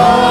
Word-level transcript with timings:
Vamos 0.00 0.29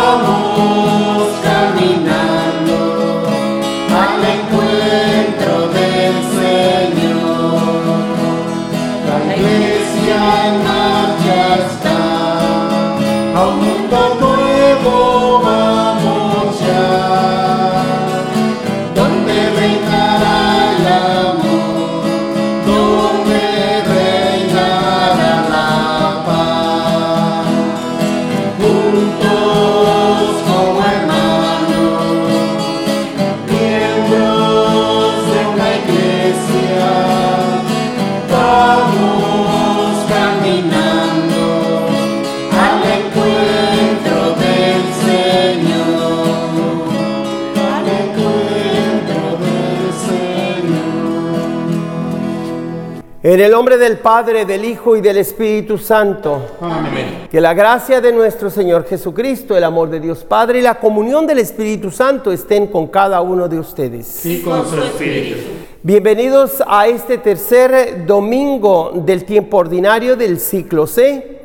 el 53.50 53.56
nombre 53.56 53.80
del 53.80 53.98
Padre, 53.98 54.46
del 54.46 54.64
Hijo 54.64 54.96
y 54.96 55.02
del 55.02 55.18
Espíritu 55.18 55.80
Santo. 55.80 56.40
Amén. 56.62 57.28
Que 57.32 57.42
la 57.42 57.56
gracia 57.56 58.00
de 58.00 58.14
nuestro 58.14 58.52
Señor 58.52 58.86
Jesucristo, 58.86 59.58
el 59.58 59.64
amor 59.64 59.90
de 59.90 60.00
Dios 60.00 60.24
Padre 60.24 60.60
y 60.60 60.62
la 60.62 60.76
comunión 60.76 61.26
del 61.26 61.40
Espíritu 61.40 61.90
Santo 61.90 62.32
estén 62.32 62.68
con 62.68 62.86
cada 62.86 63.22
uno 63.22 63.48
de 63.48 63.58
ustedes. 63.58 64.24
Y 64.24 64.44
con 64.44 64.70
su 64.70 64.80
espíritu. 64.80 65.40
Bienvenidos 65.82 66.62
a 66.68 66.86
este 66.86 67.18
tercer 67.18 68.06
domingo 68.06 68.92
del 68.94 69.26
tiempo 69.26 69.58
ordinario 69.58 70.16
del 70.16 70.40
ciclo 70.40 70.86
C. 70.86 71.40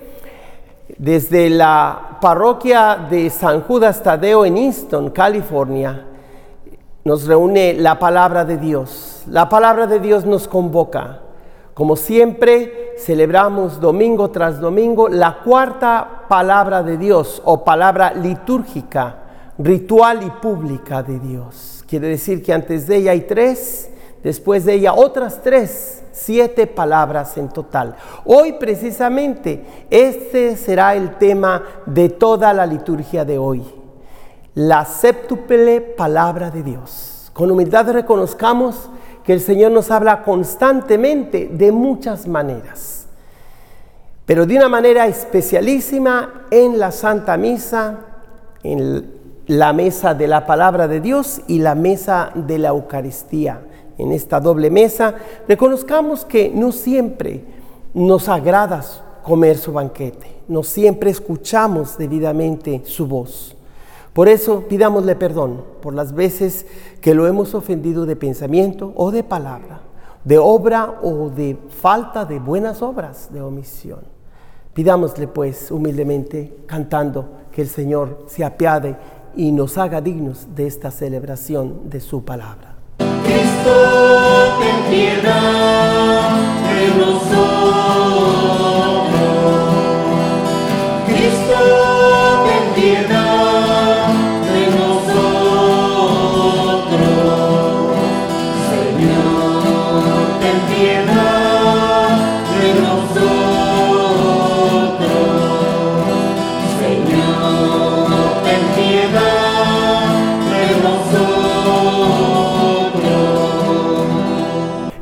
Desde 0.99 1.49
la 1.49 2.19
parroquia 2.21 3.07
de 3.09 3.31
San 3.31 3.63
Judas 3.63 4.03
Tadeo 4.03 4.45
en 4.45 4.59
Easton, 4.59 5.09
California, 5.09 6.05
nos 7.03 7.25
reúne 7.25 7.73
la 7.73 7.99
palabra 7.99 8.45
de 8.45 8.59
Dios. 8.59 9.23
La 9.27 9.49
palabra 9.49 9.87
de 9.87 10.01
Dios 10.01 10.27
nos 10.27 10.47
convoca. 10.47 11.23
Como 11.75 11.97
siempre, 11.97 12.95
celebramos 12.99 13.81
domingo 13.81 14.31
tras 14.31 14.61
domingo 14.61 15.09
la 15.09 15.41
cuarta 15.43 16.23
palabra 16.29 16.85
de 16.85 16.97
Dios 16.97 17.43
o 17.45 17.65
palabra 17.65 18.15
litúrgica, 18.15 19.17
ritual 19.59 20.23
y 20.23 20.31
pública 20.31 21.03
de 21.03 21.19
Dios. 21.19 21.85
Quiere 21.89 22.07
decir 22.09 22.45
que 22.45 22.53
antes 22.53 22.87
de 22.87 22.99
ella 22.99 23.11
hay 23.11 23.23
tres, 23.23 23.91
después 24.23 24.65
de 24.65 24.75
ella 24.75 24.95
otras 24.95 25.43
tres, 25.43 26.05
siete 26.13 26.69
palabras 26.69 27.37
en 27.39 27.49
total. 27.49 27.97
Hoy 28.25 28.53
precisamente 28.53 29.65
este 29.91 30.57
será 30.57 30.95
el 30.95 31.17
tema 31.19 31.61
de 31.87 32.09
toda 32.09 32.53
la 32.53 32.67
liturgia 32.67 33.25
de 33.25 33.37
hoy. 33.37 33.65
La 34.55 34.85
séptuple 34.85 35.81
palabra 35.81 36.53
de 36.53 36.63
Dios. 36.63 37.31
Con 37.33 37.51
humildad 37.51 37.91
reconozcamos 37.91 38.89
que 39.25 39.33
el 39.33 39.41
Señor 39.41 39.73
nos 39.73 39.91
habla 39.91 40.23
constantemente 40.23 41.49
de 41.51 41.73
muchas 41.73 42.29
maneras, 42.29 43.07
pero 44.27 44.47
de 44.47 44.57
una 44.57 44.69
manera 44.69 45.07
especialísima 45.07 46.47
en 46.51 46.79
la 46.79 46.93
Santa 46.93 47.37
Misa, 47.37 48.01
en 48.63 49.11
la 49.47 49.73
mesa 49.73 50.15
de 50.15 50.27
la 50.27 50.47
palabra 50.47 50.89
de 50.89 51.01
Dios 51.01 51.41
y 51.47 51.59
la 51.59 51.75
mesa 51.75 52.31
de 52.35 52.59
la 52.59 52.69
Eucaristía. 52.69 53.61
En 53.97 54.13
esta 54.13 54.41
doble 54.41 54.71
mesa, 54.71 55.15
reconozcamos 55.47 56.25
que 56.25 56.51
no 56.53 56.73
siempre 56.73 57.45
nos 57.95 58.29
agrada 58.29 58.83
comer 59.23 59.57
su 59.57 59.73
banquete, 59.73 60.41
no 60.49 60.63
siempre 60.63 61.11
escuchamos 61.11 61.97
debidamente 61.97 62.83
su 62.85 63.07
voz. 63.07 63.57
Por 64.15 64.29
eso 64.29 64.65
pidámosle 64.69 65.17
perdón 65.17 65.65
por 65.83 65.93
las 65.93 66.15
veces 66.15 66.67
que 67.01 67.15
lo 67.15 67.27
hemos 67.27 67.53
ofendido 67.55 68.07
de 68.07 68.15
pensamiento 68.15 68.93
o 68.95 69.11
de 69.11 69.25
palabra, 69.25 69.81
de 70.23 70.39
obra 70.39 71.01
o 71.03 71.31
de 71.31 71.59
falta 71.69 72.25
de 72.25 72.39
buenas 72.39 72.81
obras, 72.81 73.33
de 73.33 73.43
omisión. 73.43 73.99
Pidámosle 74.73 75.27
pues 75.27 75.73
humildemente, 75.73 76.59
cantando, 76.67 77.29
que 77.51 77.63
el 77.63 77.69
Señor 77.69 78.25
se 78.29 78.45
apiade 78.45 78.97
y 79.35 79.51
nos 79.51 79.79
haga 79.79 80.01
dignos 80.01 80.47
de 80.55 80.69
esta 80.69 80.93
celebración 80.93 81.91
de 81.91 82.01
su 82.01 82.25
palabra. 82.25 82.77
Cristo, 82.99 83.71
ten 84.61 84.91
piedad 84.91 86.31
de 86.69 87.05
nosotros. 87.05 87.35
Cristo, 91.09 91.59
ten 92.47 92.75
piedad 92.81 93.24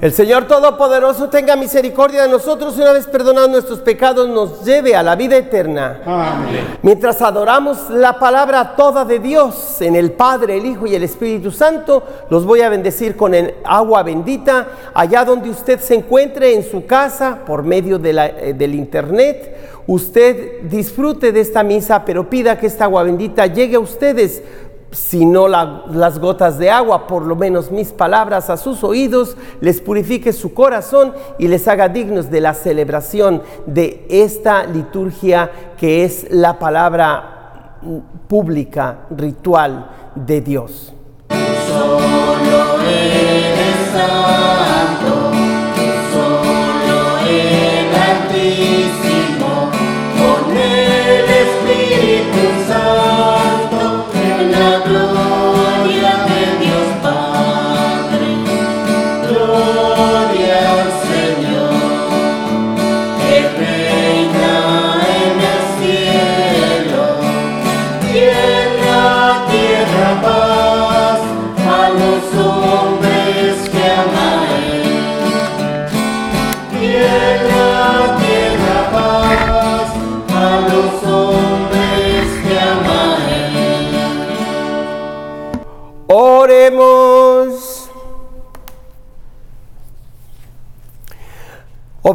El 0.03 0.13
Señor 0.13 0.49
Todopoderoso 0.49 1.29
tenga 1.29 1.55
misericordia 1.55 2.23
de 2.23 2.29
nosotros 2.29 2.77
y 2.77 2.81
una 2.81 2.93
vez 2.93 3.07
perdonados 3.07 3.51
nuestros 3.51 3.79
pecados 3.79 4.29
nos 4.29 4.65
lleve 4.65 4.97
a 4.97 5.03
la 5.05 5.15
vida 5.15 5.37
eterna. 5.37 6.01
Amén. 6.05 6.77
Mientras 6.83 7.23
adoramos 7.23 7.89
la 7.89 8.19
palabra 8.19 8.75
toda 8.75 9.05
de 9.05 9.21
Dios 9.21 9.81
en 9.81 9.95
el 9.95 10.11
Padre, 10.11 10.57
el 10.57 10.67
Hijo 10.67 10.89
y 10.89 10.97
el 10.97 11.05
Espíritu 11.05 11.53
Santo, 11.53 12.03
los 12.31 12.45
voy 12.45 12.62
a 12.62 12.69
bendecir 12.69 13.15
con 13.15 13.33
el 13.33 13.55
agua 13.62 14.03
bendita 14.03 14.67
allá 14.93 15.25
donde 15.25 15.51
usted 15.51 15.79
se 15.79 15.95
encuentre 15.95 16.53
en 16.57 16.69
su 16.69 16.85
casa 16.85 17.39
por 17.47 17.62
medio 17.62 17.97
de 18.01 18.12
la- 18.12 18.27
eh, 18.27 18.55
del 18.55 18.75
internet. 18.75 19.57
Usted 19.87 20.62
disfrute 20.65 21.31
de 21.31 21.41
esta 21.43 21.62
misa, 21.62 22.05
pero 22.05 22.29
pida 22.29 22.59
que 22.59 22.67
esta 22.67 22.87
agua 22.87 23.05
bendita 23.05 23.47
llegue 23.47 23.77
a 23.77 23.81
ustedes 23.81 24.43
si 24.93 25.25
no 25.27 25.49
la- 25.49 25.83
las 25.91 26.19
gotas 26.19 26.59
de 26.59 26.71
agua, 26.71 27.07
por 27.07 27.23
lo 27.25 27.35
menos 27.35 27.71
mis 27.71 27.93
palabras 27.93 28.51
a 28.51 28.57
sus 28.57 28.85
oídos, 28.85 29.37
les 29.61 29.81
purifique 29.81 30.33
su 30.33 30.55
corazón 30.55 31.13
y 31.39 31.49
les 31.49 31.67
haga 31.67 31.89
dignos 31.89 32.31
de 32.31 32.41
la 32.41 32.55
celebración 32.55 33.43
de 33.67 34.07
esta 34.09 34.65
liturgia 34.67 35.51
que 35.77 36.05
es 36.05 36.27
la 36.31 36.59
palabra 36.59 37.79
pública, 38.29 38.99
ritual 39.17 39.89
de 40.15 40.41
Dios. 40.41 40.93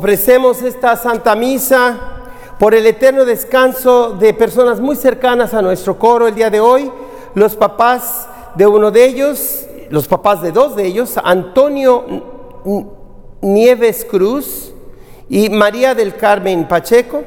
Ofrecemos 0.07 0.62
esta 0.62 0.95
Santa 0.95 1.36
Misa 1.36 1.98
por 2.57 2.74
el 2.74 2.86
eterno 2.86 3.25
descanso 3.25 4.12
de 4.12 4.33
personas 4.33 4.80
muy 4.80 4.95
cercanas 4.95 5.54
a 5.54 5.62
nuestro 5.62 6.00
coro 6.00 6.30
el 6.30 6.33
día 6.33 6.50
de 6.50 6.62
hoy, 6.62 6.89
los 7.36 7.57
papás 7.57 8.25
de 8.56 8.65
uno 8.65 8.89
de 8.89 9.04
ellos, 9.04 9.65
los 9.89 10.07
papás 10.07 10.42
de 10.42 10.54
dos 10.54 10.77
de 10.77 10.86
ellos, 10.86 11.19
Antonio 11.21 12.06
Nieves 13.42 14.07
Cruz 14.09 14.71
y 15.27 15.50
María 15.50 15.94
del 15.94 16.15
Carmen 16.15 16.69
Pacheco. 16.69 17.25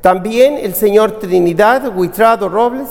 También 0.00 0.56
el 0.56 0.74
señor 0.74 1.18
Trinidad 1.18 1.94
Huitrado 1.94 2.48
Robles, 2.48 2.88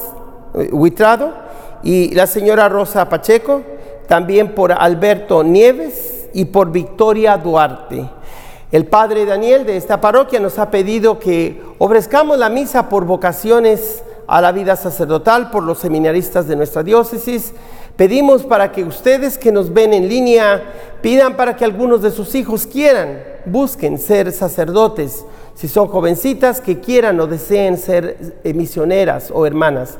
eh, 0.53 0.69
Huitrado 0.71 1.33
y 1.81 2.13
la 2.13 2.27
señora 2.27 2.69
Rosa 2.69 3.09
Pacheco, 3.09 3.63
también 4.07 4.53
por 4.53 4.71
Alberto 4.71 5.43
Nieves 5.43 6.29
y 6.31 6.45
por 6.45 6.71
Victoria 6.71 7.37
Duarte. 7.37 8.18
El 8.71 8.85
padre 8.85 9.25
Daniel 9.25 9.65
de 9.65 9.77
esta 9.77 9.99
parroquia 9.99 10.39
nos 10.39 10.59
ha 10.59 10.69
pedido 10.69 11.17
que 11.17 11.59
ofrezcamos 11.79 12.37
la 12.37 12.49
misa 12.49 12.87
por 12.87 13.03
vocaciones 13.03 14.03
a 14.27 14.41
la 14.41 14.51
vida 14.51 14.75
sacerdotal, 14.75 15.49
por 15.49 15.63
los 15.63 15.79
seminaristas 15.79 16.47
de 16.47 16.55
nuestra 16.55 16.83
diócesis. 16.83 17.53
Pedimos 17.95 18.43
para 18.43 18.71
que 18.71 18.83
ustedes 18.83 19.39
que 19.39 19.51
nos 19.51 19.73
ven 19.73 19.91
en 19.93 20.07
línea 20.07 20.61
pidan 21.01 21.35
para 21.35 21.55
que 21.55 21.65
algunos 21.65 22.03
de 22.03 22.11
sus 22.11 22.35
hijos 22.35 22.67
quieran, 22.67 23.23
busquen 23.45 23.97
ser 23.97 24.31
sacerdotes, 24.31 25.25
si 25.55 25.67
son 25.67 25.87
jovencitas 25.87 26.61
que 26.61 26.79
quieran 26.79 27.19
o 27.19 27.25
deseen 27.25 27.75
ser 27.75 28.35
eh, 28.43 28.53
misioneras 28.53 29.31
o 29.33 29.47
hermanas. 29.47 29.97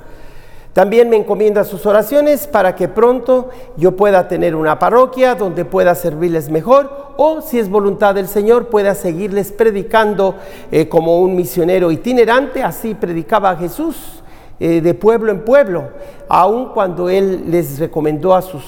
También 0.80 1.10
me 1.10 1.18
encomienda 1.18 1.66
sus 1.66 1.86
oraciones 1.86 2.48
para 2.48 2.74
que 2.74 2.88
pronto 2.88 3.50
yo 3.76 3.98
pueda 3.98 4.30
tener 4.30 4.56
una 4.56 4.80
parroquia 4.80 5.36
donde 5.36 5.66
pueda 5.66 5.94
servirles 5.94 6.50
mejor 6.50 7.14
o 7.18 7.42
si 7.42 7.60
es 7.60 7.70
voluntad 7.70 8.16
del 8.16 8.30
Señor 8.30 8.68
pueda 8.68 8.96
seguirles 8.96 9.52
predicando 9.52 10.36
eh, 10.72 10.88
como 10.88 11.20
un 11.20 11.36
misionero 11.36 11.92
itinerante, 11.92 12.64
así 12.64 12.96
predicaba 12.96 13.58
Jesús 13.58 14.24
eh, 14.58 14.80
de 14.80 14.94
pueblo 14.94 15.34
en 15.34 15.44
pueblo, 15.44 15.90
aun 16.30 16.70
cuando 16.70 17.10
Él 17.10 17.52
les 17.52 17.78
recomendó 17.78 18.34
a 18.34 18.42
sus 18.42 18.64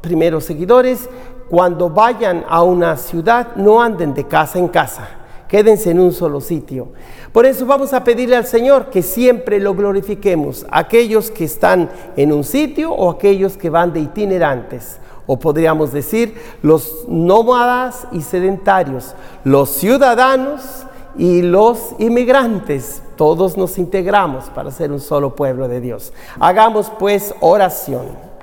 primeros 0.00 0.42
seguidores, 0.42 1.08
cuando 1.48 1.88
vayan 1.88 2.44
a 2.48 2.64
una 2.64 2.96
ciudad 2.96 3.54
no 3.54 3.80
anden 3.80 4.12
de 4.12 4.24
casa 4.24 4.58
en 4.58 4.66
casa. 4.66 5.06
Quédense 5.46 5.92
en 5.92 6.00
un 6.00 6.12
solo 6.12 6.40
sitio. 6.40 6.88
Por 7.34 7.46
eso 7.46 7.66
vamos 7.66 7.92
a 7.92 8.04
pedirle 8.04 8.36
al 8.36 8.46
Señor 8.46 8.90
que 8.90 9.02
siempre 9.02 9.58
lo 9.58 9.74
glorifiquemos, 9.74 10.64
aquellos 10.70 11.32
que 11.32 11.42
están 11.42 11.90
en 12.16 12.32
un 12.32 12.44
sitio 12.44 12.92
o 12.92 13.10
aquellos 13.10 13.56
que 13.56 13.70
van 13.70 13.92
de 13.92 13.98
itinerantes, 13.98 15.00
o 15.26 15.36
podríamos 15.36 15.92
decir 15.92 16.40
los 16.62 17.06
nómadas 17.08 18.06
y 18.12 18.20
sedentarios, 18.20 19.16
los 19.42 19.70
ciudadanos 19.70 20.86
y 21.18 21.42
los 21.42 21.96
inmigrantes. 21.98 23.02
Todos 23.16 23.56
nos 23.56 23.78
integramos 23.78 24.44
para 24.50 24.70
ser 24.70 24.92
un 24.92 25.00
solo 25.00 25.34
pueblo 25.34 25.66
de 25.66 25.80
Dios. 25.80 26.12
Hagamos 26.38 26.92
pues 27.00 27.34
oración. 27.40 28.33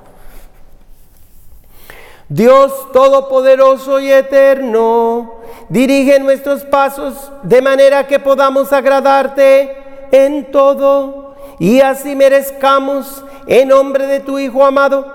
Dios 2.32 2.72
Todopoderoso 2.92 4.00
y 4.00 4.10
Eterno, 4.10 5.34
dirige 5.68 6.18
nuestros 6.18 6.64
pasos 6.64 7.30
de 7.42 7.60
manera 7.60 8.06
que 8.06 8.18
podamos 8.18 8.72
agradarte 8.72 9.76
en 10.12 10.50
todo 10.50 11.34
y 11.58 11.82
así 11.82 12.16
merezcamos, 12.16 13.22
en 13.46 13.68
nombre 13.68 14.06
de 14.06 14.20
tu 14.20 14.38
Hijo 14.38 14.64
amado, 14.64 15.12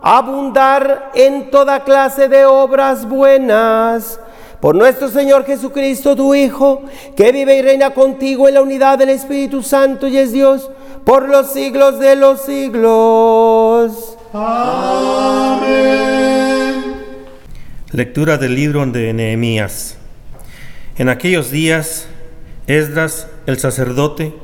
abundar 0.00 1.10
en 1.14 1.50
toda 1.50 1.84
clase 1.84 2.28
de 2.28 2.46
obras 2.46 3.06
buenas. 3.06 4.18
Por 4.58 4.74
nuestro 4.74 5.08
Señor 5.08 5.44
Jesucristo, 5.44 6.16
tu 6.16 6.34
Hijo, 6.34 6.80
que 7.14 7.32
vive 7.32 7.56
y 7.56 7.62
reina 7.62 7.90
contigo 7.90 8.48
en 8.48 8.54
la 8.54 8.62
unidad 8.62 8.96
del 8.96 9.10
Espíritu 9.10 9.62
Santo 9.62 10.08
y 10.08 10.16
es 10.16 10.32
Dios 10.32 10.70
por 11.04 11.28
los 11.28 11.52
siglos 11.52 11.98
de 11.98 12.16
los 12.16 12.40
siglos. 12.40 14.16
Amén. 14.32 16.35
Lectura 17.96 18.36
del 18.36 18.54
libro 18.54 18.84
de 18.84 19.14
Nehemías. 19.14 19.96
En 20.98 21.08
aquellos 21.08 21.50
días, 21.50 22.08
Esdras, 22.66 23.26
el 23.46 23.56
sacerdote, 23.56 24.34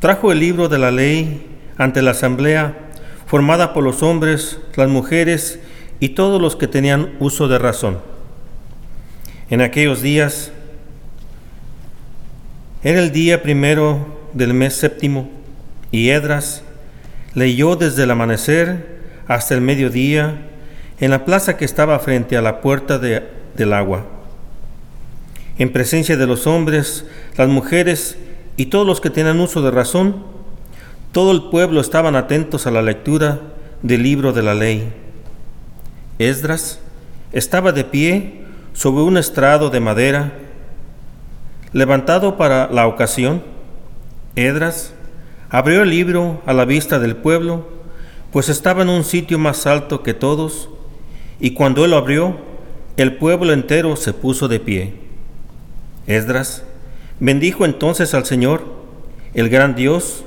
trajo 0.00 0.32
el 0.32 0.40
libro 0.40 0.68
de 0.68 0.80
la 0.80 0.90
ley 0.90 1.46
ante 1.78 2.02
la 2.02 2.10
asamblea 2.10 2.76
formada 3.24 3.72
por 3.72 3.84
los 3.84 4.02
hombres, 4.02 4.58
las 4.74 4.88
mujeres 4.88 5.60
y 6.00 6.08
todos 6.08 6.42
los 6.42 6.56
que 6.56 6.66
tenían 6.66 7.12
uso 7.20 7.46
de 7.46 7.60
razón. 7.60 8.00
En 9.48 9.60
aquellos 9.60 10.02
días, 10.02 10.50
era 12.82 12.98
el 12.98 13.12
día 13.12 13.44
primero 13.44 14.28
del 14.32 14.54
mes 14.54 14.74
séptimo, 14.74 15.30
y 15.92 16.08
Edras 16.08 16.64
leyó 17.34 17.76
desde 17.76 18.02
el 18.02 18.10
amanecer 18.10 18.98
hasta 19.28 19.54
el 19.54 19.60
mediodía 19.60 20.48
en 21.02 21.10
la 21.10 21.24
plaza 21.24 21.56
que 21.56 21.64
estaba 21.64 21.98
frente 21.98 22.36
a 22.36 22.42
la 22.42 22.60
puerta 22.60 23.00
del 23.00 23.72
agua. 23.72 24.04
En 25.58 25.72
presencia 25.72 26.16
de 26.16 26.28
los 26.28 26.46
hombres, 26.46 27.04
las 27.36 27.48
mujeres 27.48 28.16
y 28.56 28.66
todos 28.66 28.86
los 28.86 29.00
que 29.00 29.10
tenían 29.10 29.40
uso 29.40 29.62
de 29.62 29.72
razón, 29.72 30.22
todo 31.10 31.32
el 31.32 31.50
pueblo 31.50 31.80
estaban 31.80 32.14
atentos 32.14 32.68
a 32.68 32.70
la 32.70 32.82
lectura 32.82 33.40
del 33.82 34.04
libro 34.04 34.32
de 34.32 34.44
la 34.44 34.54
ley. 34.54 34.92
Esdras 36.20 36.78
estaba 37.32 37.72
de 37.72 37.82
pie 37.82 38.42
sobre 38.72 39.02
un 39.02 39.16
estrado 39.16 39.70
de 39.70 39.80
madera, 39.80 40.34
levantado 41.72 42.36
para 42.36 42.70
la 42.70 42.86
ocasión. 42.86 43.42
Edras 44.36 44.94
abrió 45.50 45.82
el 45.82 45.90
libro 45.90 46.40
a 46.46 46.52
la 46.52 46.64
vista 46.64 47.00
del 47.00 47.16
pueblo, 47.16 47.66
pues 48.30 48.48
estaba 48.48 48.82
en 48.82 48.88
un 48.88 49.02
sitio 49.02 49.40
más 49.40 49.66
alto 49.66 50.04
que 50.04 50.14
todos, 50.14 50.68
y 51.42 51.50
cuando 51.54 51.84
él 51.84 51.92
abrió, 51.92 52.36
el 52.96 53.16
pueblo 53.16 53.52
entero 53.52 53.96
se 53.96 54.12
puso 54.12 54.46
de 54.46 54.60
pie. 54.60 54.94
Esdras 56.06 56.62
bendijo 57.18 57.64
entonces 57.64 58.14
al 58.14 58.24
Señor, 58.24 58.64
el 59.34 59.48
gran 59.48 59.74
Dios, 59.74 60.22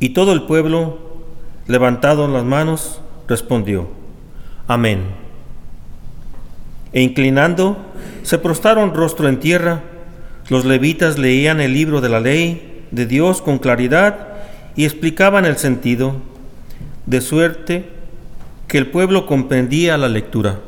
y 0.00 0.08
todo 0.08 0.32
el 0.32 0.42
pueblo, 0.42 0.98
levantado 1.68 2.26
las 2.26 2.42
manos, 2.42 3.00
respondió, 3.28 3.90
Amén. 4.66 5.04
E 6.92 7.00
inclinando, 7.00 7.76
se 8.24 8.36
prostraron 8.36 8.92
rostro 8.92 9.28
en 9.28 9.38
tierra, 9.38 9.82
los 10.48 10.64
levitas 10.64 11.16
leían 11.16 11.60
el 11.60 11.74
libro 11.74 12.00
de 12.00 12.08
la 12.08 12.18
ley 12.18 12.86
de 12.90 13.06
Dios 13.06 13.40
con 13.40 13.58
claridad, 13.58 14.26
y 14.74 14.84
explicaban 14.84 15.44
el 15.44 15.58
sentido, 15.58 16.16
de 17.06 17.20
suerte 17.20 17.99
que 18.70 18.78
el 18.78 18.86
pueblo 18.86 19.26
comprendía 19.26 19.98
la 19.98 20.08
lectura. 20.08 20.60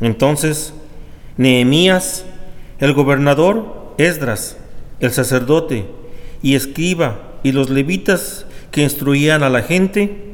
Entonces, 0.00 0.72
Nehemías, 1.36 2.24
el 2.78 2.94
gobernador, 2.94 3.94
Esdras, 3.98 4.56
el 4.98 5.10
sacerdote 5.10 5.86
y 6.42 6.54
escriba 6.54 7.20
y 7.42 7.52
los 7.52 7.68
levitas 7.68 8.46
que 8.70 8.82
instruían 8.82 9.42
a 9.42 9.50
la 9.50 9.60
gente, 9.60 10.32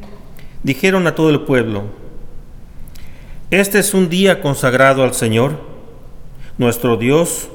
dijeron 0.63 1.09
a 1.09 1.17
todo 1.17 1.31
el 1.31 1.41
pueblo, 1.41 1.87
Este 3.51 3.81
es 3.81 3.93
un 3.93 4.09
día 4.09 4.41
consagrado 4.41 5.03
al 5.03 5.15
Señor, 5.15 5.61
nuestro 6.57 6.97
Dios. 6.97 7.49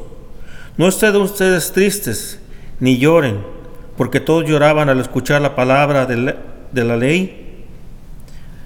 No 0.76 0.90
estén 0.90 1.16
ustedes 1.16 1.72
tristes, 1.72 2.42
ni 2.82 2.98
lloren 2.98 3.54
porque 3.98 4.20
todos 4.20 4.46
lloraban 4.46 4.90
al 4.90 5.00
escuchar 5.00 5.42
la 5.42 5.56
palabra 5.56 6.06
de 6.06 6.84
la, 6.84 6.98
ley. 6.98 7.43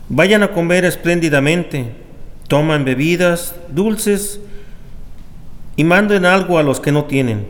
Vayan 0.09 0.43
a 0.43 0.51
comer 0.51 0.85
espléndidamente, 0.85 1.93
toman 2.47 2.85
bebidas 2.85 3.55
dulces 3.69 4.39
y 5.75 5.83
manden 5.83 6.25
algo 6.25 6.57
a 6.57 6.63
los 6.63 6.79
que 6.79 6.93
no 6.93 7.05
tienen, 7.05 7.47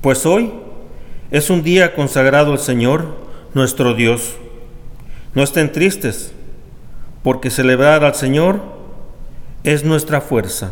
pues 0.00 0.24
hoy 0.24 0.52
es 1.30 1.50
un 1.50 1.62
día 1.62 1.94
consagrado 1.94 2.52
al 2.52 2.58
Señor, 2.58 3.16
nuestro 3.54 3.94
Dios. 3.94 4.34
No 5.34 5.42
estén 5.42 5.72
tristes, 5.72 6.32
porque 7.22 7.50
celebrar 7.50 8.04
al 8.04 8.14
Señor 8.14 8.60
es 9.62 9.84
nuestra 9.84 10.20
fuerza. 10.20 10.70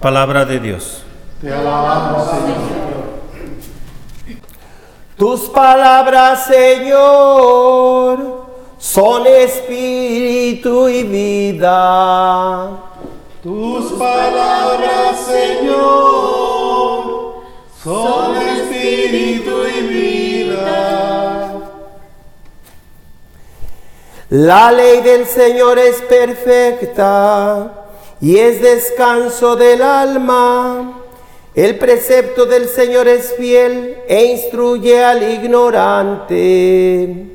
Palabra 0.00 0.44
de 0.44 0.60
Dios. 0.60 1.02
Te 1.40 1.52
alabamos, 1.52 2.30
Señor. 2.30 2.85
Tus 5.16 5.48
palabras, 5.48 6.44
Señor, 6.44 8.18
son 8.76 9.26
espíritu 9.26 10.90
y 10.90 11.04
vida. 11.04 12.68
Tus 13.42 13.92
palabras, 13.92 15.18
Señor, 15.26 16.64
son 17.82 18.36
espíritu 18.36 19.66
y 19.66 19.80
vida. 19.86 21.54
La 24.28 24.70
ley 24.70 25.00
del 25.00 25.24
Señor 25.24 25.78
es 25.78 26.02
perfecta 26.02 27.72
y 28.20 28.36
es 28.36 28.60
descanso 28.60 29.56
del 29.56 29.80
alma. 29.80 31.05
El 31.56 31.76
precepto 31.78 32.44
del 32.44 32.68
Señor 32.68 33.08
es 33.08 33.34
fiel 33.34 33.96
e 34.08 34.26
instruye 34.26 35.02
al 35.02 35.22
ignorante. 35.32 37.28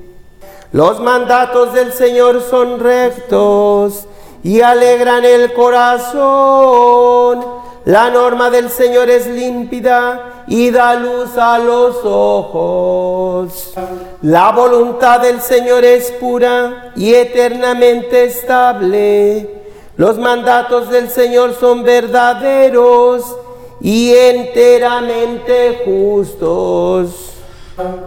Los 0.72 1.00
mandatos 1.00 1.74
del 1.74 1.92
Señor 1.92 2.44
son 2.48 2.80
rectos 2.80 4.06
y 4.44 4.62
alegran 4.62 5.26
el 5.26 5.52
corazón. 5.54 7.44
La 7.86 8.12
norma 8.12 8.52
del 8.52 8.70
Señor 8.70 9.10
es 9.10 9.26
límpida 9.26 10.44
y 10.46 10.70
da 10.70 10.94
luz 10.94 11.36
a 11.36 11.58
los 11.58 11.96
ojos. 12.04 13.74
La 14.22 14.52
voluntad 14.52 15.22
del 15.22 15.42
Señor 15.42 15.84
es 15.84 16.12
pura 16.12 16.92
y 16.96 17.16
eternamente 17.16 18.26
estable. 18.26 19.64
Los 19.98 20.20
mandatos 20.20 20.92
del 20.92 21.10
Señor 21.10 21.56
son 21.60 21.82
verdaderos 21.82 23.38
y 23.82 24.14
enteramente 24.14 25.84
justos. 25.86 27.28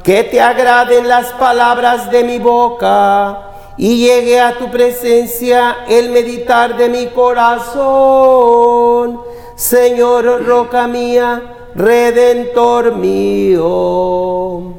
Que 0.04 0.24
te 0.24 0.40
agraden 0.40 1.08
las 1.08 1.32
palabras 1.32 2.10
de 2.10 2.22
mi 2.22 2.38
boca 2.38 3.50
y 3.76 4.06
llegue 4.06 4.38
a 4.40 4.56
tu 4.56 4.70
presencia 4.70 5.78
el 5.88 6.10
meditar 6.10 6.76
de 6.76 6.88
mi 6.88 7.06
corazón. 7.06 8.54
Señor, 9.56 10.44
roca 10.46 10.86
mía, 10.86 11.42
redentor 11.74 12.94
mío. 12.94 14.74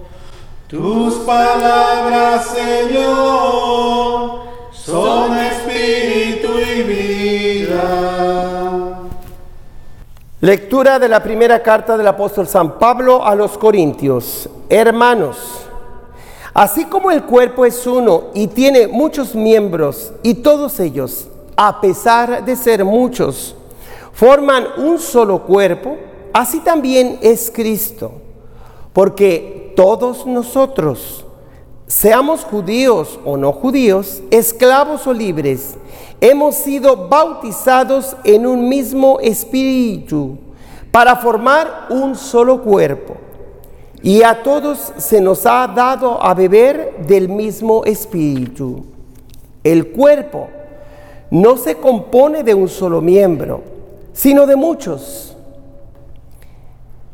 Tus 0.67 1.15
palabras, 1.25 2.47
Señor, 2.47 4.43
son 4.71 5.37
espíritu 5.39 6.57
y 6.59 6.83
vida. 6.83 8.24
Lectura 10.45 10.99
de 10.99 11.09
la 11.09 11.23
primera 11.23 11.63
carta 11.63 11.97
del 11.97 12.05
apóstol 12.05 12.47
San 12.47 12.77
Pablo 12.77 13.25
a 13.25 13.33
los 13.33 13.57
Corintios. 13.57 14.47
Hermanos, 14.69 15.37
así 16.53 16.85
como 16.85 17.09
el 17.09 17.23
cuerpo 17.23 17.65
es 17.65 17.87
uno 17.87 18.25
y 18.35 18.45
tiene 18.45 18.87
muchos 18.87 19.33
miembros, 19.33 20.13
y 20.21 20.35
todos 20.35 20.79
ellos, 20.79 21.27
a 21.57 21.81
pesar 21.81 22.45
de 22.45 22.55
ser 22.55 22.85
muchos, 22.85 23.55
forman 24.13 24.67
un 24.77 24.99
solo 24.99 25.41
cuerpo, 25.41 25.97
así 26.31 26.59
también 26.59 27.17
es 27.23 27.49
Cristo. 27.49 28.11
Porque 28.93 29.73
todos 29.75 30.27
nosotros, 30.27 31.25
seamos 31.87 32.43
judíos 32.43 33.17
o 33.25 33.35
no 33.35 33.51
judíos, 33.51 34.21
esclavos 34.29 35.07
o 35.07 35.13
libres, 35.13 35.75
hemos 36.21 36.55
sido 36.55 37.07
bautizados 37.07 38.15
en 38.23 38.45
un 38.45 38.67
mismo 38.67 39.19
espíritu 39.19 40.37
para 40.91 41.15
formar 41.15 41.87
un 41.89 42.15
solo 42.15 42.61
cuerpo. 42.61 43.15
Y 44.01 44.21
a 44.21 44.43
todos 44.43 44.93
se 44.97 45.19
nos 45.19 45.45
ha 45.45 45.67
dado 45.67 46.23
a 46.23 46.33
beber 46.33 47.05
del 47.07 47.27
mismo 47.27 47.83
espíritu. 47.85 48.85
El 49.63 49.91
cuerpo 49.91 50.47
no 51.31 51.57
se 51.57 51.75
compone 51.75 52.43
de 52.43 52.53
un 52.53 52.69
solo 52.69 53.01
miembro, 53.01 53.63
sino 54.13 54.45
de 54.45 54.55
muchos. 54.55 55.35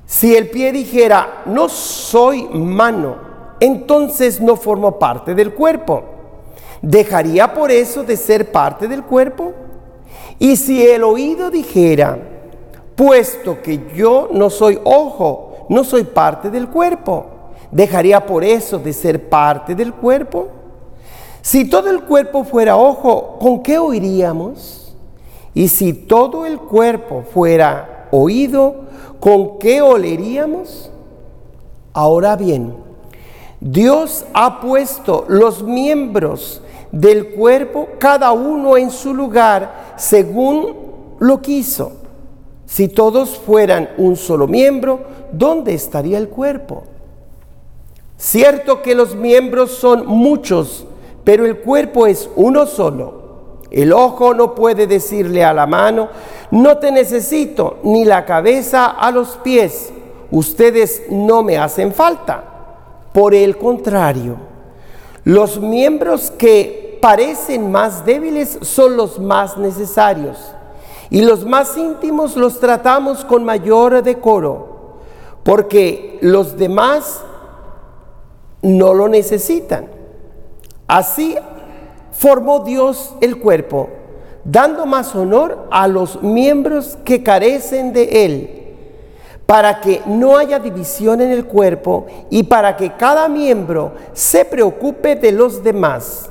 Si 0.05 0.35
el 0.35 0.49
pie 0.49 0.73
dijera, 0.73 1.43
no 1.45 1.69
soy 1.69 2.43
mano, 2.53 3.15
entonces 3.61 4.41
no 4.41 4.57
formo 4.57 4.99
parte 4.99 5.33
del 5.33 5.53
cuerpo. 5.53 6.03
¿Dejaría 6.81 7.53
por 7.53 7.71
eso 7.71 8.03
de 8.03 8.17
ser 8.17 8.51
parte 8.51 8.87
del 8.87 9.03
cuerpo? 9.03 9.53
Y 10.39 10.55
si 10.55 10.83
el 10.85 11.03
oído 11.03 11.51
dijera, 11.51 12.17
puesto 12.95 13.61
que 13.61 13.91
yo 13.95 14.29
no 14.31 14.49
soy 14.49 14.79
ojo, 14.83 15.67
no 15.69 15.83
soy 15.83 16.03
parte 16.03 16.49
del 16.49 16.67
cuerpo, 16.67 17.25
¿dejaría 17.71 18.25
por 18.25 18.43
eso 18.43 18.79
de 18.79 18.93
ser 18.93 19.29
parte 19.29 19.75
del 19.75 19.93
cuerpo? 19.93 20.47
Si 21.41 21.69
todo 21.69 21.89
el 21.89 22.01
cuerpo 22.03 22.43
fuera 22.43 22.77
ojo, 22.77 23.37
¿con 23.39 23.61
qué 23.61 23.77
oiríamos? 23.77 24.95
Y 25.53 25.67
si 25.67 25.93
todo 25.93 26.45
el 26.45 26.59
cuerpo 26.59 27.23
fuera 27.31 28.07
oído, 28.11 28.85
¿con 29.19 29.59
qué 29.59 29.81
oleríamos? 29.81 30.91
Ahora 31.93 32.35
bien, 32.35 32.73
Dios 33.59 34.25
ha 34.33 34.61
puesto 34.61 35.25
los 35.27 35.61
miembros 35.63 36.61
del 36.91 37.29
cuerpo, 37.29 37.89
cada 37.97 38.31
uno 38.31 38.77
en 38.77 38.91
su 38.91 39.13
lugar, 39.13 39.93
según 39.97 41.15
lo 41.19 41.41
quiso. 41.41 41.93
Si 42.65 42.87
todos 42.87 43.37
fueran 43.37 43.89
un 43.97 44.15
solo 44.15 44.47
miembro, 44.47 44.99
¿dónde 45.31 45.73
estaría 45.73 46.17
el 46.17 46.29
cuerpo? 46.29 46.83
Cierto 48.17 48.81
que 48.81 48.95
los 48.95 49.15
miembros 49.15 49.71
son 49.71 50.05
muchos, 50.05 50.85
pero 51.23 51.45
el 51.45 51.57
cuerpo 51.59 52.07
es 52.07 52.29
uno 52.35 52.65
solo. 52.65 53.21
El 53.71 53.93
ojo 53.93 54.33
no 54.33 54.53
puede 54.53 54.85
decirle 54.85 55.43
a 55.43 55.53
la 55.53 55.65
mano, 55.65 56.09
no 56.51 56.77
te 56.77 56.91
necesito, 56.91 57.79
ni 57.83 58.03
la 58.03 58.25
cabeza 58.25 58.85
a 58.85 59.11
los 59.11 59.37
pies, 59.37 59.91
ustedes 60.29 61.03
no 61.09 61.41
me 61.41 61.57
hacen 61.57 61.93
falta. 61.93 62.43
Por 63.13 63.33
el 63.33 63.57
contrario, 63.57 64.35
los 65.23 65.59
miembros 65.59 66.31
que 66.31 66.80
parecen 67.01 67.71
más 67.71 68.05
débiles 68.05 68.59
son 68.61 68.95
los 68.95 69.19
más 69.19 69.57
necesarios 69.57 70.37
y 71.09 71.21
los 71.21 71.45
más 71.45 71.75
íntimos 71.75 72.37
los 72.37 72.59
tratamos 72.59 73.25
con 73.25 73.43
mayor 73.43 74.01
decoro, 74.01 74.99
porque 75.43 76.17
los 76.21 76.57
demás 76.57 77.21
no 78.61 78.93
lo 78.93 79.09
necesitan. 79.09 79.87
Así 80.87 81.35
formó 82.11 82.59
Dios 82.59 83.13
el 83.19 83.39
cuerpo, 83.39 83.89
dando 84.45 84.85
más 84.85 85.13
honor 85.13 85.67
a 85.69 85.89
los 85.89 86.21
miembros 86.21 86.97
que 87.03 87.21
carecen 87.23 87.91
de 87.91 88.25
él 88.25 88.57
para 89.51 89.81
que 89.81 90.01
no 90.05 90.37
haya 90.37 90.59
división 90.59 91.19
en 91.19 91.29
el 91.29 91.43
cuerpo 91.43 92.05
y 92.29 92.43
para 92.43 92.77
que 92.77 92.93
cada 92.95 93.27
miembro 93.27 93.91
se 94.13 94.45
preocupe 94.45 95.17
de 95.17 95.33
los 95.33 95.61
demás. 95.61 96.30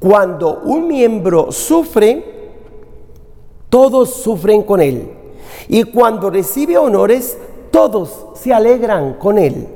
Cuando 0.00 0.60
un 0.60 0.86
miembro 0.86 1.50
sufre, 1.50 2.24
todos 3.68 4.14
sufren 4.14 4.62
con 4.62 4.80
él. 4.80 5.10
Y 5.68 5.84
cuando 5.84 6.30
recibe 6.30 6.78
honores, 6.78 7.36
todos 7.70 8.26
se 8.34 8.52
alegran 8.52 9.14
con 9.14 9.38
él. 9.38 9.66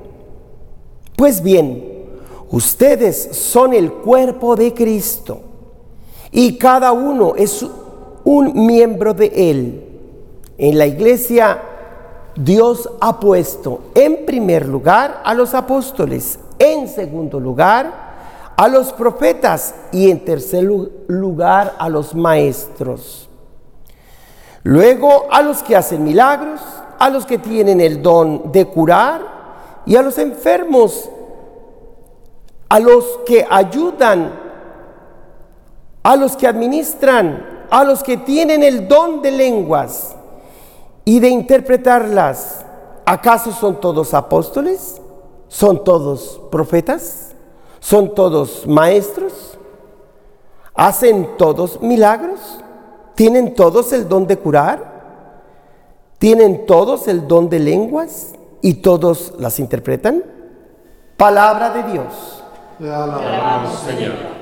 Pues 1.17 1.43
bien, 1.43 2.07
ustedes 2.50 3.37
son 3.37 3.75
el 3.75 3.93
cuerpo 3.93 4.57
de 4.57 4.73
Cristo 4.73 5.41
y 6.31 6.57
cada 6.57 6.93
uno 6.93 7.35
es 7.37 7.64
un 8.25 8.67
miembro 8.67 9.12
de 9.12 9.50
él. 9.50 9.85
En 10.57 10.79
la 10.79 10.87
iglesia 10.87 11.61
Dios 12.35 12.88
ha 13.00 13.21
puesto 13.21 13.81
en 13.95 14.25
primer 14.25 14.67
lugar 14.67 15.21
a 15.25 15.35
los 15.35 15.55
apóstoles, 15.55 16.38
en 16.59 16.88
segundo 16.88 17.38
lugar 17.38 18.12
a 18.62 18.69
los 18.69 18.92
profetas 18.92 19.75
y 19.90 20.09
en 20.09 20.25
tercer 20.25 20.62
lugar 21.09 21.75
a 21.81 21.88
los 21.88 22.14
maestros. 22.14 23.28
Luego 24.62 25.26
a 25.33 25.42
los 25.42 25.64
que 25.64 25.75
hacen 25.75 26.04
milagros, 26.04 26.61
a 26.97 27.11
los 27.11 27.26
que 27.26 27.38
tienen 27.38 27.81
el 27.81 28.00
don 28.00 28.52
de 28.52 28.66
curar 28.66 29.83
y 29.85 29.97
a 29.97 30.02
los 30.02 30.16
enfermos, 30.16 31.11
a 32.69 32.78
los 32.78 33.04
que 33.26 33.45
ayudan, 33.50 34.33
a 36.04 36.14
los 36.14 36.37
que 36.37 36.47
administran, 36.47 37.66
a 37.69 37.83
los 37.83 38.04
que 38.04 38.19
tienen 38.19 38.62
el 38.62 38.87
don 38.87 39.23
de 39.23 39.33
lenguas 39.33 40.14
y 41.04 41.19
de 41.19 41.31
interpretarlas. 41.31 42.64
¿Acaso 43.07 43.50
son 43.50 43.81
todos 43.81 44.14
apóstoles? 44.14 45.00
¿Son 45.49 45.83
todos 45.83 46.40
profetas? 46.52 47.32
¿Son 47.83 48.15
todos 48.15 48.65
maestros? 48.69 49.59
¿Hacen 50.73 51.37
todos 51.37 51.83
milagros? 51.83 52.39
¿Tienen 53.17 53.57
todos 53.57 53.93
el 53.93 54.09
don 54.09 54.29
de 54.29 54.39
curar? 54.39 54.93
¿Tienen 56.19 56.65
todos 56.65 57.09
el 57.09 57.27
don 57.27 57.51
de 57.51 57.59
lenguas 57.59 58.35
y 58.62 58.75
todos 58.75 59.35
las 59.41 59.59
interpretan? 59.59 60.23
Palabra 61.17 61.71
de 61.71 61.83
Dios. 61.93 62.45
Alabamos. 62.81 63.81
Señor. 63.81 64.33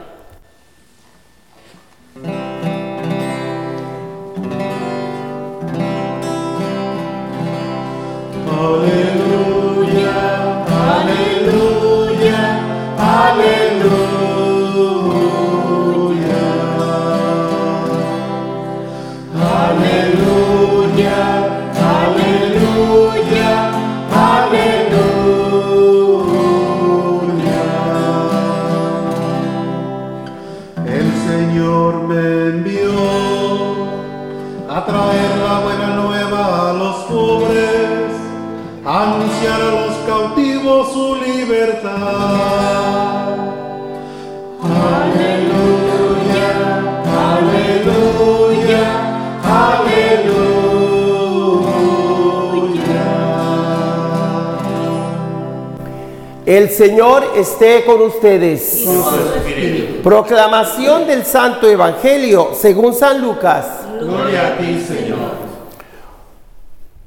El 56.51 56.69
Señor 56.69 57.23
esté 57.37 57.85
con 57.85 58.03
ustedes. 58.03 58.83
Con. 58.85 60.03
Proclamación 60.03 61.07
del 61.07 61.25
Santo 61.25 61.69
Evangelio 61.69 62.51
según 62.55 62.93
San 62.93 63.21
Lucas. 63.21 63.67
Gloria 64.01 64.49
a 64.49 64.57
ti, 64.59 64.81
Señor. 64.81 65.31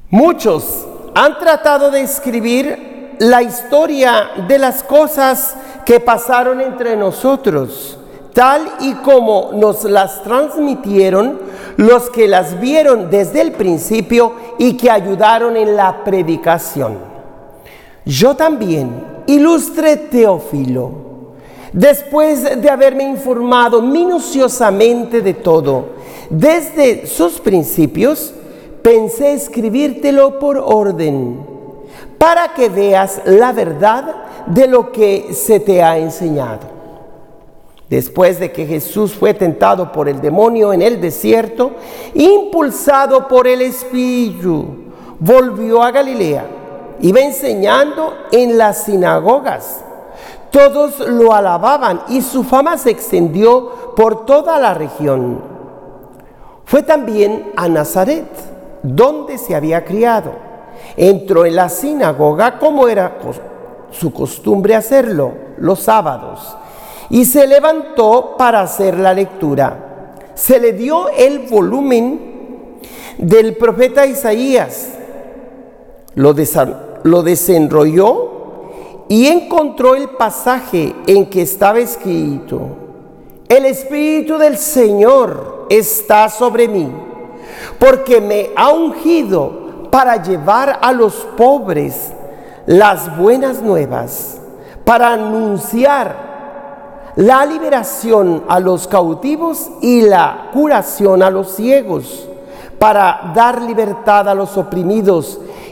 Muchos 0.09 0.85
han 1.13 1.37
tratado 1.39 1.91
de 1.91 1.99
escribir 1.99 3.15
la 3.19 3.43
historia 3.43 4.29
de 4.47 4.57
las 4.59 4.81
cosas 4.81 5.57
que 5.85 5.99
pasaron 5.99 6.61
entre 6.61 6.95
nosotros, 6.95 7.97
tal 8.31 8.61
y 8.79 8.93
como 8.93 9.51
nos 9.55 9.83
las 9.83 10.23
transmitieron 10.23 11.37
los 11.75 12.09
que 12.09 12.29
las 12.29 12.61
vieron 12.61 13.09
desde 13.09 13.41
el 13.41 13.51
principio 13.51 14.35
y 14.57 14.77
que 14.77 14.89
ayudaron 14.89 15.57
en 15.57 15.75
la 15.75 16.05
predicación. 16.05 16.97
Yo 18.05 18.35
también, 18.35 19.12
ilustre 19.27 19.97
Teófilo, 19.97 20.91
después 21.71 22.61
de 22.61 22.69
haberme 22.69 23.03
informado 23.03 23.81
minuciosamente 23.81 25.21
de 25.21 25.33
todo, 25.33 25.85
desde 26.29 27.07
sus 27.07 27.39
principios, 27.39 28.33
pensé 28.81 29.33
escribírtelo 29.33 30.39
por 30.39 30.57
orden, 30.57 31.39
para 32.17 32.53
que 32.53 32.69
veas 32.69 33.21
la 33.25 33.51
verdad 33.51 34.15
de 34.47 34.67
lo 34.67 34.91
que 34.91 35.33
se 35.33 35.59
te 35.59 35.81
ha 35.81 35.97
enseñado. 35.97 36.73
Después 37.89 38.39
de 38.39 38.51
que 38.51 38.65
Jesús 38.65 39.13
fue 39.13 39.33
tentado 39.33 39.91
por 39.91 40.09
el 40.09 40.19
demonio 40.19 40.73
en 40.73 40.81
el 40.81 40.99
desierto, 40.99 41.73
impulsado 42.13 43.27
por 43.27 43.47
el 43.47 43.61
Espíritu, 43.61 44.65
volvió 45.19 45.83
a 45.83 45.91
Galilea. 45.91 46.47
Iba 47.01 47.21
enseñando 47.21 48.13
en 48.31 48.57
las 48.57 48.83
sinagogas. 48.83 49.81
Todos 50.51 50.99
lo 50.99 51.33
alababan 51.33 52.01
y 52.09 52.21
su 52.21 52.43
fama 52.43 52.77
se 52.77 52.91
extendió 52.91 53.93
por 53.95 54.25
toda 54.25 54.59
la 54.59 54.73
región. 54.73 55.41
Fue 56.65 56.83
también 56.83 57.51
a 57.55 57.67
Nazaret, 57.67 58.27
donde 58.83 59.37
se 59.37 59.55
había 59.55 59.83
criado. 59.83 60.31
Entró 60.95 61.45
en 61.45 61.55
la 61.55 61.69
sinagoga 61.69 62.59
como 62.59 62.87
era 62.87 63.17
su 63.91 64.11
costumbre 64.11 64.75
hacerlo 64.75 65.33
los 65.57 65.79
sábados 65.79 66.57
y 67.09 67.25
se 67.25 67.47
levantó 67.47 68.35
para 68.37 68.61
hacer 68.61 68.97
la 68.97 69.13
lectura. 69.13 70.21
Se 70.33 70.59
le 70.59 70.73
dio 70.73 71.09
el 71.09 71.47
volumen 71.47 72.79
del 73.17 73.55
profeta 73.55 74.05
Isaías, 74.05 74.93
lo, 76.15 77.23
desenrolló 77.23 78.31
y 79.07 79.27
encontró 79.27 79.95
el 79.95 80.09
pasaje 80.09 80.95
en 81.07 81.29
que 81.29 81.41
estaba 81.41 81.79
escrito, 81.79 82.61
el 83.49 83.65
Espíritu 83.65 84.37
del 84.37 84.57
Señor 84.57 85.67
está 85.69 86.29
sobre 86.29 86.67
mí, 86.67 86.89
porque 87.77 88.21
me 88.21 88.51
ha 88.55 88.71
ungido 88.71 89.89
para 89.91 90.21
llevar 90.21 90.79
a 90.81 90.91
los 90.91 91.13
pobres 91.37 92.11
las 92.65 93.15
buenas 93.17 93.61
nuevas, 93.61 94.39
para 94.85 95.13
anunciar 95.13 97.13
la 97.15 97.45
liberación 97.45 98.43
a 98.47 98.59
los 98.59 98.87
cautivos 98.87 99.69
y 99.81 100.01
la 100.01 100.49
curación 100.51 101.21
a 101.21 101.29
los 101.29 101.55
ciegos, 101.55 102.27
para 102.79 103.31
dar 103.35 103.61
libertad 103.61 104.27
a 104.27 104.33
los 104.33 104.57
oprimidos 104.57 105.39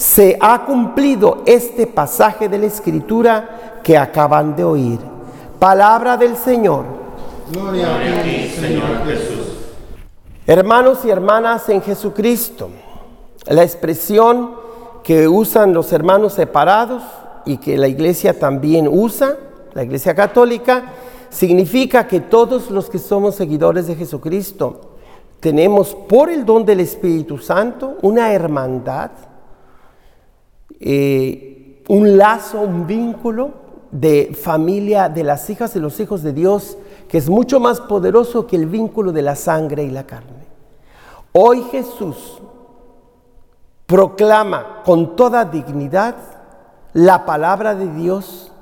se 0.00 0.38
ha 0.40 0.64
cumplido 0.64 1.42
este 1.44 1.86
pasaje 1.86 2.48
de 2.48 2.56
la 2.56 2.64
escritura 2.64 3.80
que 3.82 3.98
acaban 3.98 4.56
de 4.56 4.64
oír. 4.64 4.98
Palabra 5.58 6.16
del 6.16 6.38
Señor. 6.38 6.86
Gloria 7.52 7.96
a 7.96 8.22
ti, 8.22 8.48
Señor 8.48 9.04
Jesús. 9.04 9.58
Hermanos 10.46 11.04
y 11.04 11.10
hermanas 11.10 11.68
en 11.68 11.82
Jesucristo, 11.82 12.70
la 13.46 13.62
expresión 13.62 14.52
que 15.04 15.28
usan 15.28 15.74
los 15.74 15.92
hermanos 15.92 16.32
separados 16.32 17.02
y 17.44 17.58
que 17.58 17.76
la 17.76 17.88
iglesia 17.88 18.38
también 18.38 18.88
usa, 18.90 19.36
la 19.74 19.82
iglesia 19.82 20.14
católica, 20.14 20.94
significa 21.28 22.08
que 22.08 22.20
todos 22.20 22.70
los 22.70 22.88
que 22.88 22.98
somos 22.98 23.34
seguidores 23.34 23.86
de 23.86 23.96
Jesucristo 23.96 24.92
tenemos 25.40 25.94
por 25.94 26.30
el 26.30 26.46
don 26.46 26.64
del 26.64 26.80
Espíritu 26.80 27.36
Santo 27.36 27.98
una 28.00 28.32
hermandad, 28.32 29.10
eh, 30.80 31.82
un 31.88 32.16
lazo, 32.16 32.62
un 32.62 32.86
vínculo 32.86 33.52
de 33.90 34.36
familia 34.40 35.08
de 35.08 35.24
las 35.24 35.48
hijas 35.50 35.76
y 35.76 35.80
los 35.80 35.98
hijos 36.00 36.22
de 36.22 36.32
Dios 36.32 36.78
que 37.08 37.18
es 37.18 37.28
mucho 37.28 37.58
más 37.58 37.80
poderoso 37.80 38.46
que 38.46 38.56
el 38.56 38.66
vínculo 38.66 39.10
de 39.10 39.22
la 39.22 39.34
sangre 39.34 39.82
y 39.82 39.90
la 39.90 40.06
carne. 40.06 40.46
Hoy 41.32 41.62
Jesús 41.70 42.40
proclama 43.86 44.82
con 44.84 45.16
toda 45.16 45.44
dignidad 45.44 46.14
la 46.92 47.26
palabra 47.26 47.74
de 47.74 47.92
Dios 47.92 48.52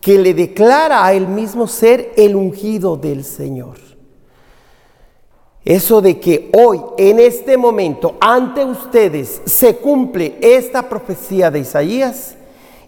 que 0.00 0.18
le 0.18 0.32
declara 0.32 1.04
a 1.04 1.12
él 1.12 1.28
mismo 1.28 1.66
ser 1.66 2.12
el 2.16 2.34
ungido 2.34 2.96
del 2.96 3.24
Señor. 3.24 3.91
Eso 5.64 6.00
de 6.00 6.18
que 6.18 6.50
hoy, 6.56 6.80
en 6.98 7.20
este 7.20 7.56
momento, 7.56 8.16
ante 8.20 8.64
ustedes 8.64 9.42
se 9.44 9.76
cumple 9.76 10.36
esta 10.40 10.88
profecía 10.88 11.50
de 11.50 11.60
Isaías, 11.60 12.34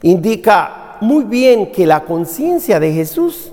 indica 0.02 0.96
muy 1.00 1.24
bien 1.24 1.70
que 1.70 1.86
la 1.86 2.04
conciencia 2.04 2.80
de 2.80 2.92
Jesús 2.92 3.52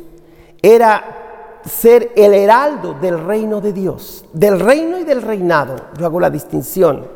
era 0.62 1.60
ser 1.66 2.12
el 2.16 2.34
heraldo 2.34 2.96
del 2.96 3.24
reino 3.24 3.62
de 3.62 3.74
Dios, 3.74 4.26
del 4.34 4.60
reino 4.60 4.98
y 4.98 5.04
del 5.04 5.22
reinado. 5.22 5.76
Yo 6.00 6.06
hago 6.08 6.20
la 6.20 6.32
distinción. 6.32 7.08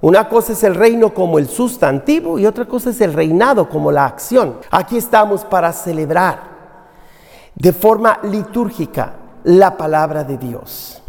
Una 0.00 0.28
cosa 0.28 0.52
es 0.52 0.62
el 0.62 0.74
reino 0.74 1.12
como 1.14 1.38
el 1.38 1.48
sustantivo 1.48 2.38
y 2.38 2.46
otra 2.46 2.66
cosa 2.66 2.90
es 2.90 3.00
el 3.00 3.14
reinado 3.14 3.68
como 3.68 3.90
la 3.90 4.04
acción. 4.04 4.58
Aquí 4.70 4.96
estamos 4.96 5.44
para 5.44 5.72
celebrar 5.72 6.40
de 7.54 7.72
forma 7.72 8.20
litúrgica 8.22 9.14
la 9.44 9.76
palabra 9.76 10.22
de 10.22 10.36
Dios. 10.36 11.02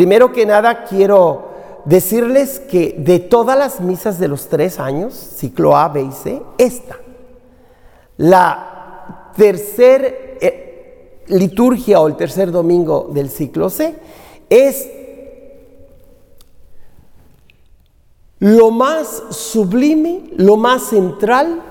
Primero 0.00 0.32
que 0.32 0.46
nada 0.46 0.84
quiero 0.84 1.50
decirles 1.84 2.58
que 2.58 2.94
de 2.96 3.18
todas 3.18 3.58
las 3.58 3.82
misas 3.82 4.18
de 4.18 4.28
los 4.28 4.48
tres 4.48 4.80
años, 4.80 5.12
ciclo 5.12 5.76
A, 5.76 5.90
B 5.90 6.00
y 6.00 6.10
C, 6.10 6.42
esta, 6.56 6.96
la 8.16 9.30
tercer 9.36 10.38
eh, 10.40 11.22
liturgia 11.26 12.00
o 12.00 12.08
el 12.08 12.16
tercer 12.16 12.50
domingo 12.50 13.10
del 13.12 13.28
ciclo 13.28 13.68
C, 13.68 13.94
es 14.48 14.88
lo 18.38 18.70
más 18.70 19.22
sublime, 19.28 20.30
lo 20.34 20.56
más 20.56 20.84
central, 20.84 21.62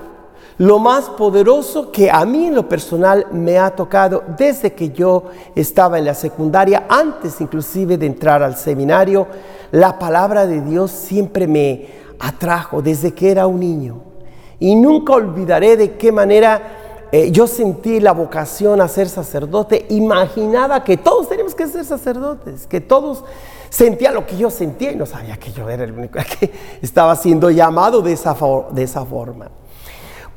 lo 0.60 0.78
más 0.78 1.08
poderoso 1.08 1.90
que 1.90 2.10
a 2.10 2.26
mí 2.26 2.48
en 2.48 2.54
lo 2.54 2.68
personal 2.68 3.26
me 3.32 3.58
ha 3.58 3.70
tocado 3.70 4.22
desde 4.36 4.74
que 4.74 4.90
yo 4.90 5.24
estaba 5.54 5.98
en 5.98 6.04
la 6.04 6.12
secundaria, 6.12 6.84
antes 6.86 7.40
inclusive 7.40 7.96
de 7.96 8.04
entrar 8.04 8.42
al 8.42 8.56
seminario, 8.56 9.26
la 9.70 9.98
palabra 9.98 10.46
de 10.46 10.60
Dios 10.60 10.90
siempre 10.90 11.46
me 11.46 11.86
atrajo 12.18 12.82
desde 12.82 13.14
que 13.14 13.30
era 13.30 13.46
un 13.46 13.58
niño. 13.58 14.02
Y 14.58 14.76
nunca 14.76 15.14
olvidaré 15.14 15.78
de 15.78 15.96
qué 15.96 16.12
manera 16.12 16.60
eh, 17.10 17.30
yo 17.30 17.46
sentí 17.46 17.98
la 17.98 18.12
vocación 18.12 18.82
a 18.82 18.88
ser 18.88 19.08
sacerdote. 19.08 19.86
Imaginaba 19.88 20.84
que 20.84 20.98
todos 20.98 21.30
teníamos 21.30 21.54
que 21.54 21.68
ser 21.68 21.86
sacerdotes, 21.86 22.66
que 22.66 22.82
todos 22.82 23.24
sentía 23.70 24.12
lo 24.12 24.26
que 24.26 24.36
yo 24.36 24.50
sentía 24.50 24.92
y 24.92 24.96
no 24.96 25.06
sabía 25.06 25.38
que 25.38 25.52
yo 25.52 25.70
era 25.70 25.84
el 25.84 25.92
único 25.92 26.18
que 26.38 26.52
estaba 26.82 27.16
siendo 27.16 27.48
llamado 27.48 28.02
de 28.02 28.12
esa, 28.12 28.36
de 28.72 28.82
esa 28.82 29.06
forma. 29.06 29.50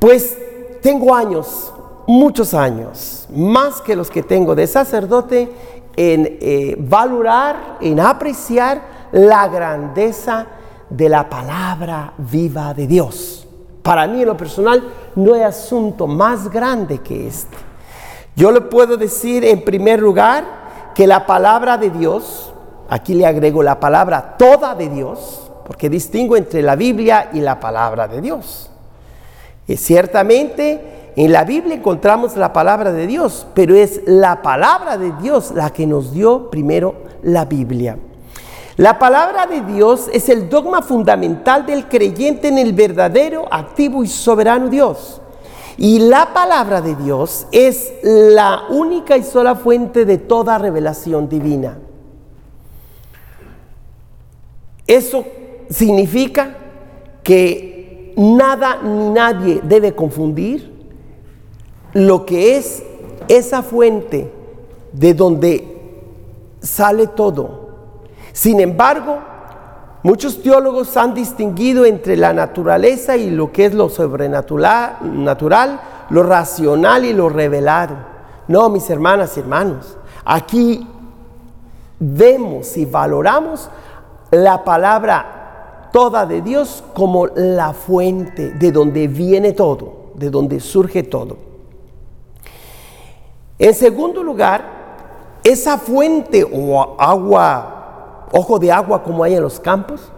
Pues 0.03 0.37
tengo 0.81 1.15
años 1.15 1.71
muchos 2.07 2.53
años, 2.53 3.25
más 3.33 3.79
que 3.79 3.95
los 3.95 4.11
que 4.11 4.21
tengo 4.21 4.53
de 4.53 4.67
sacerdote, 4.67 5.49
en 5.95 6.39
eh, 6.41 6.75
valorar, 6.77 7.77
en 7.79 8.01
apreciar 8.01 8.81
la 9.13 9.47
grandeza 9.47 10.45
de 10.89 11.07
la 11.07 11.29
palabra 11.29 12.15
viva 12.17 12.73
de 12.73 12.85
Dios. 12.85 13.47
Para 13.81 14.05
mí 14.05 14.19
en 14.19 14.27
lo 14.27 14.35
personal 14.35 14.83
no 15.15 15.35
hay 15.35 15.43
asunto 15.43 16.05
más 16.05 16.49
grande 16.49 16.97
que 16.97 17.25
este. 17.25 17.55
Yo 18.35 18.51
le 18.51 18.59
puedo 18.59 18.97
decir 18.97 19.45
en 19.45 19.63
primer 19.63 20.01
lugar 20.01 20.91
que 20.93 21.07
la 21.07 21.25
palabra 21.25 21.77
de 21.77 21.91
Dios, 21.91 22.53
aquí 22.89 23.13
le 23.13 23.25
agrego 23.25 23.63
la 23.63 23.79
palabra 23.79 24.35
toda 24.37 24.75
de 24.75 24.89
Dios, 24.89 25.49
porque 25.65 25.89
distingo 25.89 26.35
entre 26.35 26.61
la 26.61 26.75
Biblia 26.75 27.29
y 27.31 27.39
la 27.39 27.57
palabra 27.61 28.09
de 28.09 28.19
Dios. 28.19 28.69
Y 29.67 29.77
ciertamente 29.77 31.11
en 31.15 31.31
la 31.31 31.43
Biblia 31.43 31.75
encontramos 31.75 32.35
la 32.35 32.51
palabra 32.53 32.91
de 32.91 33.07
Dios, 33.07 33.45
pero 33.53 33.75
es 33.75 34.01
la 34.05 34.41
palabra 34.41 34.97
de 34.97 35.11
Dios 35.21 35.51
la 35.53 35.69
que 35.71 35.85
nos 35.85 36.13
dio 36.13 36.49
primero 36.49 36.95
la 37.21 37.45
Biblia. 37.45 37.97
La 38.77 38.97
palabra 38.97 39.45
de 39.45 39.61
Dios 39.61 40.09
es 40.11 40.29
el 40.29 40.49
dogma 40.49 40.81
fundamental 40.81 41.65
del 41.65 41.87
creyente 41.87 42.47
en 42.47 42.57
el 42.57 42.73
verdadero, 42.73 43.45
activo 43.51 44.03
y 44.03 44.07
soberano 44.07 44.67
Dios. 44.67 45.21
Y 45.77 45.99
la 45.99 46.33
palabra 46.33 46.81
de 46.81 46.95
Dios 46.95 47.47
es 47.51 47.93
la 48.03 48.63
única 48.69 49.15
y 49.17 49.23
sola 49.23 49.55
fuente 49.55 50.05
de 50.05 50.17
toda 50.17 50.57
revelación 50.57 51.29
divina. 51.29 51.77
Eso 54.87 55.23
significa 55.69 56.55
que 57.23 57.72
nada 58.17 58.79
ni 58.83 59.09
nadie 59.09 59.61
debe 59.63 59.93
confundir 59.93 60.71
lo 61.93 62.25
que 62.25 62.57
es 62.57 62.83
esa 63.27 63.61
fuente 63.61 64.31
de 64.91 65.13
donde 65.13 65.73
sale 66.61 67.07
todo. 67.07 67.69
Sin 68.31 68.59
embargo, 68.59 69.19
muchos 70.01 70.41
teólogos 70.41 70.95
han 70.97 71.13
distinguido 71.13 71.85
entre 71.85 72.17
la 72.17 72.33
naturaleza 72.33 73.15
y 73.15 73.29
lo 73.29 73.51
que 73.51 73.65
es 73.65 73.73
lo 73.73 73.89
sobrenatural, 73.89 74.97
natural, 75.01 75.79
lo 76.09 76.23
racional 76.23 77.05
y 77.05 77.13
lo 77.13 77.29
revelado. 77.29 77.95
No, 78.47 78.69
mis 78.69 78.89
hermanas 78.89 79.37
y 79.37 79.41
hermanos, 79.41 79.97
aquí 80.25 80.87
vemos 81.99 82.75
y 82.75 82.85
valoramos 82.85 83.69
la 84.31 84.63
palabra 84.63 85.42
toda 85.93 86.25
de 86.25 86.41
Dios 86.41 86.83
como 86.95 87.27
la 87.27 87.71
fuente 87.71 88.49
de 88.49 88.71
donde 88.71 89.07
viene 89.07 89.53
todo, 89.53 90.11
de 90.15 90.31
donde 90.31 90.59
surge 90.59 91.03
todo. 91.03 91.37
En 93.59 93.75
segundo 93.75 94.23
lugar, 94.23 95.39
esa 95.43 95.77
fuente 95.77 96.43
o 96.43 96.99
agua, 96.99 98.27
ojo 98.33 98.57
de 98.57 98.71
agua 98.71 99.03
como 99.03 99.23
hay 99.23 99.35
en 99.35 99.43
los 99.43 99.59
campos, 99.59 100.11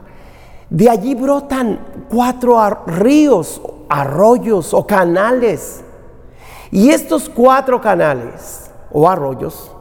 de 0.69 0.89
allí 0.89 1.13
brotan 1.13 2.05
cuatro 2.09 2.57
ríos, 2.87 3.61
arroyos 3.89 4.73
o 4.73 4.87
canales. 4.87 5.83
Y 6.71 6.89
estos 6.89 7.27
cuatro 7.27 7.81
canales 7.81 8.71
o 8.93 9.09
arroyos 9.09 9.71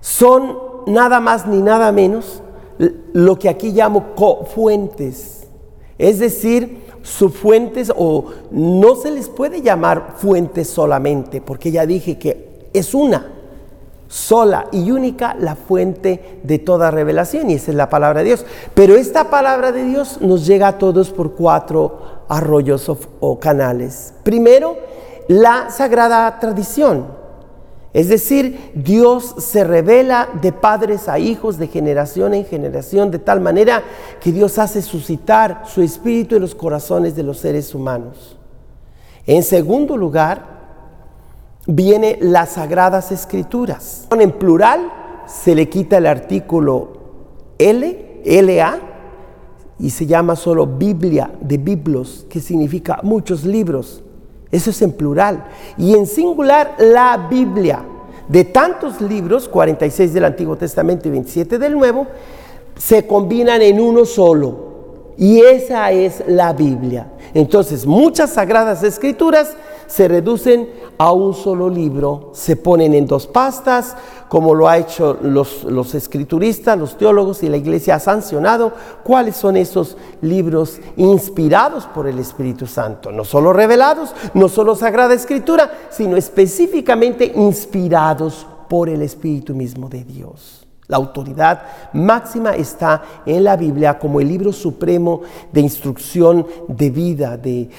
son 0.00 0.58
nada 0.86 1.20
más 1.20 1.46
ni 1.46 1.60
nada 1.60 1.92
menos 1.92 2.42
lo 3.12 3.38
que 3.38 3.48
aquí 3.48 3.70
llamo 3.70 4.14
fuentes. 4.54 5.46
Es 5.98 6.18
decir, 6.18 6.84
subfuentes 7.02 7.92
o 7.94 8.26
no 8.50 8.96
se 8.96 9.10
les 9.10 9.28
puede 9.28 9.60
llamar 9.60 10.14
fuentes 10.16 10.68
solamente, 10.68 11.40
porque 11.40 11.70
ya 11.70 11.84
dije 11.84 12.18
que 12.18 12.68
es 12.72 12.94
una 12.94 13.32
sola 14.08 14.66
y 14.72 14.90
única 14.90 15.36
la 15.38 15.54
fuente 15.54 16.40
de 16.42 16.58
toda 16.58 16.90
revelación 16.90 17.48
y 17.50 17.54
esa 17.54 17.70
es 17.70 17.76
la 17.76 17.90
palabra 17.90 18.20
de 18.20 18.26
Dios. 18.26 18.46
Pero 18.74 18.96
esta 18.96 19.30
palabra 19.30 19.72
de 19.72 19.84
Dios 19.84 20.18
nos 20.20 20.46
llega 20.46 20.68
a 20.68 20.78
todos 20.78 21.10
por 21.10 21.34
cuatro 21.34 22.24
arroyos 22.28 22.90
o 23.20 23.38
canales. 23.38 24.14
Primero, 24.22 24.76
la 25.28 25.70
sagrada 25.70 26.38
tradición. 26.40 27.19
Es 27.92 28.08
decir, 28.08 28.70
Dios 28.74 29.34
se 29.38 29.64
revela 29.64 30.28
de 30.40 30.52
padres 30.52 31.08
a 31.08 31.18
hijos, 31.18 31.58
de 31.58 31.66
generación 31.66 32.34
en 32.34 32.44
generación, 32.44 33.10
de 33.10 33.18
tal 33.18 33.40
manera 33.40 33.82
que 34.20 34.30
Dios 34.30 34.58
hace 34.58 34.80
suscitar 34.80 35.64
su 35.66 35.82
espíritu 35.82 36.36
en 36.36 36.42
los 36.42 36.54
corazones 36.54 37.16
de 37.16 37.24
los 37.24 37.38
seres 37.38 37.74
humanos. 37.74 38.38
En 39.26 39.42
segundo 39.42 39.96
lugar, 39.96 40.60
viene 41.66 42.16
las 42.20 42.50
sagradas 42.50 43.10
escrituras. 43.10 44.06
En 44.10 44.32
plural 44.32 44.92
se 45.26 45.54
le 45.54 45.68
quita 45.68 45.98
el 45.98 46.06
artículo 46.06 46.92
L, 47.58 48.22
LA, 48.24 48.78
y 49.80 49.90
se 49.90 50.06
llama 50.06 50.36
solo 50.36 50.66
Biblia 50.66 51.30
de 51.40 51.58
Biblos, 51.58 52.26
que 52.28 52.40
significa 52.40 53.00
muchos 53.02 53.44
libros. 53.44 54.04
Eso 54.50 54.70
es 54.70 54.82
en 54.82 54.92
plural. 54.92 55.44
Y 55.76 55.94
en 55.94 56.06
singular, 56.06 56.74
la 56.78 57.28
Biblia. 57.30 57.84
De 58.28 58.44
tantos 58.44 59.00
libros, 59.00 59.48
46 59.48 60.12
del 60.12 60.24
Antiguo 60.24 60.56
Testamento 60.56 61.08
y 61.08 61.12
27 61.12 61.58
del 61.58 61.74
Nuevo, 61.74 62.06
se 62.76 63.06
combinan 63.06 63.62
en 63.62 63.80
uno 63.80 64.04
solo. 64.04 64.70
Y 65.16 65.40
esa 65.40 65.90
es 65.90 66.22
la 66.26 66.52
Biblia. 66.52 67.12
Entonces, 67.34 67.86
muchas 67.86 68.30
sagradas 68.30 68.82
escrituras 68.82 69.54
se 69.90 70.06
reducen 70.06 70.70
a 70.98 71.10
un 71.10 71.34
solo 71.34 71.68
libro, 71.68 72.30
se 72.32 72.54
ponen 72.54 72.94
en 72.94 73.06
dos 73.06 73.26
pastas, 73.26 73.96
como 74.28 74.54
lo 74.54 74.68
ha 74.68 74.78
hecho 74.78 75.18
los, 75.20 75.64
los, 75.64 75.96
escrituristas, 75.96 76.78
los 76.78 76.96
teólogos 76.96 77.42
y 77.42 77.48
la 77.48 77.56
iglesia 77.56 77.96
ha 77.96 77.98
sancionado 77.98 78.72
cuáles 79.02 79.36
son 79.36 79.56
esos 79.56 79.96
libros 80.22 80.78
inspirados 80.96 81.86
por 81.86 82.06
el 82.06 82.20
Espíritu 82.20 82.68
Santo, 82.68 83.10
no 83.10 83.24
solo 83.24 83.52
revelados, 83.52 84.14
no 84.32 84.48
solo 84.48 84.76
Sagrada 84.76 85.14
Escritura, 85.14 85.68
sino 85.90 86.16
específicamente 86.16 87.32
inspirados 87.34 88.46
por 88.68 88.88
el 88.88 89.02
Espíritu 89.02 89.56
mismo 89.56 89.88
de 89.88 90.04
Dios. 90.04 90.59
La 90.90 90.96
autoridad 90.96 91.62
máxima 91.92 92.56
está 92.56 93.02
en 93.24 93.44
la 93.44 93.56
Biblia 93.56 93.96
como 93.96 94.20
el 94.20 94.26
libro 94.26 94.52
supremo 94.52 95.20
de 95.52 95.60
instrucción 95.60 96.44
de 96.66 96.90
vida, 96.90 97.36
de, 97.36 97.70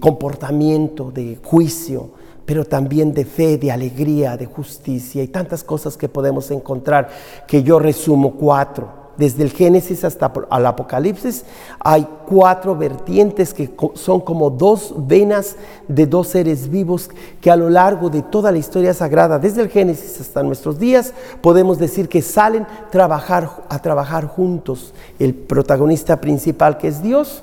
comportamiento, 0.00 1.10
de 1.10 1.38
juicio, 1.44 2.12
pero 2.46 2.64
también 2.64 3.12
de 3.12 3.26
fe, 3.26 3.58
de 3.58 3.70
alegría, 3.70 4.38
de 4.38 4.46
justicia 4.46 5.22
y 5.22 5.28
tantas 5.28 5.62
cosas 5.62 5.98
que 5.98 6.08
podemos 6.08 6.50
encontrar 6.50 7.10
que 7.46 7.62
yo 7.62 7.78
resumo 7.78 8.36
cuatro 8.36 9.05
desde 9.16 9.42
el 9.42 9.50
Génesis 9.50 10.04
hasta 10.04 10.32
el 10.50 10.66
Apocalipsis, 10.66 11.44
hay 11.80 12.06
cuatro 12.26 12.76
vertientes 12.76 13.54
que 13.54 13.70
son 13.94 14.20
como 14.20 14.50
dos 14.50 14.94
venas 14.96 15.56
de 15.88 16.06
dos 16.06 16.28
seres 16.28 16.68
vivos 16.68 17.10
que 17.40 17.50
a 17.50 17.56
lo 17.56 17.70
largo 17.70 18.10
de 18.10 18.22
toda 18.22 18.52
la 18.52 18.58
historia 18.58 18.94
sagrada, 18.94 19.38
desde 19.38 19.62
el 19.62 19.68
Génesis 19.68 20.20
hasta 20.20 20.42
nuestros 20.42 20.78
días, 20.78 21.14
podemos 21.40 21.78
decir 21.78 22.08
que 22.08 22.22
salen 22.22 22.66
trabajar, 22.90 23.50
a 23.68 23.78
trabajar 23.78 24.26
juntos. 24.26 24.92
El 25.18 25.34
protagonista 25.34 26.20
principal 26.20 26.78
que 26.78 26.88
es 26.88 27.02
Dios, 27.02 27.42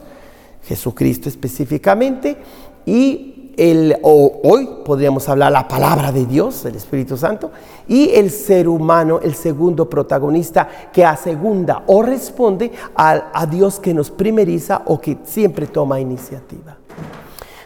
Jesucristo 0.64 1.30
específicamente, 1.30 2.38
y 2.86 3.33
el, 3.58 3.98
o 4.02 4.42
hoy 4.44 4.70
podríamos 4.84 5.28
hablar 5.30 5.52
la 5.52 5.68
palabra 5.68 6.12
de 6.12 6.26
Dios, 6.26 6.66
el 6.66 6.76
Espíritu 6.76 7.18
Santo, 7.18 7.52
y 7.88 8.10
el 8.12 8.32
ser 8.32 8.68
humano, 8.68 9.20
el 9.22 9.36
segundo 9.36 9.90
protagonista 9.90 10.68
que 10.92 11.06
asegunda 11.06 11.84
o 11.88 12.02
responde 12.02 12.72
a, 12.96 13.32
a 13.34 13.46
Dios 13.46 13.80
que 13.80 13.94
nos 13.94 14.10
primeriza 14.10 14.82
o 14.86 15.00
que 15.00 15.18
siempre 15.24 15.68
toma 15.68 16.00
iniciativa. 16.00 16.78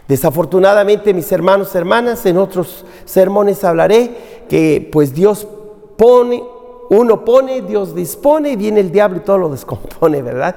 Desafortunadamente, 0.07 1.13
mis 1.13 1.31
hermanos, 1.31 1.75
hermanas, 1.75 2.25
en 2.25 2.37
otros 2.37 2.85
sermones 3.03 3.63
hablaré 3.63 4.45
que 4.47 4.89
pues 4.91 5.13
Dios 5.13 5.45
pone, 5.97 6.41
uno 6.89 7.25
pone, 7.25 7.61
Dios 7.61 7.93
dispone, 7.93 8.55
viene 8.55 8.79
el 8.79 8.91
diablo 8.91 9.17
y 9.17 9.21
todo 9.21 9.37
lo 9.37 9.49
descompone, 9.49 10.21
¿verdad? 10.21 10.55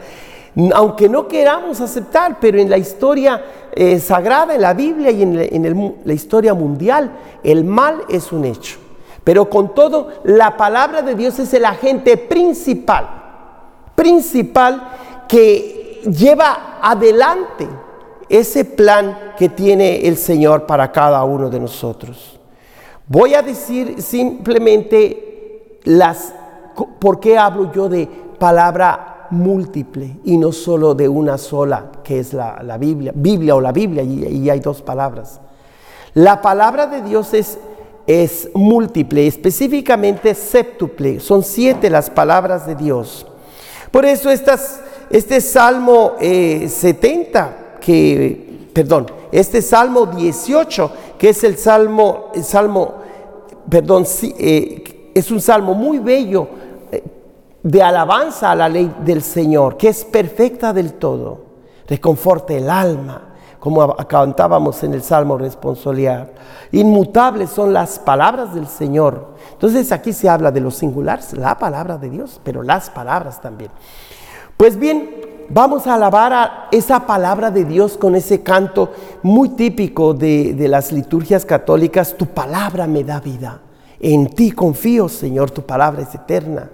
Aunque 0.74 1.08
no 1.08 1.28
queramos 1.28 1.80
aceptar, 1.80 2.38
pero 2.40 2.58
en 2.58 2.68
la 2.68 2.78
historia 2.78 3.42
eh, 3.72 4.00
sagrada, 4.00 4.54
en 4.54 4.62
la 4.62 4.74
Biblia 4.74 5.10
y 5.10 5.22
en, 5.22 6.00
la 6.04 6.12
historia 6.12 6.54
mundial, 6.54 7.12
el 7.44 7.64
mal 7.64 8.02
es 8.08 8.32
un 8.32 8.44
hecho. 8.44 8.78
Pero 9.22 9.48
con 9.48 9.74
todo, 9.74 10.08
la 10.24 10.56
palabra 10.56 11.02
de 11.02 11.14
Dios 11.14 11.38
es 11.38 11.54
el 11.54 11.64
agente 11.64 12.16
principal, 12.16 13.08
principal 13.94 14.88
que 15.28 16.00
lleva 16.04 16.78
adelante 16.82 17.68
ese 18.28 18.64
plan 18.64 19.34
que 19.36 19.48
tiene 19.48 20.06
el 20.06 20.16
Señor 20.16 20.66
para 20.66 20.90
cada 20.90 21.22
uno 21.24 21.50
de 21.50 21.60
nosotros. 21.60 22.40
Voy 23.06 23.34
a 23.34 23.42
decir 23.42 24.00
simplemente 24.00 25.80
las, 25.84 26.32
por 26.98 27.20
qué 27.20 27.36
hablo 27.36 27.72
yo 27.72 27.88
de 27.88 28.08
palabra 28.38 29.10
múltiple 29.30 30.18
y 30.24 30.36
no 30.36 30.52
solo 30.52 30.94
de 30.94 31.08
una 31.08 31.38
sola, 31.38 31.90
que 32.02 32.18
es 32.18 32.32
la, 32.32 32.62
la 32.62 32.78
Biblia, 32.78 33.12
Biblia 33.14 33.54
o 33.54 33.60
la 33.60 33.72
Biblia, 33.72 34.02
y, 34.02 34.24
y, 34.26 34.50
hay 34.50 34.60
dos 34.60 34.82
palabras. 34.82 35.40
La 36.14 36.42
palabra 36.42 36.86
de 36.86 37.02
Dios 37.02 37.32
es, 37.34 37.58
es 38.06 38.48
múltiple, 38.54 39.26
específicamente 39.26 40.34
séptuple. 40.34 41.20
Son 41.20 41.42
siete 41.42 41.88
las 41.88 42.10
palabras 42.10 42.66
de 42.66 42.74
Dios. 42.74 43.26
Por 43.90 44.04
eso 44.04 44.30
estas, 44.30 44.80
este 45.10 45.40
Salmo 45.40 46.12
eh, 46.20 46.68
70, 46.68 47.76
que, 47.80 48.68
perdón, 48.72 49.06
este 49.32 49.62
Salmo 49.62 50.06
18, 50.06 50.92
que 51.18 51.30
es 51.30 51.44
el 51.44 51.56
Salmo, 51.56 52.30
el 52.34 52.44
Salmo, 52.44 52.94
perdón, 53.68 54.04
eh, 54.38 55.10
es 55.14 55.30
un 55.30 55.40
Salmo 55.40 55.74
muy 55.74 55.98
bello 55.98 56.48
de 57.62 57.82
alabanza 57.82 58.50
a 58.50 58.56
la 58.56 58.68
ley 58.68 58.92
del 59.04 59.22
Señor, 59.22 59.76
que 59.76 59.88
es 59.88 60.04
perfecta 60.04 60.72
del 60.72 60.94
todo, 60.94 61.44
reconforta 61.86 62.54
el 62.54 62.70
alma, 62.70 63.26
como 63.58 63.94
cantábamos 63.96 64.82
en 64.84 64.94
el 64.94 65.02
Salmo 65.02 65.36
responsorial. 65.36 66.32
Inmutables 66.72 67.50
son 67.50 67.74
las 67.74 67.98
palabras 67.98 68.54
del 68.54 68.66
Señor. 68.66 69.34
Entonces 69.52 69.92
aquí 69.92 70.14
se 70.14 70.30
habla 70.30 70.50
de 70.50 70.60
los 70.60 70.76
singulares, 70.76 71.34
la 71.34 71.58
palabra 71.58 71.98
de 71.98 72.08
Dios, 72.08 72.40
pero 72.42 72.62
las 72.62 72.88
palabras 72.88 73.42
también. 73.42 73.70
Pues 74.56 74.78
bien, 74.78 75.46
vamos 75.50 75.86
a 75.86 75.94
alabar 75.94 76.32
a 76.32 76.68
esa 76.70 77.06
palabra 77.06 77.50
de 77.50 77.66
Dios 77.66 77.98
con 77.98 78.14
ese 78.14 78.42
canto 78.42 78.92
muy 79.22 79.50
típico 79.50 80.14
de 80.14 80.66
las 80.66 80.90
liturgias 80.90 81.44
católicas. 81.44 82.16
Tu 82.16 82.24
palabra 82.26 82.86
me 82.86 83.04
da 83.04 83.20
vida. 83.20 83.60
En 83.98 84.30
ti 84.30 84.52
confío, 84.52 85.10
Señor, 85.10 85.50
tu 85.50 85.60
palabra 85.62 86.00
es 86.00 86.14
eterna. 86.14 86.70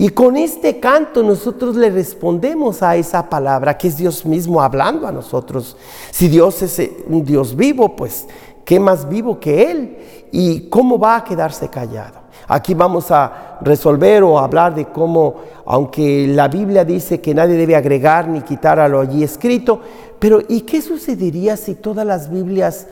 Y 0.00 0.08
con 0.08 0.38
este 0.38 0.80
canto 0.80 1.22
nosotros 1.22 1.76
le 1.76 1.90
respondemos 1.90 2.82
a 2.82 2.96
esa 2.96 3.28
palabra 3.28 3.76
que 3.76 3.88
es 3.88 3.98
Dios 3.98 4.24
mismo 4.24 4.62
hablando 4.62 5.06
a 5.06 5.12
nosotros. 5.12 5.76
Si 6.10 6.26
Dios 6.28 6.62
es 6.62 6.78
eh, 6.78 7.04
un 7.06 7.22
Dios 7.22 7.54
vivo, 7.54 7.94
pues 7.94 8.26
¿qué 8.64 8.80
más 8.80 9.06
vivo 9.06 9.38
que 9.38 9.70
Él? 9.70 9.98
¿Y 10.32 10.70
cómo 10.70 10.98
va 10.98 11.16
a 11.16 11.24
quedarse 11.24 11.68
callado? 11.68 12.18
Aquí 12.48 12.72
vamos 12.72 13.10
a 13.10 13.58
resolver 13.60 14.22
o 14.22 14.38
hablar 14.38 14.74
de 14.74 14.86
cómo, 14.86 15.34
aunque 15.66 16.26
la 16.28 16.48
Biblia 16.48 16.82
dice 16.82 17.20
que 17.20 17.34
nadie 17.34 17.56
debe 17.56 17.76
agregar 17.76 18.26
ni 18.26 18.40
quitar 18.40 18.80
a 18.80 18.88
lo 18.88 19.00
allí 19.00 19.22
escrito, 19.22 19.82
pero 20.18 20.40
¿y 20.48 20.62
qué 20.62 20.80
sucedería 20.80 21.58
si 21.58 21.74
todas 21.74 22.06
las 22.06 22.30
Biblias 22.30 22.86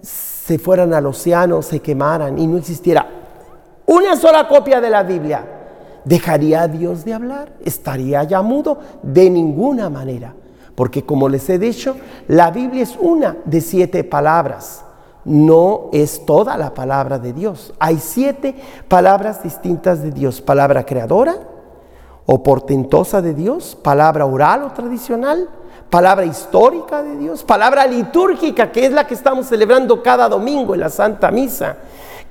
se 0.00 0.60
fueran 0.60 0.94
al 0.94 1.06
océano, 1.06 1.60
se 1.60 1.80
quemaran 1.80 2.38
y 2.38 2.46
no 2.46 2.56
existiera 2.56 3.04
una 3.84 4.14
sola 4.14 4.46
copia 4.46 4.80
de 4.80 4.90
la 4.90 5.02
Biblia? 5.02 5.58
¿Dejaría 6.04 6.66
Dios 6.68 7.04
de 7.04 7.14
hablar? 7.14 7.52
¿Estaría 7.64 8.24
ya 8.24 8.42
mudo? 8.42 8.78
De 9.02 9.30
ninguna 9.30 9.88
manera. 9.88 10.34
Porque 10.74 11.04
como 11.04 11.28
les 11.28 11.48
he 11.48 11.58
dicho, 11.58 11.96
la 12.28 12.50
Biblia 12.50 12.82
es 12.82 12.96
una 12.98 13.36
de 13.44 13.60
siete 13.60 14.04
palabras. 14.04 14.84
No 15.24 15.90
es 15.92 16.26
toda 16.26 16.56
la 16.56 16.74
palabra 16.74 17.18
de 17.18 17.32
Dios. 17.32 17.72
Hay 17.78 17.98
siete 17.98 18.56
palabras 18.88 19.42
distintas 19.42 20.02
de 20.02 20.10
Dios. 20.10 20.40
Palabra 20.40 20.84
creadora 20.84 21.36
o 22.26 22.42
portentosa 22.42 23.22
de 23.22 23.34
Dios. 23.34 23.78
Palabra 23.80 24.26
oral 24.26 24.64
o 24.64 24.72
tradicional. 24.72 25.48
Palabra 25.88 26.24
histórica 26.24 27.02
de 27.02 27.16
Dios. 27.18 27.44
Palabra 27.44 27.86
litúrgica, 27.86 28.72
que 28.72 28.86
es 28.86 28.92
la 28.92 29.06
que 29.06 29.14
estamos 29.14 29.46
celebrando 29.46 30.02
cada 30.02 30.28
domingo 30.28 30.74
en 30.74 30.80
la 30.80 30.88
Santa 30.88 31.30
Misa 31.30 31.76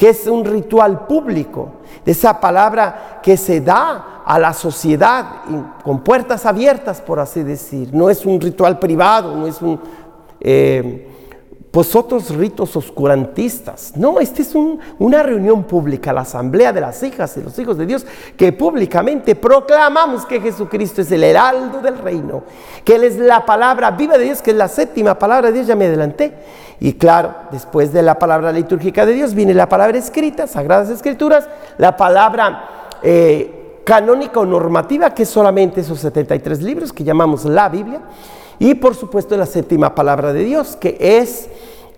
que 0.01 0.09
es 0.09 0.25
un 0.25 0.43
ritual 0.43 1.05
público, 1.05 1.73
de 2.03 2.11
esa 2.13 2.39
palabra 2.39 3.19
que 3.21 3.37
se 3.37 3.61
da 3.61 4.23
a 4.25 4.39
la 4.39 4.51
sociedad 4.51 5.43
con 5.83 5.99
puertas 6.03 6.47
abiertas, 6.47 6.99
por 6.99 7.19
así 7.19 7.43
decir. 7.43 7.93
No 7.93 8.09
es 8.09 8.25
un 8.25 8.41
ritual 8.41 8.79
privado, 8.79 9.35
no 9.35 9.45
es 9.45 9.61
un, 9.61 9.79
eh, 10.39 11.07
pues 11.69 11.95
otros 11.95 12.35
ritos 12.35 12.75
oscurantistas. 12.75 13.93
No, 13.95 14.19
esta 14.19 14.41
es 14.41 14.55
un- 14.55 14.79
una 14.97 15.21
reunión 15.21 15.65
pública, 15.65 16.11
la 16.11 16.21
asamblea 16.21 16.73
de 16.73 16.81
las 16.81 17.03
hijas 17.03 17.37
y 17.37 17.43
los 17.43 17.59
hijos 17.59 17.77
de 17.77 17.85
Dios, 17.85 18.03
que 18.35 18.51
públicamente 18.51 19.35
proclamamos 19.35 20.25
que 20.25 20.41
Jesucristo 20.41 21.01
es 21.01 21.11
el 21.11 21.23
heraldo 21.23 21.79
del 21.79 21.99
reino, 21.99 22.41
que 22.83 22.95
Él 22.95 23.03
es 23.03 23.19
la 23.19 23.45
palabra 23.45 23.91
viva 23.91 24.17
de 24.17 24.23
Dios, 24.23 24.41
que 24.41 24.49
es 24.49 24.57
la 24.57 24.67
séptima 24.67 25.19
palabra 25.19 25.49
de 25.49 25.53
Dios, 25.53 25.67
ya 25.67 25.75
me 25.75 25.85
adelanté. 25.85 26.33
Y 26.84 26.94
claro, 26.94 27.36
después 27.52 27.94
de 27.94 28.02
la 28.02 28.17
palabra 28.17 28.52
litúrgica 28.52 29.06
de 29.06 29.13
Dios 29.13 29.36
viene 29.36 29.54
la 29.54 29.70
palabra 29.70 30.00
escrita, 30.00 30.48
Sagradas 30.48 30.89
Escrituras, 30.89 31.48
la 31.78 31.96
palabra 31.96 32.96
eh, 33.04 33.82
canónica 33.86 34.39
o 34.39 34.48
normativa, 34.48 35.13
que 35.13 35.22
es 35.22 35.30
solamente 35.30 35.82
esos 35.82 36.00
73 36.00 36.63
libros 36.63 36.91
que 36.91 37.04
llamamos 37.04 37.46
la 37.46 37.70
Biblia, 37.70 38.02
y 38.58 38.74
por 38.74 38.96
supuesto 38.96 39.38
la 39.38 39.46
séptima 39.46 39.94
palabra 39.94 40.34
de 40.34 40.44
Dios, 40.44 40.76
que 40.76 40.98
es 41.00 41.50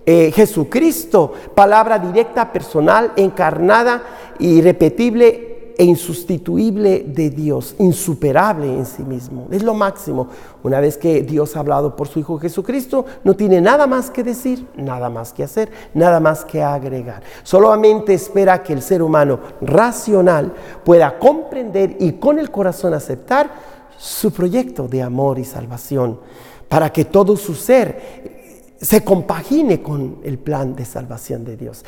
eh, 0.06 0.34
Jesucristo, 0.36 1.32
palabra 1.56 1.98
directa, 1.98 2.52
personal, 2.52 3.14
encarnada, 3.16 4.04
irrepetible 4.40 5.53
e 5.78 5.84
insustituible 5.84 7.04
de 7.08 7.30
Dios, 7.30 7.76
insuperable 7.80 8.68
en 8.68 8.86
sí 8.86 9.04
mismo. 9.04 9.48
Es 9.52 9.64
lo 9.64 9.74
máximo. 9.74 10.28
Una 10.64 10.80
vez 10.80 10.98
que 10.98 11.22
Dios 11.24 11.56
ha 11.56 11.60
hablado 11.60 11.96
por 11.96 12.08
su 12.08 12.20
Hijo 12.20 12.40
Jesucristo, 12.40 13.06
no 13.24 13.36
tiene 13.36 13.62
nada 13.62 13.88
más 13.88 14.10
que 14.10 14.24
decir, 14.24 14.68
nada 14.76 15.10
más 15.10 15.34
que 15.34 15.44
hacer, 15.44 15.72
nada 15.94 16.20
más 16.20 16.46
que 16.46 16.62
agregar. 16.62 17.24
Solamente 17.44 18.14
espera 18.14 18.64
que 18.64 18.74
el 18.74 18.82
ser 18.82 19.02
humano 19.02 19.40
racional 19.62 20.54
pueda 20.84 21.18
comprender 21.18 21.98
y 22.00 22.14
con 22.14 22.40
el 22.40 22.52
corazón 22.52 22.94
aceptar 22.94 23.52
su 23.98 24.32
proyecto 24.32 24.88
de 24.88 25.02
amor 25.02 25.40
y 25.40 25.46
salvación, 25.46 26.20
para 26.68 26.92
que 26.92 27.06
todo 27.06 27.38
su 27.38 27.56
ser 27.56 28.74
se 28.82 29.04
compagine 29.04 29.82
con 29.82 30.18
el 30.24 30.38
plan 30.38 30.76
de 30.76 30.86
salvación 30.86 31.46
de 31.46 31.56
Dios. 31.56 31.86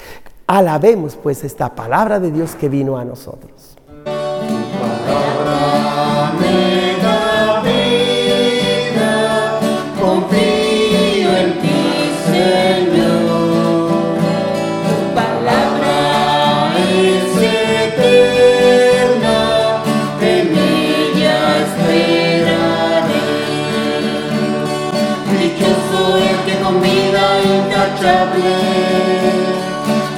Alabemos 0.48 1.16
pues 1.16 1.44
esta 1.44 1.74
palabra 1.76 2.20
de 2.20 2.32
Dios 2.32 2.56
que 2.56 2.70
vino 2.70 2.98
a 2.98 3.04
nosotros. 3.04 3.75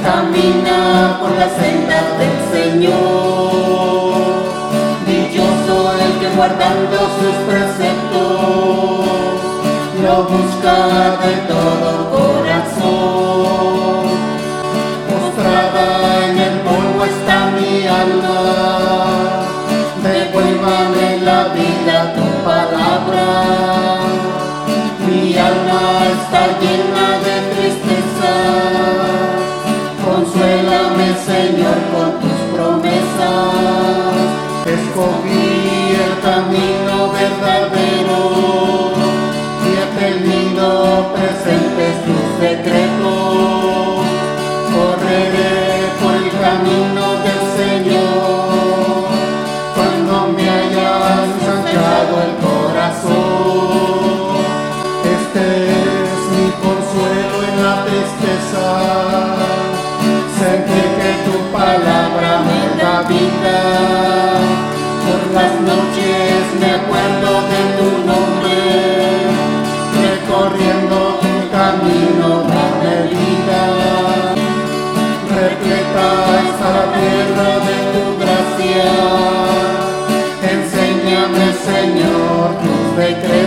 Camina 0.08 1.17
por 1.19 1.32
las 1.32 1.52
sendas 1.58 2.06
del 2.19 2.71
Señor. 2.71 3.57
Guardando 6.47 6.97
sus 7.19 7.36
preceptos 7.49 8.23
lo 10.01 10.15
busca 10.33 10.77
de 11.23 11.33
todo 11.51 11.89
corazón. 12.15 14.05
Postrada 15.10 15.88
en 16.25 16.36
el 16.38 16.55
polvo 16.62 17.01
está 17.03 17.38
mi 17.57 17.73
alma, 17.86 18.39
devuélvame 20.01 21.07
la 21.25 21.39
vida 21.49 21.95
tu 22.15 22.27
palabra. 22.45 23.27
Mi 25.05 25.38
alma 25.38 25.83
está 26.15 26.41
llena 26.62 27.07
de 27.25 27.36
tristeza, 27.55 28.33
consuélame 30.05 31.07
Señor 31.29 31.77
con 31.91 32.10
tus 32.21 32.39
promesas. 32.53 33.07
Escogí 34.65 35.37
Señor, 78.78 79.88
enséñame, 80.44 81.46
Señor, 81.66 82.48
tus 82.62 82.98
decretos. 82.98 83.46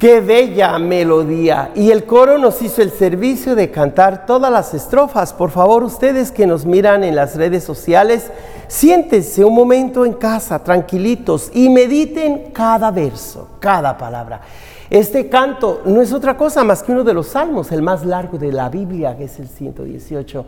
Qué 0.00 0.22
bella 0.22 0.78
melodía. 0.78 1.72
Y 1.74 1.90
el 1.90 2.06
coro 2.06 2.38
nos 2.38 2.62
hizo 2.62 2.80
el 2.80 2.90
servicio 2.90 3.54
de 3.54 3.70
cantar 3.70 4.24
todas 4.24 4.50
las 4.50 4.72
estrofas. 4.72 5.34
Por 5.34 5.50
favor, 5.50 5.84
ustedes 5.84 6.32
que 6.32 6.46
nos 6.46 6.64
miran 6.64 7.04
en 7.04 7.14
las 7.14 7.36
redes 7.36 7.64
sociales, 7.64 8.30
siéntense 8.66 9.44
un 9.44 9.54
momento 9.54 10.06
en 10.06 10.14
casa, 10.14 10.64
tranquilitos, 10.64 11.50
y 11.52 11.68
mediten 11.68 12.50
cada 12.50 12.90
verso, 12.90 13.48
cada 13.60 13.98
palabra. 13.98 14.40
Este 14.88 15.28
canto 15.28 15.82
no 15.84 16.00
es 16.00 16.14
otra 16.14 16.34
cosa 16.34 16.64
más 16.64 16.82
que 16.82 16.92
uno 16.92 17.04
de 17.04 17.12
los 17.12 17.26
salmos, 17.26 17.70
el 17.70 17.82
más 17.82 18.02
largo 18.06 18.38
de 18.38 18.52
la 18.52 18.70
Biblia, 18.70 19.14
que 19.18 19.24
es 19.24 19.38
el 19.38 19.48
118. 19.48 20.46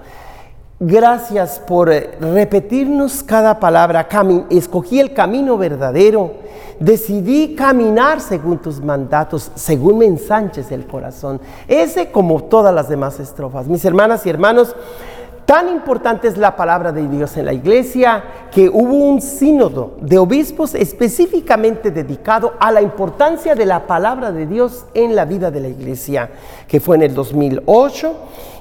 Gracias 0.85 1.61
por 1.61 1.93
eh, 1.93 2.11
repetirnos 2.21 3.23
cada 3.23 3.61
palabra. 3.61 4.09
escogí 4.51 4.99
el 4.99 5.15
camino 5.15 5.57
verdadero. 5.57 6.33
Decidí 6.81 7.55
caminar 7.55 8.21
según 8.21 8.59
tus 8.59 8.81
mandatos, 8.81 9.53
según 9.55 9.99
me 9.99 10.07
ensanches 10.07 10.73
el 10.73 10.85
corazón. 10.89 11.41
Ese 11.69 12.11
como 12.11 12.43
todas 12.43 12.75
las 12.75 12.89
demás 12.89 13.21
estrofas. 13.21 13.69
Mis 13.69 13.85
hermanas 13.85 14.27
y 14.27 14.31
hermanos, 14.31 14.75
Tan 15.45 15.69
importante 15.69 16.29
es 16.29 16.39
la 16.39 16.55
palabra 16.55 16.93
de 16.93 17.07
Dios 17.09 17.37
en 17.37 17.47
la 17.47 17.53
iglesia 17.53 18.23
que 18.53 18.69
hubo 18.69 18.95
un 18.95 19.21
sínodo 19.21 19.97
de 20.01 20.17
obispos 20.17 20.75
específicamente 20.75 21.91
dedicado 21.91 22.55
a 22.61 22.71
la 22.71 22.81
importancia 22.81 23.57
de 23.57 23.67
la 23.67 23.87
palabra 23.87 24.31
de 24.31 24.47
Dios 24.47 24.87
en 24.95 25.17
la 25.17 25.25
vida 25.25 25.51
de 25.51 25.61
la 25.61 25.69
iglesia, 25.69 26.31
que 26.69 26.79
fue 26.79 26.95
en 26.95 27.03
el 27.03 27.15
2008. 27.15 28.15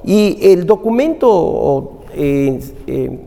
Y 0.04 0.40
el 0.52 0.66
documento 0.66 2.01
eh, 2.14 2.60
eh, 2.88 3.20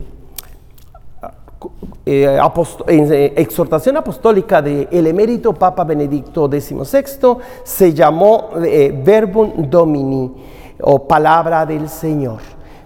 eh, 2.07 3.33
exhortación 3.37 3.97
apostólica 3.97 4.61
del 4.61 4.89
el 4.91 5.07
emérito 5.07 5.53
Papa 5.53 5.85
Benedicto 5.85 6.49
XVI 6.49 7.37
se 7.63 7.95
llamó 7.95 8.51
Verbum 8.57 9.69
Domini 9.71 10.33
o 10.81 11.07
palabra 11.07 11.65
del 11.65 11.89
Señor 11.89 12.41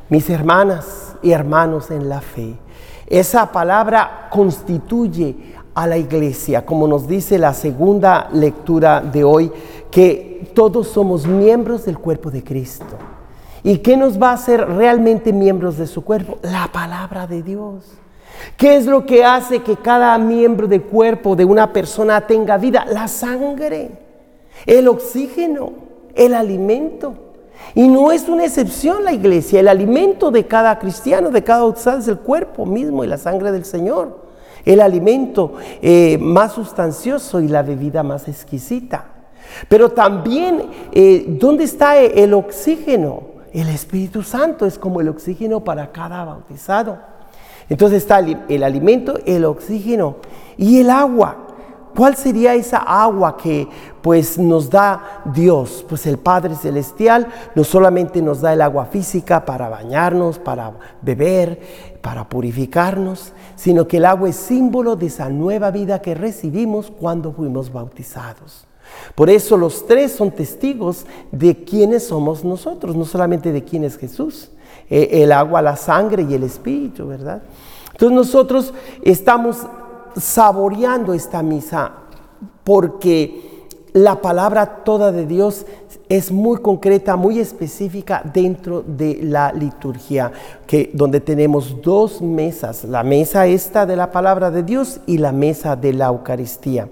mis 0.08 0.30
hermanas 0.30 1.16
y 1.22 1.32
hermanos 1.32 1.90
en 1.90 2.08
la 2.08 2.20
fe. 2.20 2.56
Esa 3.06 3.50
palabra 3.50 4.28
constituye 4.30 5.37
a 5.74 5.87
la 5.87 5.96
iglesia, 5.96 6.64
como 6.66 6.88
nos 6.88 7.06
dice 7.06 7.38
la 7.38 7.54
segunda 7.54 8.28
lectura 8.32 9.00
de 9.00 9.24
hoy, 9.24 9.52
que 9.90 10.50
todos 10.54 10.88
somos 10.88 11.26
miembros 11.26 11.84
del 11.84 11.98
cuerpo 11.98 12.30
de 12.30 12.42
Cristo. 12.42 12.96
¿Y 13.62 13.78
qué 13.78 13.96
nos 13.96 14.20
va 14.20 14.30
a 14.30 14.34
hacer 14.34 14.66
realmente 14.66 15.32
miembros 15.32 15.78
de 15.78 15.86
su 15.86 16.04
cuerpo? 16.04 16.38
La 16.42 16.70
palabra 16.72 17.26
de 17.26 17.42
Dios. 17.42 17.84
¿Qué 18.56 18.76
es 18.76 18.86
lo 18.86 19.04
que 19.04 19.24
hace 19.24 19.62
que 19.62 19.76
cada 19.76 20.16
miembro 20.18 20.68
del 20.68 20.82
cuerpo 20.82 21.34
de 21.34 21.44
una 21.44 21.72
persona 21.72 22.26
tenga 22.26 22.56
vida? 22.56 22.84
La 22.88 23.08
sangre, 23.08 23.90
el 24.66 24.88
oxígeno, 24.88 25.72
el 26.14 26.34
alimento. 26.34 27.14
Y 27.74 27.88
no 27.88 28.12
es 28.12 28.28
una 28.28 28.44
excepción 28.44 29.04
la 29.04 29.12
iglesia. 29.12 29.60
El 29.60 29.68
alimento 29.68 30.30
de 30.30 30.46
cada 30.46 30.78
cristiano, 30.78 31.30
de 31.30 31.42
cada 31.42 31.62
bautizado 31.62 31.98
es 31.98 32.08
el 32.08 32.18
cuerpo 32.18 32.64
mismo 32.64 33.02
y 33.04 33.08
la 33.08 33.18
sangre 33.18 33.52
del 33.52 33.64
Señor. 33.64 34.28
El 34.64 34.80
alimento 34.80 35.54
eh, 35.82 36.18
más 36.18 36.52
sustancioso 36.52 37.40
y 37.40 37.48
la 37.48 37.62
bebida 37.62 38.02
más 38.02 38.28
exquisita. 38.28 39.06
Pero 39.68 39.90
también, 39.90 40.62
eh, 40.92 41.24
¿dónde 41.26 41.64
está 41.64 41.98
el 41.98 42.34
oxígeno? 42.34 43.38
El 43.52 43.68
Espíritu 43.68 44.22
Santo 44.22 44.66
es 44.66 44.78
como 44.78 45.00
el 45.00 45.08
oxígeno 45.08 45.64
para 45.64 45.92
cada 45.92 46.24
bautizado. 46.24 46.98
Entonces 47.68 47.98
está 48.02 48.18
el 48.20 48.62
alimento, 48.62 49.18
el 49.26 49.44
oxígeno 49.44 50.16
y 50.56 50.80
el 50.80 50.90
agua. 50.90 51.48
¿Cuál 51.96 52.14
sería 52.14 52.54
esa 52.54 52.78
agua 52.78 53.37
que 53.37 53.66
pues 54.02 54.38
nos 54.38 54.70
da 54.70 55.22
Dios? 55.34 55.84
Pues 55.88 56.06
el 56.06 56.18
Padre 56.18 56.54
Celestial 56.54 57.26
no 57.56 57.64
solamente 57.64 58.22
nos 58.22 58.40
da 58.40 58.52
el 58.52 58.61
agua 58.61 58.87
física 58.87 59.44
para 59.44 59.68
bañarnos, 59.68 60.38
para 60.38 60.72
beber, 61.02 61.98
para 62.00 62.28
purificarnos, 62.28 63.32
sino 63.56 63.88
que 63.88 63.96
el 63.96 64.04
agua 64.04 64.28
es 64.28 64.37
símbolo 64.37 64.94
de 64.94 65.06
esa 65.06 65.28
nueva 65.28 65.72
vida 65.72 66.00
que 66.00 66.14
recibimos 66.14 66.90
cuando 66.90 67.32
fuimos 67.32 67.72
bautizados. 67.72 68.67
Por 69.14 69.31
eso 69.31 69.57
los 69.57 69.87
tres 69.87 70.12
son 70.12 70.31
testigos 70.31 71.05
de 71.33 71.64
quiénes 71.64 72.07
somos 72.07 72.44
nosotros, 72.44 72.94
no 72.94 73.05
solamente 73.05 73.53
de 73.53 73.64
quién 73.64 73.85
es 73.85 73.96
Jesús, 73.96 74.51
eh, 74.88 75.09
el 75.22 75.33
agua, 75.33 75.61
la 75.62 75.77
sangre 75.77 76.27
y 76.29 76.35
el 76.35 76.44
espíritu, 76.44 77.07
¿verdad? 77.07 77.42
Entonces 77.92 78.14
nosotros 78.14 78.74
estamos 79.03 79.59
saboreando 80.16 81.14
esta 81.14 81.42
misa 81.42 81.92
porque 82.64 83.48
la 83.92 84.20
palabra 84.20 84.85
toda 84.85 85.11
de 85.11 85.27
Dios 85.27 85.66
es 86.09 86.31
muy 86.31 86.59
concreta, 86.59 87.16
muy 87.16 87.38
específica 87.38 88.22
dentro 88.33 88.83
de 88.87 89.18
la 89.22 89.53
liturgia, 89.53 90.33
que, 90.66 90.90
donde 90.94 91.20
tenemos 91.20 91.83
dos 91.83 92.22
mesas, 92.22 92.85
la 92.85 93.03
mesa 93.03 93.46
esta 93.46 93.85
de 93.85 93.96
la 93.96 94.11
palabra 94.11 94.51
de 94.51 94.62
Dios 94.62 95.01
y 95.07 95.18
la 95.18 95.33
mesa 95.33 95.77
de 95.77 95.92
la 95.92 96.07
Eucaristía. 96.07 96.88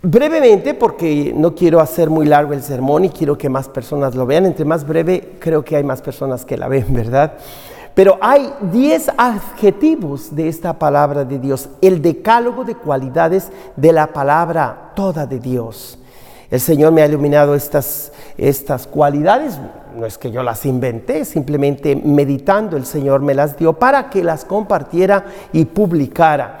Brevemente, 0.00 0.74
porque 0.74 1.32
no 1.34 1.56
quiero 1.56 1.80
hacer 1.80 2.08
muy 2.08 2.24
largo 2.24 2.52
el 2.52 2.62
sermón 2.62 3.06
y 3.06 3.08
quiero 3.08 3.36
que 3.36 3.48
más 3.48 3.68
personas 3.68 4.14
lo 4.14 4.26
vean, 4.26 4.46
entre 4.46 4.64
más 4.64 4.86
breve 4.86 5.38
creo 5.40 5.64
que 5.64 5.74
hay 5.74 5.82
más 5.82 6.02
personas 6.02 6.44
que 6.44 6.56
la 6.56 6.68
ven, 6.68 6.86
¿verdad? 6.90 7.32
Pero 7.94 8.16
hay 8.20 8.48
10 8.70 9.10
adjetivos 9.16 10.36
de 10.36 10.46
esta 10.48 10.78
palabra 10.78 11.24
de 11.24 11.40
Dios, 11.40 11.68
el 11.82 12.00
decálogo 12.00 12.62
de 12.62 12.76
cualidades 12.76 13.48
de 13.74 13.92
la 13.92 14.12
palabra 14.12 14.92
toda 14.94 15.26
de 15.26 15.40
Dios. 15.40 15.98
El 16.48 16.60
Señor 16.60 16.92
me 16.92 17.02
ha 17.02 17.06
iluminado 17.06 17.56
estas, 17.56 18.12
estas 18.36 18.86
cualidades, 18.86 19.58
no 19.96 20.06
es 20.06 20.16
que 20.16 20.30
yo 20.30 20.44
las 20.44 20.64
inventé, 20.64 21.24
simplemente 21.24 21.96
meditando 21.96 22.76
el 22.76 22.86
Señor 22.86 23.20
me 23.20 23.34
las 23.34 23.58
dio 23.58 23.72
para 23.72 24.10
que 24.10 24.22
las 24.22 24.44
compartiera 24.44 25.24
y 25.52 25.64
publicara. 25.64 26.60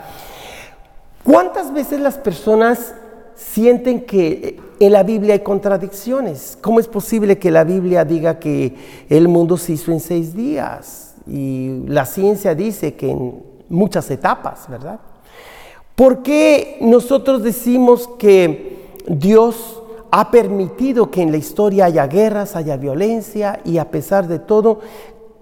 ¿Cuántas 1.22 1.72
veces 1.72 2.00
las 2.00 2.18
personas 2.18 2.94
sienten 3.38 4.02
que 4.02 4.60
en 4.80 4.92
la 4.92 5.02
Biblia 5.02 5.34
hay 5.34 5.40
contradicciones? 5.40 6.58
¿Cómo 6.60 6.80
es 6.80 6.88
posible 6.88 7.38
que 7.38 7.50
la 7.50 7.64
Biblia 7.64 8.04
diga 8.04 8.38
que 8.38 8.74
el 9.08 9.28
mundo 9.28 9.56
se 9.56 9.72
hizo 9.72 9.92
en 9.92 10.00
seis 10.00 10.34
días? 10.34 11.08
y 11.28 11.82
la 11.86 12.06
ciencia 12.06 12.54
dice 12.54 12.94
que 12.94 13.10
en 13.10 13.42
muchas 13.68 14.10
etapas, 14.10 14.68
¿verdad? 14.68 14.98
¿Por 15.94 16.22
qué 16.22 16.78
nosotros 16.80 17.42
decimos 17.42 18.08
que 18.18 18.96
Dios 19.06 19.82
ha 20.10 20.30
permitido 20.30 21.10
que 21.10 21.22
en 21.22 21.30
la 21.30 21.36
historia 21.36 21.86
haya 21.86 22.06
guerras, 22.06 22.56
haya 22.56 22.76
violencia 22.76 23.60
y 23.64 23.78
a 23.78 23.90
pesar 23.90 24.26
de 24.26 24.38
todo, 24.38 24.80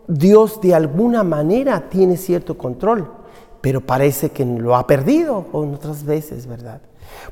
Dios 0.08 0.60
de 0.60 0.74
alguna 0.74 1.22
manera 1.22 1.88
tiene 1.88 2.16
cierto 2.16 2.58
control, 2.58 3.10
pero 3.60 3.80
parece 3.80 4.30
que 4.30 4.44
lo 4.44 4.74
ha 4.74 4.86
perdido 4.86 5.44
en 5.52 5.74
otras 5.74 6.04
veces, 6.04 6.46
¿verdad? 6.46 6.80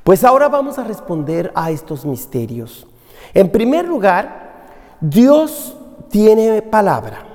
Pues 0.02 0.24
ahora 0.24 0.48
vamos 0.48 0.78
a 0.78 0.84
responder 0.84 1.52
a 1.54 1.70
estos 1.70 2.04
misterios. 2.04 2.86
En 3.32 3.50
primer 3.50 3.86
lugar, 3.86 4.66
Dios 5.00 5.76
tiene 6.10 6.62
palabra. 6.62 7.26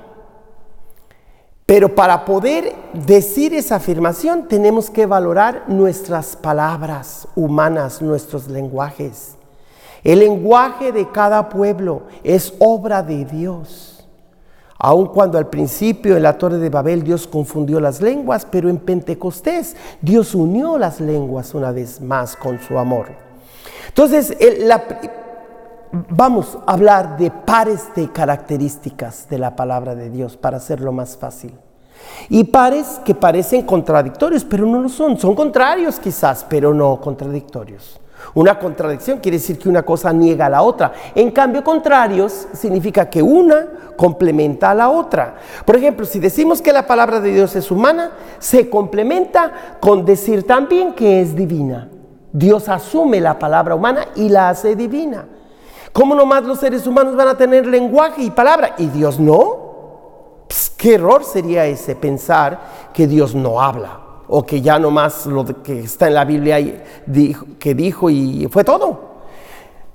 Pero 1.66 1.94
para 1.94 2.24
poder 2.24 2.74
decir 2.92 3.54
esa 3.54 3.76
afirmación 3.76 4.48
tenemos 4.48 4.90
que 4.90 5.06
valorar 5.06 5.64
nuestras 5.68 6.34
palabras 6.34 7.28
humanas, 7.36 8.02
nuestros 8.02 8.48
lenguajes. 8.48 9.36
El 10.02 10.18
lenguaje 10.20 10.90
de 10.90 11.08
cada 11.10 11.48
pueblo 11.48 12.02
es 12.24 12.54
obra 12.58 13.02
de 13.02 13.24
Dios. 13.24 13.89
Aun 14.82 15.08
cuando 15.08 15.36
al 15.36 15.48
principio 15.48 16.16
en 16.16 16.22
la 16.22 16.38
Torre 16.38 16.56
de 16.56 16.70
Babel 16.70 17.02
Dios 17.02 17.26
confundió 17.26 17.80
las 17.80 18.00
lenguas, 18.00 18.46
pero 18.50 18.70
en 18.70 18.78
Pentecostés 18.78 19.76
Dios 20.00 20.34
unió 20.34 20.78
las 20.78 21.00
lenguas 21.00 21.54
una 21.54 21.70
vez 21.70 22.00
más 22.00 22.34
con 22.34 22.58
su 22.58 22.78
amor. 22.78 23.08
Entonces, 23.88 24.34
vamos 26.08 26.56
a 26.66 26.72
hablar 26.72 27.18
de 27.18 27.30
pares 27.30 27.88
de 27.94 28.10
características 28.10 29.28
de 29.28 29.38
la 29.38 29.54
palabra 29.54 29.94
de 29.94 30.08
Dios 30.08 30.38
para 30.38 30.56
hacerlo 30.56 30.92
más 30.92 31.14
fácil. 31.14 31.52
Y 32.30 32.44
pares 32.44 33.00
que 33.04 33.14
parecen 33.14 33.66
contradictorios, 33.66 34.44
pero 34.44 34.64
no 34.64 34.80
lo 34.80 34.88
son. 34.88 35.18
Son 35.18 35.34
contrarios 35.34 36.00
quizás, 36.00 36.46
pero 36.48 36.72
no 36.72 36.98
contradictorios. 36.98 38.00
Una 38.34 38.58
contradicción 38.58 39.18
quiere 39.18 39.38
decir 39.38 39.58
que 39.58 39.68
una 39.68 39.82
cosa 39.82 40.12
niega 40.12 40.46
a 40.46 40.50
la 40.50 40.62
otra. 40.62 40.92
En 41.14 41.30
cambio, 41.30 41.64
contrarios 41.64 42.48
significa 42.52 43.08
que 43.08 43.22
una 43.22 43.66
complementa 43.96 44.70
a 44.70 44.74
la 44.74 44.88
otra. 44.88 45.36
Por 45.64 45.76
ejemplo, 45.76 46.06
si 46.06 46.20
decimos 46.20 46.62
que 46.62 46.72
la 46.72 46.86
palabra 46.86 47.20
de 47.20 47.32
Dios 47.32 47.54
es 47.56 47.70
humana, 47.70 48.12
se 48.38 48.70
complementa 48.70 49.78
con 49.80 50.04
decir 50.04 50.46
también 50.46 50.94
que 50.94 51.20
es 51.20 51.34
divina. 51.34 51.88
Dios 52.32 52.68
asume 52.68 53.20
la 53.20 53.38
palabra 53.38 53.74
humana 53.74 54.06
y 54.14 54.28
la 54.28 54.50
hace 54.50 54.76
divina. 54.76 55.26
¿Cómo 55.92 56.14
nomás 56.14 56.44
los 56.44 56.60
seres 56.60 56.86
humanos 56.86 57.16
van 57.16 57.28
a 57.28 57.36
tener 57.36 57.66
lenguaje 57.66 58.22
y 58.22 58.30
palabra? 58.30 58.74
¿Y 58.78 58.86
Dios 58.86 59.18
no? 59.18 60.46
¿Qué 60.76 60.94
error 60.94 61.24
sería 61.24 61.66
ese 61.66 61.96
pensar 61.96 62.58
que 62.94 63.06
Dios 63.06 63.34
no 63.34 63.60
habla? 63.60 64.09
O 64.32 64.46
que 64.46 64.60
ya 64.60 64.78
nomás 64.78 65.26
lo 65.26 65.44
que 65.44 65.80
está 65.80 66.06
en 66.06 66.14
la 66.14 66.24
Biblia 66.24 66.84
que 67.58 67.74
dijo 67.74 68.08
y 68.08 68.48
fue 68.50 68.64
todo. 68.64 69.10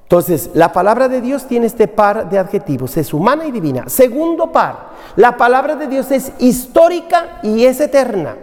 Entonces, 0.05 0.51
la 0.53 0.71
palabra 0.71 1.07
de 1.07 1.19
Dios 1.19 1.47
tiene 1.47 1.65
este 1.65 1.87
par 1.87 2.29
de 2.29 2.37
adjetivos, 2.37 2.95
es 2.95 3.11
humana 3.11 3.47
y 3.47 3.51
divina. 3.51 3.89
Segundo 3.89 4.51
par, 4.51 4.89
la 5.15 5.35
palabra 5.35 5.75
de 5.75 5.87
Dios 5.87 6.11
es 6.11 6.31
histórica 6.37 7.39
y 7.41 7.65
es 7.65 7.81
eterna. 7.81 8.35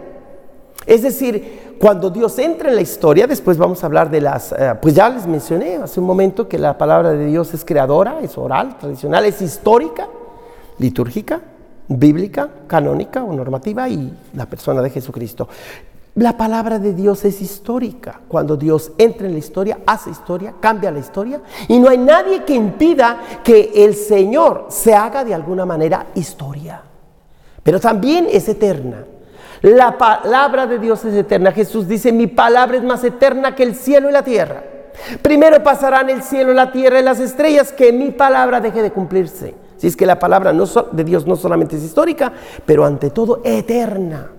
Es 0.85 1.03
decir, 1.03 1.75
cuando 1.79 2.09
Dios 2.09 2.37
entra 2.37 2.69
en 2.69 2.75
la 2.75 2.81
historia, 2.81 3.27
después 3.27 3.57
vamos 3.57 3.81
a 3.81 3.85
hablar 3.85 4.09
de 4.09 4.19
las, 4.19 4.51
eh, 4.51 4.73
pues 4.81 4.93
ya 4.93 5.07
les 5.07 5.25
mencioné 5.25 5.77
hace 5.77 6.01
un 6.01 6.05
momento 6.05 6.49
que 6.49 6.59
la 6.59 6.77
palabra 6.77 7.11
de 7.11 7.27
Dios 7.27 7.53
es 7.53 7.63
creadora, 7.63 8.17
es 8.21 8.37
oral, 8.37 8.77
tradicional, 8.77 9.23
es 9.23 9.41
histórica, 9.41 10.09
litúrgica, 10.79 11.39
bíblica, 11.87 12.49
canónica 12.67 13.23
o 13.23 13.33
normativa 13.33 13.87
y 13.89 14.13
la 14.33 14.45
persona 14.45 14.81
de 14.81 14.89
Jesucristo. 14.89 15.47
La 16.15 16.37
palabra 16.37 16.77
de 16.77 16.93
Dios 16.93 17.25
es 17.25 17.41
histórica. 17.41 18.21
Cuando 18.27 18.55
Dios 18.55 18.91
entra 18.99 19.25
en 19.25 19.33
la 19.33 19.39
historia, 19.39 19.79
hace 19.87 20.11
historia, 20.11 20.53
cambia 20.59 20.91
la 20.91 20.99
historia. 20.99 21.41
Y 21.67 21.79
no 21.79 21.89
hay 21.89 21.97
nadie 21.97 22.43
que 22.43 22.53
impida 22.53 23.19
que 23.43 23.71
el 23.75 23.95
Señor 23.95 24.67
se 24.69 24.93
haga 24.93 25.23
de 25.23 25.33
alguna 25.33 25.65
manera 25.65 26.07
historia. 26.13 26.83
Pero 27.63 27.79
también 27.79 28.27
es 28.29 28.47
eterna. 28.47 29.05
La 29.63 29.97
palabra 29.97 30.67
de 30.67 30.77
Dios 30.77 31.03
es 31.03 31.15
eterna. 31.15 31.51
Jesús 31.51 31.87
dice, 31.87 32.11
mi 32.11 32.27
palabra 32.27 32.77
es 32.77 32.83
más 32.83 33.03
eterna 33.03 33.55
que 33.55 33.63
el 33.63 33.75
cielo 33.75 34.07
y 34.07 34.11
la 34.11 34.21
tierra. 34.23 34.63
Primero 35.23 35.63
pasarán 35.63 36.11
el 36.11 36.21
cielo, 36.21 36.53
la 36.53 36.71
tierra 36.71 36.99
y 36.99 37.03
las 37.03 37.19
estrellas 37.19 37.71
que 37.71 37.91
mi 37.91 38.11
palabra 38.11 38.59
deje 38.59 38.83
de 38.83 38.91
cumplirse. 38.91 39.62
Si 39.83 39.87
es 39.87 39.97
que 39.97 40.05
la 40.05 40.17
palabra 40.17 40.53
de 40.53 41.03
Dios 41.03 41.27
no 41.27 41.35
solamente 41.35 41.75
es 41.75 41.83
histórica, 41.83 42.31
pero 42.65 42.85
ante 42.85 43.09
todo 43.09 43.41
eterna. 43.43 44.29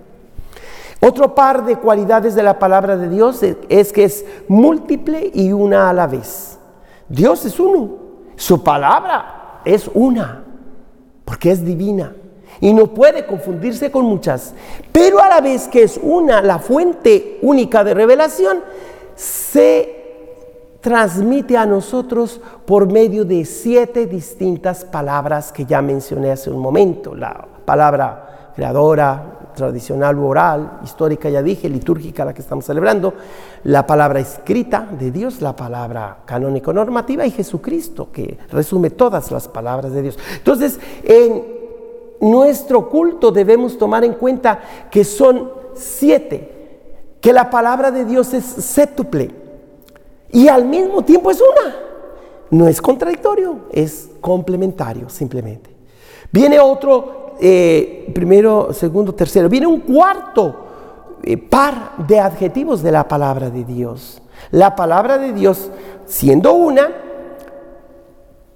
Otro 0.99 1.35
par 1.35 1.63
de 1.67 1.75
cualidades 1.75 2.33
de 2.33 2.41
la 2.41 2.57
palabra 2.57 2.97
de 2.97 3.09
Dios 3.09 3.41
es 3.69 3.93
que 3.93 4.05
es 4.05 4.25
múltiple 4.47 5.29
y 5.31 5.51
una 5.51 5.91
a 5.91 5.93
la 5.93 6.07
vez. 6.07 6.57
Dios 7.07 7.45
es 7.45 7.59
uno, 7.59 7.91
su 8.35 8.63
palabra 8.63 9.61
es 9.65 9.87
una, 9.93 10.43
porque 11.23 11.51
es 11.51 11.63
divina 11.63 12.15
y 12.59 12.73
no 12.73 12.87
puede 12.87 13.27
confundirse 13.27 13.91
con 13.91 14.05
muchas. 14.05 14.55
Pero 14.91 15.21
a 15.21 15.29
la 15.29 15.41
vez 15.41 15.67
que 15.67 15.83
es 15.83 15.99
una, 16.01 16.41
la 16.41 16.57
fuente 16.57 17.37
única 17.43 17.83
de 17.83 17.93
revelación, 17.93 18.63
se 19.15 19.94
transmite 20.85 21.57
a 21.57 21.65
nosotros 21.65 22.39
por 22.63 22.91
medio 22.91 23.25
de 23.25 23.43
siete 23.43 24.05
distintas 24.05 24.85
palabras 24.85 25.51
que 25.51 25.65
ya 25.65 25.81
mencioné 25.81 26.29
hace 26.29 26.51
un 26.51 26.59
momento. 26.59 27.15
La 27.15 27.43
palabra 27.65 28.51
creadora, 28.55 29.49
tradicional 29.55 30.19
oral, 30.19 30.81
histórica 30.83 31.27
ya 31.27 31.41
dije, 31.41 31.67
litúrgica 31.69 32.23
la 32.23 32.35
que 32.35 32.43
estamos 32.43 32.65
celebrando, 32.65 33.15
la 33.63 33.87
palabra 33.87 34.19
escrita 34.19 34.87
de 34.99 35.09
Dios, 35.09 35.41
la 35.41 35.55
palabra 35.55 36.19
canónico 36.23 36.71
normativa 36.71 37.25
y 37.25 37.31
Jesucristo 37.31 38.11
que 38.11 38.37
resume 38.51 38.91
todas 38.91 39.31
las 39.31 39.47
palabras 39.47 39.91
de 39.91 40.03
Dios. 40.03 40.19
Entonces, 40.35 40.79
en 41.03 41.45
nuestro 42.21 42.91
culto 42.91 43.31
debemos 43.31 43.79
tomar 43.79 44.03
en 44.03 44.13
cuenta 44.13 44.59
que 44.91 45.03
son 45.03 45.49
siete, 45.73 47.17
que 47.19 47.33
la 47.33 47.49
palabra 47.49 47.89
de 47.89 48.05
Dios 48.05 48.35
es 48.35 48.45
séptuple 48.45 49.44
y 50.31 50.47
al 50.47 50.65
mismo 50.65 51.03
tiempo 51.03 51.31
es 51.31 51.41
una. 51.41 51.75
No 52.49 52.67
es 52.67 52.81
contradictorio, 52.81 53.59
es 53.71 54.09
complementario 54.21 55.09
simplemente. 55.09 55.69
Viene 56.31 56.59
otro 56.59 57.35
eh, 57.39 58.11
primero, 58.13 58.73
segundo, 58.73 59.13
tercero. 59.13 59.49
Viene 59.49 59.67
un 59.67 59.81
cuarto 59.81 60.55
eh, 61.23 61.37
par 61.37 61.97
de 62.07 62.19
adjetivos 62.19 62.83
de 62.83 62.91
la 62.91 63.07
palabra 63.07 63.49
de 63.49 63.63
Dios. 63.63 64.21
La 64.51 64.75
palabra 64.75 65.17
de 65.17 65.33
Dios 65.33 65.71
siendo 66.05 66.53
una, 66.53 66.89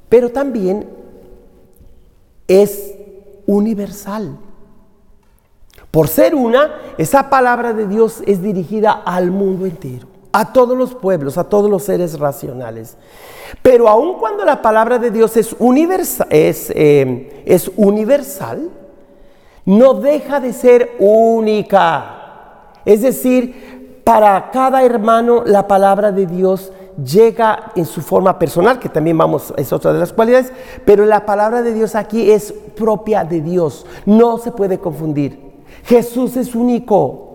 pero 0.07 0.29
también 0.29 0.87
es 2.47 2.93
universal. 3.45 4.37
Por 5.89 6.07
ser 6.07 6.35
una, 6.35 6.75
esa 6.97 7.29
palabra 7.29 7.73
de 7.73 7.87
Dios 7.87 8.21
es 8.27 8.41
dirigida 8.41 8.91
al 8.91 9.31
mundo 9.31 9.65
entero 9.65 10.08
a 10.31 10.53
todos 10.53 10.77
los 10.77 10.95
pueblos, 10.95 11.37
a 11.37 11.43
todos 11.43 11.69
los 11.69 11.83
seres 11.83 12.19
racionales. 12.19 12.97
Pero 13.61 13.87
aun 13.87 14.19
cuando 14.19 14.45
la 14.45 14.61
palabra 14.61 14.99
de 14.99 15.11
Dios 15.11 15.35
es, 15.37 15.55
eh, 15.59 17.43
es 17.45 17.71
universal, 17.75 18.69
no 19.65 19.93
deja 19.95 20.39
de 20.39 20.53
ser 20.53 20.91
única. 20.99 22.71
Es 22.85 23.01
decir, 23.01 24.01
para 24.03 24.51
cada 24.51 24.83
hermano 24.83 25.43
la 25.45 25.67
palabra 25.67 26.11
de 26.11 26.25
Dios 26.25 26.71
llega 27.03 27.71
en 27.75 27.85
su 27.85 28.01
forma 28.01 28.37
personal, 28.37 28.79
que 28.79 28.89
también 28.89 29.17
vamos, 29.17 29.53
es 29.57 29.71
otra 29.71 29.93
de 29.93 29.99
las 29.99 30.13
cualidades, 30.13 30.51
pero 30.85 31.05
la 31.05 31.25
palabra 31.25 31.61
de 31.61 31.73
Dios 31.73 31.95
aquí 31.95 32.31
es 32.31 32.51
propia 32.51 33.23
de 33.23 33.41
Dios, 33.41 33.85
no 34.05 34.37
se 34.37 34.51
puede 34.51 34.79
confundir. 34.79 35.39
Jesús 35.85 36.35
es 36.37 36.55
único. 36.55 37.25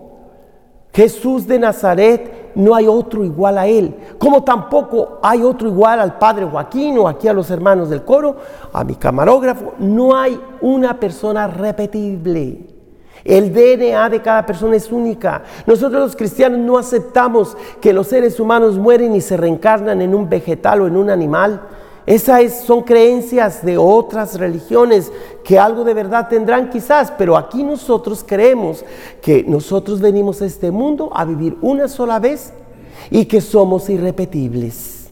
Jesús 0.92 1.46
de 1.46 1.58
Nazaret 1.58 2.43
no 2.54 2.74
hay 2.74 2.86
otro 2.86 3.24
igual 3.24 3.58
a 3.58 3.66
él, 3.66 3.94
como 4.18 4.42
tampoco 4.44 5.18
hay 5.22 5.42
otro 5.42 5.68
igual 5.68 6.00
al 6.00 6.18
padre 6.18 6.44
Joaquín 6.44 6.98
o 6.98 7.08
aquí 7.08 7.28
a 7.28 7.32
los 7.32 7.50
hermanos 7.50 7.90
del 7.90 8.04
coro, 8.04 8.36
a 8.72 8.84
mi 8.84 8.94
camarógrafo, 8.94 9.74
no 9.78 10.16
hay 10.16 10.40
una 10.60 10.98
persona 10.98 11.46
repetible. 11.46 12.74
El 13.24 13.54
DNA 13.54 14.10
de 14.10 14.20
cada 14.20 14.44
persona 14.44 14.76
es 14.76 14.92
única. 14.92 15.42
Nosotros 15.66 16.02
los 16.02 16.16
cristianos 16.16 16.58
no 16.58 16.76
aceptamos 16.76 17.56
que 17.80 17.94
los 17.94 18.08
seres 18.08 18.38
humanos 18.38 18.78
mueren 18.78 19.14
y 19.14 19.22
se 19.22 19.38
reencarnan 19.38 20.02
en 20.02 20.14
un 20.14 20.28
vegetal 20.28 20.82
o 20.82 20.86
en 20.86 20.96
un 20.96 21.08
animal. 21.08 21.62
Esas 22.06 22.60
son 22.64 22.82
creencias 22.82 23.64
de 23.64 23.78
otras 23.78 24.38
religiones 24.38 25.10
que 25.42 25.58
algo 25.58 25.84
de 25.84 25.94
verdad 25.94 26.28
tendrán 26.28 26.68
quizás, 26.68 27.12
pero 27.16 27.36
aquí 27.36 27.62
nosotros 27.62 28.24
creemos 28.26 28.84
que 29.22 29.42
nosotros 29.44 30.00
venimos 30.00 30.42
a 30.42 30.46
este 30.46 30.70
mundo 30.70 31.10
a 31.14 31.24
vivir 31.24 31.56
una 31.62 31.88
sola 31.88 32.18
vez 32.18 32.52
y 33.10 33.24
que 33.24 33.40
somos 33.40 33.88
irrepetibles. 33.88 35.10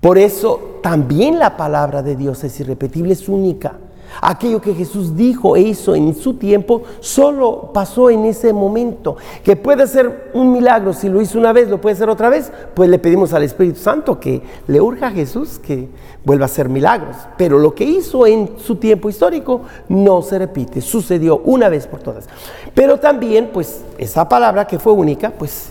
Por 0.00 0.18
eso 0.18 0.78
también 0.82 1.38
la 1.38 1.56
palabra 1.56 2.02
de 2.02 2.16
Dios 2.16 2.42
es 2.44 2.58
irrepetible, 2.60 3.12
es 3.12 3.28
única. 3.28 3.78
Aquello 4.20 4.60
que 4.60 4.74
Jesús 4.74 5.16
dijo 5.16 5.56
e 5.56 5.60
hizo 5.60 5.94
en 5.94 6.14
su 6.14 6.34
tiempo 6.34 6.82
solo 7.00 7.70
pasó 7.72 8.10
en 8.10 8.24
ese 8.24 8.52
momento. 8.52 9.16
Que 9.42 9.56
puede 9.56 9.86
ser 9.86 10.30
un 10.34 10.52
milagro, 10.52 10.92
si 10.92 11.08
lo 11.08 11.20
hizo 11.20 11.38
una 11.38 11.52
vez, 11.52 11.68
lo 11.68 11.80
puede 11.80 11.94
hacer 11.94 12.08
otra 12.08 12.28
vez, 12.28 12.52
pues 12.74 12.88
le 12.88 12.98
pedimos 12.98 13.32
al 13.32 13.42
Espíritu 13.42 13.78
Santo 13.78 14.18
que 14.18 14.42
le 14.66 14.80
urja 14.80 15.08
a 15.08 15.10
Jesús 15.10 15.58
que 15.58 15.88
vuelva 16.24 16.44
a 16.44 16.46
hacer 16.46 16.68
milagros. 16.68 17.16
Pero 17.36 17.58
lo 17.58 17.74
que 17.74 17.84
hizo 17.84 18.26
en 18.26 18.50
su 18.58 18.76
tiempo 18.76 19.08
histórico 19.08 19.62
no 19.88 20.22
se 20.22 20.38
repite, 20.38 20.80
sucedió 20.80 21.38
una 21.44 21.68
vez 21.68 21.86
por 21.86 22.00
todas. 22.00 22.28
Pero 22.74 22.98
también, 22.98 23.50
pues 23.52 23.82
esa 23.98 24.28
palabra 24.28 24.66
que 24.66 24.78
fue 24.78 24.92
única, 24.92 25.30
pues... 25.30 25.70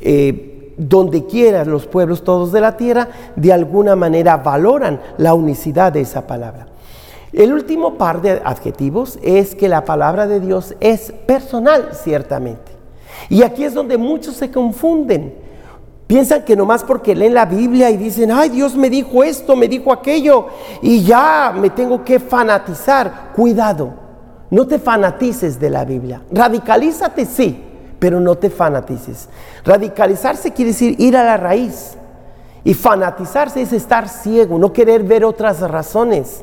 Eh, 0.00 0.54
donde 0.78 1.26
quiera 1.26 1.64
los 1.64 1.86
pueblos 1.86 2.22
todos 2.22 2.52
de 2.52 2.60
la 2.60 2.76
tierra, 2.76 3.08
de 3.34 3.52
alguna 3.52 3.96
manera 3.96 4.36
valoran 4.36 5.00
la 5.18 5.34
unicidad 5.34 5.92
de 5.92 6.02
esa 6.02 6.26
palabra. 6.26 6.67
El 7.32 7.52
último 7.52 7.98
par 7.98 8.22
de 8.22 8.40
adjetivos 8.44 9.18
es 9.22 9.54
que 9.54 9.68
la 9.68 9.84
palabra 9.84 10.26
de 10.26 10.40
Dios 10.40 10.74
es 10.80 11.12
personal, 11.26 11.90
ciertamente. 11.92 12.72
Y 13.28 13.42
aquí 13.42 13.64
es 13.64 13.74
donde 13.74 13.98
muchos 13.98 14.36
se 14.36 14.50
confunden. 14.50 15.34
Piensan 16.06 16.44
que 16.44 16.56
nomás 16.56 16.84
porque 16.84 17.14
leen 17.14 17.34
la 17.34 17.44
Biblia 17.44 17.90
y 17.90 17.98
dicen, 17.98 18.32
ay, 18.32 18.48
Dios 18.48 18.74
me 18.74 18.88
dijo 18.88 19.22
esto, 19.22 19.54
me 19.54 19.68
dijo 19.68 19.92
aquello, 19.92 20.46
y 20.80 21.02
ya 21.02 21.54
me 21.54 21.68
tengo 21.68 22.02
que 22.02 22.18
fanatizar. 22.18 23.32
Cuidado, 23.36 23.92
no 24.50 24.66
te 24.66 24.78
fanatices 24.78 25.60
de 25.60 25.68
la 25.68 25.84
Biblia. 25.84 26.22
Radicalízate, 26.30 27.26
sí, 27.26 27.62
pero 27.98 28.20
no 28.20 28.36
te 28.36 28.48
fanatices. 28.48 29.28
Radicalizarse 29.64 30.52
quiere 30.52 30.70
decir 30.70 30.98
ir 30.98 31.14
a 31.14 31.24
la 31.24 31.36
raíz. 31.36 31.98
Y 32.64 32.72
fanatizarse 32.72 33.60
es 33.60 33.74
estar 33.74 34.08
ciego, 34.08 34.58
no 34.58 34.72
querer 34.72 35.02
ver 35.02 35.26
otras 35.26 35.60
razones. 35.60 36.42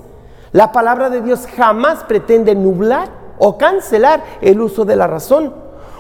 La 0.55 0.71
palabra 0.71 1.09
de 1.09 1.21
Dios 1.21 1.47
jamás 1.53 2.05
pretende 2.05 2.55
nublar 2.55 3.09
o 3.37 3.57
cancelar 3.57 4.23
el 4.39 4.61
uso 4.61 4.85
de 4.85 4.95
la 4.95 5.05
razón 5.05 5.53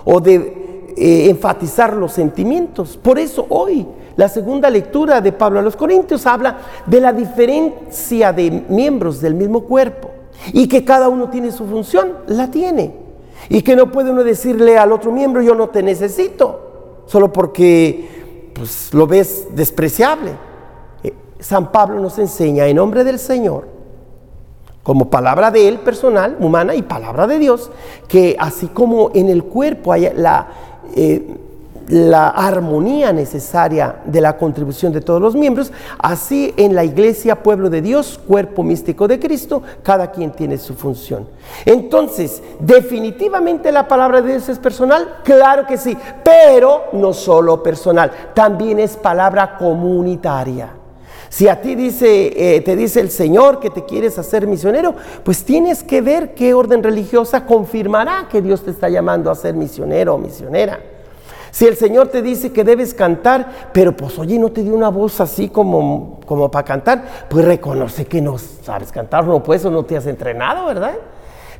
o 0.05 0.21
de 0.21 0.93
eh, 0.95 1.29
enfatizar 1.29 1.93
los 1.97 2.13
sentimientos. 2.13 2.95
Por 2.95 3.19
eso 3.19 3.45
hoy 3.49 3.85
la 4.15 4.29
segunda 4.29 4.69
lectura 4.69 5.19
de 5.19 5.33
Pablo 5.33 5.59
a 5.59 5.61
los 5.61 5.75
Corintios 5.75 6.25
habla 6.25 6.57
de 6.85 7.01
la 7.01 7.11
diferencia 7.11 8.31
de 8.31 8.63
miembros 8.69 9.19
del 9.19 9.33
mismo 9.33 9.65
cuerpo 9.65 10.11
y 10.53 10.69
que 10.69 10.85
cada 10.85 11.09
uno 11.09 11.29
tiene 11.29 11.51
su 11.51 11.65
función, 11.65 12.13
la 12.27 12.49
tiene. 12.49 12.95
Y 13.49 13.61
que 13.61 13.75
no 13.75 13.91
puede 13.91 14.11
uno 14.11 14.23
decirle 14.23 14.77
al 14.77 14.93
otro 14.93 15.11
miembro, 15.11 15.41
yo 15.41 15.53
no 15.53 15.67
te 15.67 15.83
necesito, 15.83 17.01
solo 17.07 17.33
porque 17.33 18.53
pues, 18.55 18.93
lo 18.93 19.05
ves 19.05 19.49
despreciable. 19.51 20.31
Eh, 21.03 21.13
San 21.41 21.73
Pablo 21.73 21.99
nos 21.99 22.17
enseña 22.19 22.65
en 22.67 22.77
nombre 22.77 23.03
del 23.03 23.19
Señor 23.19 23.74
como 24.85 25.09
palabra 25.09 25.49
de 25.49 25.67
él 25.67 25.79
personal, 25.79 26.37
humana 26.39 26.75
y 26.75 26.83
palabra 26.83 27.25
de 27.25 27.39
Dios, 27.39 27.71
que 28.07 28.35
así 28.39 28.67
como 28.67 29.09
en 29.15 29.29
el 29.29 29.43
cuerpo 29.43 29.91
hay 29.91 30.11
la, 30.15 30.47
eh, 30.95 31.27
la 31.87 32.27
armonía 32.27 33.11
necesaria 33.11 33.95
de 34.05 34.21
la 34.21 34.37
contribución 34.37 34.93
de 34.93 35.01
todos 35.01 35.19
los 35.19 35.35
miembros, 35.35 35.73
así 35.97 36.53
en 36.55 36.75
la 36.75 36.83
iglesia, 36.83 37.41
pueblo 37.41 37.71
de 37.71 37.81
Dios, 37.81 38.19
cuerpo 38.27 38.61
místico 38.61 39.07
de 39.07 39.19
Cristo, 39.19 39.63
cada 39.81 40.11
quien 40.11 40.29
tiene 40.33 40.59
su 40.59 40.75
función. 40.75 41.27
Entonces, 41.65 42.43
definitivamente 42.59 43.71
la 43.71 43.87
palabra 43.87 44.21
de 44.21 44.33
Dios 44.33 44.49
es 44.49 44.59
personal, 44.59 45.15
claro 45.23 45.65
que 45.65 45.79
sí, 45.79 45.97
pero 46.23 46.83
no 46.93 47.11
solo 47.11 47.63
personal, 47.63 48.11
también 48.35 48.79
es 48.79 48.97
palabra 48.97 49.57
comunitaria. 49.57 50.84
Si 51.29 51.47
a 51.47 51.61
ti 51.61 51.75
dice, 51.75 52.55
eh, 52.55 52.61
te 52.61 52.75
dice 52.75 52.99
el 52.99 53.09
Señor 53.09 53.59
que 53.59 53.69
te 53.69 53.85
quieres 53.85 54.17
hacer 54.17 54.47
misionero, 54.47 54.95
pues 55.23 55.43
tienes 55.43 55.83
que 55.83 56.01
ver 56.01 56.33
qué 56.33 56.53
orden 56.53 56.83
religiosa 56.83 57.45
confirmará 57.45 58.27
que 58.29 58.41
Dios 58.41 58.63
te 58.63 58.71
está 58.71 58.89
llamando 58.89 59.31
a 59.31 59.35
ser 59.35 59.55
misionero 59.55 60.15
o 60.15 60.17
misionera. 60.17 60.79
Si 61.51 61.65
el 61.65 61.77
Señor 61.77 62.09
te 62.09 62.21
dice 62.21 62.51
que 62.51 62.65
debes 62.65 62.93
cantar, 62.93 63.69
pero 63.71 63.95
pues 63.95 64.19
oye, 64.19 64.37
no 64.37 64.51
te 64.51 64.61
dio 64.61 64.75
una 64.75 64.89
voz 64.89 65.21
así 65.21 65.47
como, 65.47 66.19
como 66.25 66.51
para 66.51 66.65
cantar, 66.65 67.05
pues 67.29 67.45
reconoce 67.45 68.05
que 68.05 68.21
no 68.21 68.37
sabes 68.37 68.91
cantar, 68.91 69.25
no 69.25 69.41
pues 69.41 69.63
o 69.63 69.71
no 69.71 69.83
te 69.83 69.95
has 69.95 70.05
entrenado, 70.05 70.65
¿verdad? 70.65 70.95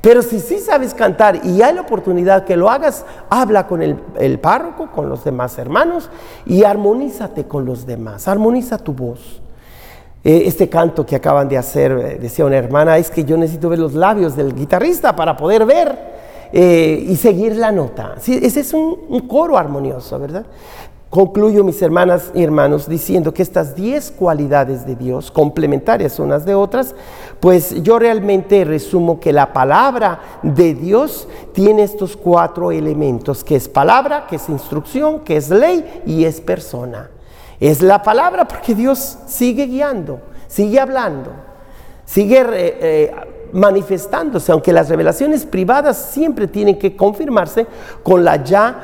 Pero 0.01 0.21
si 0.21 0.41
sí 0.41 0.59
sabes 0.59 0.93
cantar 0.93 1.45
y 1.45 1.61
hay 1.61 1.73
la 1.73 1.81
oportunidad 1.81 2.43
que 2.43 2.57
lo 2.57 2.69
hagas, 2.69 3.05
habla 3.29 3.67
con 3.67 3.81
el 3.81 4.39
párroco, 4.39 4.91
con 4.91 5.07
los 5.07 5.23
demás 5.23 5.57
hermanos 5.57 6.09
y 6.45 6.65
armonízate 6.65 7.45
con 7.45 7.63
los 7.63 7.85
demás, 7.85 8.27
armoniza 8.27 8.77
tu 8.77 8.91
voz. 8.93 9.41
Eh, 10.25 10.47
Este 10.47 10.67
canto 10.67 11.05
que 11.05 11.15
acaban 11.15 11.47
de 11.47 11.55
hacer, 11.55 11.91
eh, 11.91 12.17
decía 12.19 12.45
una 12.45 12.57
hermana, 12.57 12.97
es 12.97 13.11
que 13.11 13.23
yo 13.23 13.37
necesito 13.37 13.69
ver 13.69 13.77
los 13.77 13.93
labios 13.93 14.35
del 14.35 14.55
guitarrista 14.55 15.15
para 15.15 15.37
poder 15.37 15.67
ver 15.67 15.95
eh, 16.51 17.05
y 17.07 17.15
seguir 17.15 17.55
la 17.55 17.71
nota. 17.71 18.15
Ese 18.17 18.59
es 18.59 18.73
un, 18.73 19.01
un 19.07 19.27
coro 19.27 19.55
armonioso, 19.55 20.17
¿verdad? 20.17 20.47
Concluyo, 21.11 21.63
mis 21.63 21.79
hermanas 21.79 22.31
y 22.33 22.41
hermanos, 22.43 22.89
diciendo 22.89 23.35
que 23.35 23.43
estas 23.43 23.75
10 23.75 24.11
cualidades 24.17 24.87
de 24.87 24.95
Dios, 24.95 25.29
complementarias 25.29 26.17
unas 26.17 26.43
de 26.43 26.55
otras, 26.55 26.95
pues 27.39 27.83
yo 27.83 27.99
realmente 27.99 28.65
resumo 28.65 29.19
que 29.19 29.31
la 29.31 29.53
palabra 29.53 30.19
de 30.41 30.73
Dios 30.73 31.27
tiene 31.53 31.83
estos 31.83 32.17
cuatro 32.17 32.71
elementos, 32.71 33.43
que 33.43 33.55
es 33.55 33.69
palabra, 33.69 34.25
que 34.27 34.37
es 34.37 34.49
instrucción, 34.49 35.19
que 35.19 35.37
es 35.37 35.51
ley 35.51 36.01
y 36.07 36.25
es 36.25 36.41
persona. 36.41 37.11
Es 37.59 37.81
la 37.81 38.01
palabra 38.03 38.47
porque 38.47 38.75
Dios 38.75 39.17
sigue 39.27 39.65
guiando, 39.65 40.19
sigue 40.47 40.79
hablando, 40.79 41.31
sigue 42.05 42.39
eh, 42.41 42.77
eh, 42.81 43.15
manifestándose, 43.53 44.51
aunque 44.51 44.73
las 44.73 44.89
revelaciones 44.89 45.45
privadas 45.45 45.97
siempre 45.97 46.47
tienen 46.47 46.77
que 46.77 46.95
confirmarse 46.95 47.65
con 48.03 48.23
la 48.25 48.43
ya, 48.43 48.75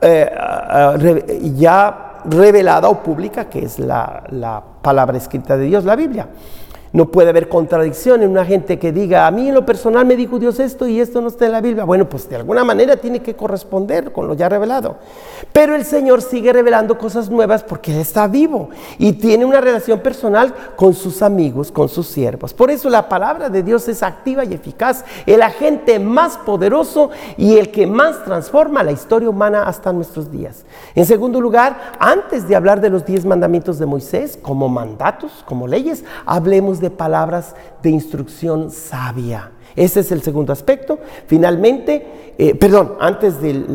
eh, 0.00 0.30
ah, 0.36 0.94
re- 0.96 1.24
ya 1.56 2.20
revelada 2.26 2.88
o 2.88 3.02
pública, 3.02 3.46
que 3.48 3.64
es 3.64 3.78
la, 3.78 4.22
la 4.30 4.62
palabra 4.80 5.16
escrita 5.18 5.56
de 5.56 5.64
Dios, 5.66 5.84
la 5.84 5.96
Biblia. 5.96 6.28
No 6.94 7.06
puede 7.06 7.30
haber 7.30 7.48
contradicción 7.48 8.22
en 8.22 8.30
una 8.30 8.44
gente 8.44 8.78
que 8.78 8.92
diga, 8.92 9.26
a 9.26 9.32
mí 9.32 9.48
en 9.48 9.54
lo 9.54 9.66
personal 9.66 10.06
me 10.06 10.14
dijo 10.14 10.38
Dios 10.38 10.60
esto 10.60 10.86
y 10.86 11.00
esto 11.00 11.20
no 11.20 11.26
está 11.26 11.44
en 11.46 11.50
la 11.50 11.60
Biblia. 11.60 11.82
Bueno, 11.82 12.08
pues 12.08 12.28
de 12.28 12.36
alguna 12.36 12.62
manera 12.62 12.98
tiene 12.98 13.20
que 13.20 13.34
corresponder 13.34 14.12
con 14.12 14.28
lo 14.28 14.34
ya 14.34 14.48
revelado. 14.48 14.98
Pero 15.52 15.74
el 15.74 15.84
Señor 15.84 16.22
sigue 16.22 16.52
revelando 16.52 16.96
cosas 16.96 17.28
nuevas 17.28 17.64
porque 17.64 17.92
Él 17.92 17.98
está 17.98 18.28
vivo 18.28 18.68
y 18.96 19.14
tiene 19.14 19.44
una 19.44 19.60
relación 19.60 19.98
personal 19.98 20.54
con 20.76 20.94
sus 20.94 21.20
amigos, 21.20 21.72
con 21.72 21.88
sus 21.88 22.06
siervos. 22.06 22.54
Por 22.54 22.70
eso 22.70 22.88
la 22.88 23.08
palabra 23.08 23.50
de 23.50 23.64
Dios 23.64 23.88
es 23.88 24.04
activa 24.04 24.44
y 24.44 24.54
eficaz, 24.54 25.04
el 25.26 25.42
agente 25.42 25.98
más 25.98 26.38
poderoso 26.38 27.10
y 27.36 27.58
el 27.58 27.72
que 27.72 27.88
más 27.88 28.22
transforma 28.22 28.84
la 28.84 28.92
historia 28.92 29.28
humana 29.28 29.64
hasta 29.64 29.92
nuestros 29.92 30.30
días. 30.30 30.64
En 30.94 31.06
segundo 31.06 31.40
lugar, 31.40 31.94
antes 31.98 32.46
de 32.46 32.54
hablar 32.54 32.80
de 32.80 32.90
los 32.90 33.04
diez 33.04 33.24
mandamientos 33.24 33.80
de 33.80 33.86
Moisés 33.86 34.38
como 34.40 34.68
mandatos, 34.68 35.42
como 35.44 35.66
leyes, 35.66 36.04
hablemos 36.24 36.78
de 36.80 36.83
palabras 36.90 37.54
de 37.82 37.90
instrucción 37.90 38.70
sabia. 38.70 39.50
Ese 39.76 40.00
es 40.00 40.12
el 40.12 40.22
segundo 40.22 40.52
aspecto. 40.52 40.98
Finalmente, 41.26 42.06
eh, 42.38 42.54
perdón, 42.54 42.94
antes 43.00 43.40
del 43.40 43.66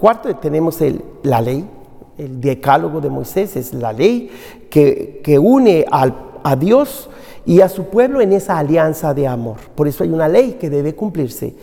cuarto 0.00 0.34
tenemos 0.36 0.80
el- 0.80 1.02
la 1.22 1.40
ley, 1.40 1.68
el 2.16 2.40
decálogo 2.40 3.00
de 3.00 3.10
Moisés 3.10 3.56
es 3.56 3.74
la 3.74 3.92
ley 3.92 4.30
que, 4.70 5.20
que 5.22 5.38
une 5.38 5.84
al- 5.90 6.14
a 6.42 6.56
Dios 6.56 7.10
y 7.44 7.60
a 7.60 7.68
su 7.68 7.84
pueblo 7.84 8.20
en 8.20 8.32
esa 8.32 8.58
alianza 8.58 9.14
de 9.14 9.26
amor. 9.26 9.56
Por 9.74 9.86
eso 9.88 10.02
hay 10.04 10.10
una 10.10 10.28
ley 10.28 10.56
que 10.60 10.68
debe 10.70 10.94
cumplirse 10.94 11.54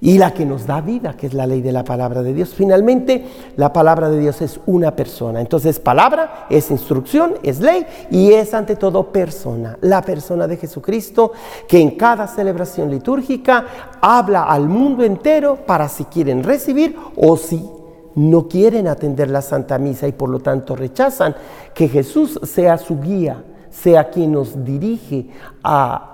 y 0.00 0.18
la 0.18 0.32
que 0.34 0.44
nos 0.44 0.66
da 0.66 0.80
vida, 0.80 1.16
que 1.16 1.26
es 1.26 1.34
la 1.34 1.46
ley 1.46 1.60
de 1.60 1.72
la 1.72 1.84
palabra 1.84 2.22
de 2.22 2.34
Dios. 2.34 2.54
Finalmente, 2.54 3.24
la 3.56 3.72
palabra 3.72 4.08
de 4.08 4.18
Dios 4.18 4.42
es 4.42 4.60
una 4.66 4.94
persona. 4.94 5.40
Entonces, 5.40 5.78
palabra 5.80 6.46
es 6.50 6.70
instrucción, 6.70 7.34
es 7.42 7.60
ley 7.60 7.86
y 8.10 8.32
es 8.32 8.54
ante 8.54 8.76
todo 8.76 9.12
persona. 9.12 9.78
La 9.80 10.02
persona 10.02 10.46
de 10.46 10.56
Jesucristo 10.56 11.32
que 11.68 11.80
en 11.80 11.92
cada 11.92 12.26
celebración 12.26 12.90
litúrgica 12.90 13.66
habla 14.00 14.44
al 14.44 14.68
mundo 14.68 15.04
entero 15.04 15.56
para 15.66 15.88
si 15.88 16.04
quieren 16.04 16.42
recibir 16.42 16.96
o 17.16 17.36
si 17.36 17.62
no 18.14 18.48
quieren 18.48 18.88
atender 18.88 19.30
la 19.30 19.42
Santa 19.42 19.78
Misa 19.78 20.06
y 20.06 20.12
por 20.12 20.28
lo 20.28 20.40
tanto 20.40 20.76
rechazan 20.76 21.34
que 21.74 21.88
Jesús 21.88 22.38
sea 22.44 22.78
su 22.78 23.00
guía, 23.00 23.42
sea 23.70 24.08
quien 24.10 24.32
nos 24.32 24.64
dirige 24.64 25.28
a 25.62 26.13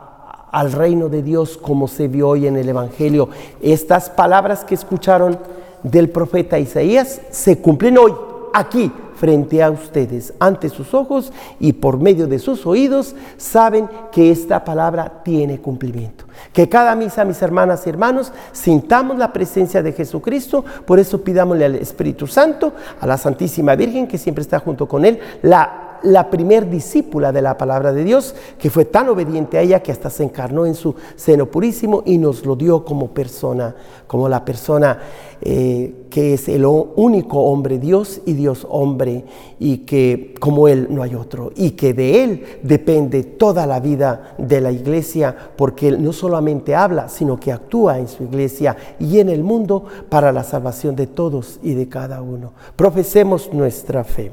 al 0.50 0.72
reino 0.72 1.08
de 1.08 1.22
Dios 1.22 1.56
como 1.56 1.88
se 1.88 2.08
vio 2.08 2.28
hoy 2.28 2.46
en 2.46 2.56
el 2.56 2.68
Evangelio. 2.68 3.28
Estas 3.60 4.10
palabras 4.10 4.64
que 4.64 4.74
escucharon 4.74 5.38
del 5.82 6.10
profeta 6.10 6.58
Isaías 6.58 7.20
se 7.30 7.58
cumplen 7.58 7.98
hoy, 7.98 8.12
aquí, 8.52 8.92
frente 9.14 9.62
a 9.62 9.70
ustedes, 9.70 10.32
ante 10.38 10.70
sus 10.70 10.94
ojos 10.94 11.30
y 11.58 11.74
por 11.74 11.98
medio 11.98 12.26
de 12.26 12.38
sus 12.38 12.64
oídos, 12.66 13.14
saben 13.36 13.88
que 14.10 14.30
esta 14.30 14.64
palabra 14.64 15.20
tiene 15.22 15.60
cumplimiento. 15.60 16.24
Que 16.54 16.70
cada 16.70 16.94
misa, 16.94 17.26
mis 17.26 17.42
hermanas 17.42 17.86
y 17.86 17.90
hermanos, 17.90 18.32
sintamos 18.52 19.18
la 19.18 19.30
presencia 19.30 19.82
de 19.82 19.92
Jesucristo, 19.92 20.64
por 20.86 20.98
eso 20.98 21.22
pidámosle 21.22 21.66
al 21.66 21.74
Espíritu 21.74 22.26
Santo, 22.26 22.72
a 22.98 23.06
la 23.06 23.18
Santísima 23.18 23.74
Virgen, 23.76 24.06
que 24.06 24.16
siempre 24.16 24.40
está 24.40 24.58
junto 24.58 24.88
con 24.88 25.04
Él, 25.04 25.20
la 25.42 25.89
la 26.02 26.30
primer 26.30 26.68
discípula 26.68 27.32
de 27.32 27.42
la 27.42 27.56
palabra 27.56 27.92
de 27.92 28.04
Dios, 28.04 28.34
que 28.58 28.70
fue 28.70 28.84
tan 28.84 29.08
obediente 29.08 29.58
a 29.58 29.62
ella 29.62 29.82
que 29.82 29.92
hasta 29.92 30.10
se 30.10 30.24
encarnó 30.24 30.66
en 30.66 30.74
su 30.74 30.94
seno 31.16 31.46
purísimo 31.46 32.02
y 32.06 32.18
nos 32.18 32.44
lo 32.44 32.56
dio 32.56 32.84
como 32.84 33.08
persona, 33.08 33.74
como 34.06 34.28
la 34.28 34.44
persona 34.44 34.98
eh, 35.42 36.06
que 36.10 36.34
es 36.34 36.48
el 36.48 36.66
único 36.66 37.40
hombre 37.44 37.78
Dios 37.78 38.20
y 38.26 38.34
Dios 38.34 38.66
hombre, 38.68 39.24
y 39.58 39.78
que 39.78 40.34
como 40.38 40.68
Él 40.68 40.88
no 40.90 41.02
hay 41.02 41.14
otro, 41.14 41.52
y 41.56 41.70
que 41.72 41.94
de 41.94 42.24
Él 42.24 42.44
depende 42.62 43.22
toda 43.22 43.66
la 43.66 43.80
vida 43.80 44.34
de 44.36 44.60
la 44.60 44.72
iglesia, 44.72 45.34
porque 45.56 45.88
Él 45.88 46.02
no 46.02 46.12
solamente 46.12 46.74
habla, 46.74 47.08
sino 47.08 47.38
que 47.38 47.52
actúa 47.52 47.98
en 47.98 48.08
su 48.08 48.24
iglesia 48.24 48.76
y 48.98 49.18
en 49.20 49.28
el 49.28 49.42
mundo 49.42 49.84
para 50.08 50.32
la 50.32 50.44
salvación 50.44 50.94
de 50.96 51.06
todos 51.06 51.58
y 51.62 51.74
de 51.74 51.88
cada 51.88 52.20
uno. 52.20 52.52
Profesemos 52.76 53.50
nuestra 53.52 54.04
fe. 54.04 54.32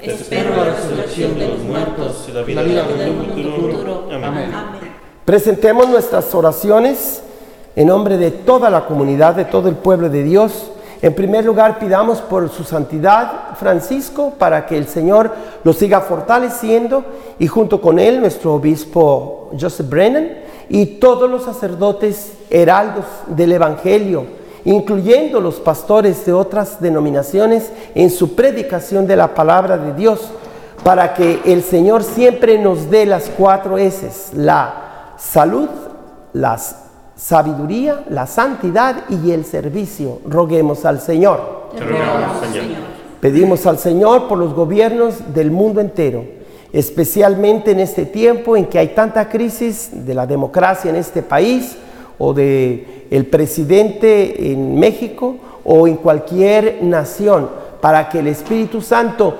Espero 0.00 0.54
la 0.54 0.64
resurrección 0.64 1.36
de 1.36 1.48
los 1.48 1.58
muertos 1.58 2.28
y 2.28 2.32
la 2.32 2.42
vida 2.42 2.62
del 2.62 3.12
mundo 3.12 3.34
futuro. 3.34 4.08
Amén. 4.12 4.50
Presentemos 5.24 5.88
nuestras 5.88 6.32
oraciones 6.34 7.20
en 7.74 7.88
nombre 7.88 8.16
de 8.16 8.30
toda 8.30 8.70
la 8.70 8.86
comunidad, 8.86 9.34
de 9.34 9.44
todo 9.44 9.68
el 9.68 9.74
pueblo 9.74 10.08
de 10.08 10.22
Dios. 10.22 10.70
En 11.02 11.14
primer 11.14 11.44
lugar, 11.44 11.80
pidamos 11.80 12.20
por 12.20 12.48
su 12.48 12.62
santidad 12.62 13.56
Francisco 13.58 14.34
para 14.38 14.66
que 14.66 14.78
el 14.78 14.86
Señor 14.86 15.32
lo 15.64 15.72
siga 15.72 16.00
fortaleciendo 16.00 17.04
y 17.40 17.48
junto 17.48 17.80
con 17.80 17.98
él 17.98 18.20
nuestro 18.20 18.54
obispo 18.54 19.50
Joseph 19.58 19.88
Brennan 19.88 20.30
y 20.68 20.86
todos 20.86 21.28
los 21.28 21.42
sacerdotes 21.42 22.34
heraldos 22.50 23.04
del 23.26 23.52
Evangelio, 23.52 24.26
incluyendo 24.68 25.40
los 25.40 25.54
pastores 25.54 26.26
de 26.26 26.34
otras 26.34 26.78
denominaciones 26.78 27.70
en 27.94 28.10
su 28.10 28.34
predicación 28.34 29.06
de 29.06 29.16
la 29.16 29.34
palabra 29.34 29.78
de 29.78 29.94
Dios, 29.94 30.30
para 30.84 31.14
que 31.14 31.40
el 31.46 31.62
Señor 31.62 32.04
siempre 32.04 32.58
nos 32.58 32.90
dé 32.90 33.06
las 33.06 33.30
cuatro 33.30 33.78
S, 33.78 34.10
la 34.34 35.14
salud, 35.16 35.70
las 36.34 36.76
sabiduría, 37.16 38.04
la 38.10 38.26
santidad 38.26 39.04
y 39.08 39.30
el 39.30 39.46
servicio. 39.46 40.20
Roguemos 40.26 40.84
al 40.84 41.00
Señor. 41.00 41.70
Te 41.74 41.82
rogamos, 41.82 42.38
Señor. 42.52 42.64
Pedimos 43.20 43.64
al 43.64 43.78
Señor 43.78 44.28
por 44.28 44.36
los 44.36 44.52
gobiernos 44.52 45.32
del 45.32 45.50
mundo 45.50 45.80
entero, 45.80 46.26
especialmente 46.74 47.70
en 47.70 47.80
este 47.80 48.04
tiempo 48.04 48.54
en 48.54 48.66
que 48.66 48.78
hay 48.78 48.88
tanta 48.88 49.30
crisis 49.30 49.88
de 49.92 50.12
la 50.12 50.26
democracia 50.26 50.90
en 50.90 50.96
este 50.96 51.22
país 51.22 51.74
o 52.18 52.34
de 52.34 52.97
el 53.10 53.26
presidente 53.26 54.52
en 54.52 54.78
México 54.78 55.36
o 55.64 55.86
en 55.86 55.96
cualquier 55.96 56.82
nación, 56.82 57.48
para 57.80 58.08
que 58.08 58.18
el 58.20 58.26
Espíritu 58.26 58.80
Santo 58.80 59.36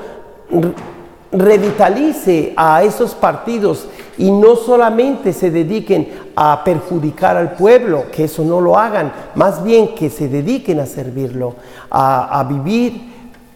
revitalice 1.30 2.54
a 2.56 2.82
esos 2.82 3.14
partidos 3.14 3.86
y 4.16 4.30
no 4.30 4.56
solamente 4.56 5.32
se 5.32 5.50
dediquen 5.50 6.08
a 6.34 6.62
perjudicar 6.64 7.36
al 7.36 7.52
pueblo, 7.52 8.04
que 8.10 8.24
eso 8.24 8.44
no 8.44 8.60
lo 8.60 8.78
hagan, 8.78 9.12
más 9.34 9.62
bien 9.62 9.94
que 9.94 10.10
se 10.10 10.28
dediquen 10.28 10.80
a 10.80 10.86
servirlo, 10.86 11.54
a, 11.90 12.44
vivir 12.48 13.12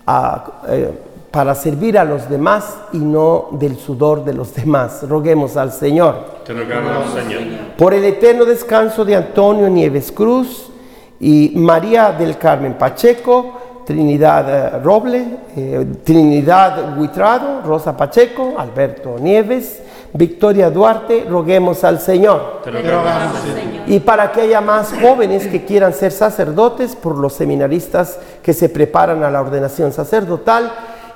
a, 0.06 0.44
eh, 0.68 0.92
para 1.32 1.54
servir 1.54 1.98
a 1.98 2.04
los 2.04 2.28
demás 2.28 2.76
y 2.92 2.98
no 2.98 3.48
del 3.52 3.76
sudor 3.76 4.24
de 4.24 4.34
los 4.34 4.54
demás. 4.54 5.02
Roguemos 5.08 5.56
al 5.56 5.72
Señor. 5.72 6.42
Te 6.44 6.52
rogamos, 6.52 7.12
Señor. 7.14 7.42
Por 7.76 7.94
el 7.94 8.04
eterno 8.04 8.44
descanso 8.44 9.04
de 9.04 9.16
Antonio 9.16 9.68
Nieves 9.68 10.12
Cruz 10.12 10.70
y 11.18 11.52
María 11.56 12.12
del 12.12 12.36
Carmen 12.36 12.74
Pacheco, 12.74 13.82
Trinidad 13.86 14.76
eh, 14.76 14.78
Roble, 14.80 15.24
eh, 15.56 15.86
Trinidad 16.04 16.98
Huitrado, 16.98 17.62
Rosa 17.62 17.96
Pacheco, 17.96 18.54
Alberto 18.58 19.16
Nieves, 19.18 19.82
Victoria 20.12 20.70
Duarte, 20.70 21.24
roguemos 21.28 21.82
al 21.84 21.98
Señor. 21.98 22.60
Te 22.62 22.70
rogamos, 22.70 23.38
Señor. 23.40 23.88
Y 23.88 24.00
para 24.00 24.30
que 24.30 24.42
haya 24.42 24.60
más 24.60 24.92
jóvenes 25.00 25.46
que 25.46 25.64
quieran 25.64 25.94
ser 25.94 26.12
sacerdotes, 26.12 26.94
por 26.94 27.16
los 27.16 27.32
seminaristas 27.32 28.18
que 28.42 28.52
se 28.52 28.68
preparan 28.68 29.24
a 29.24 29.30
la 29.30 29.40
ordenación 29.40 29.92
sacerdotal, 29.92 30.70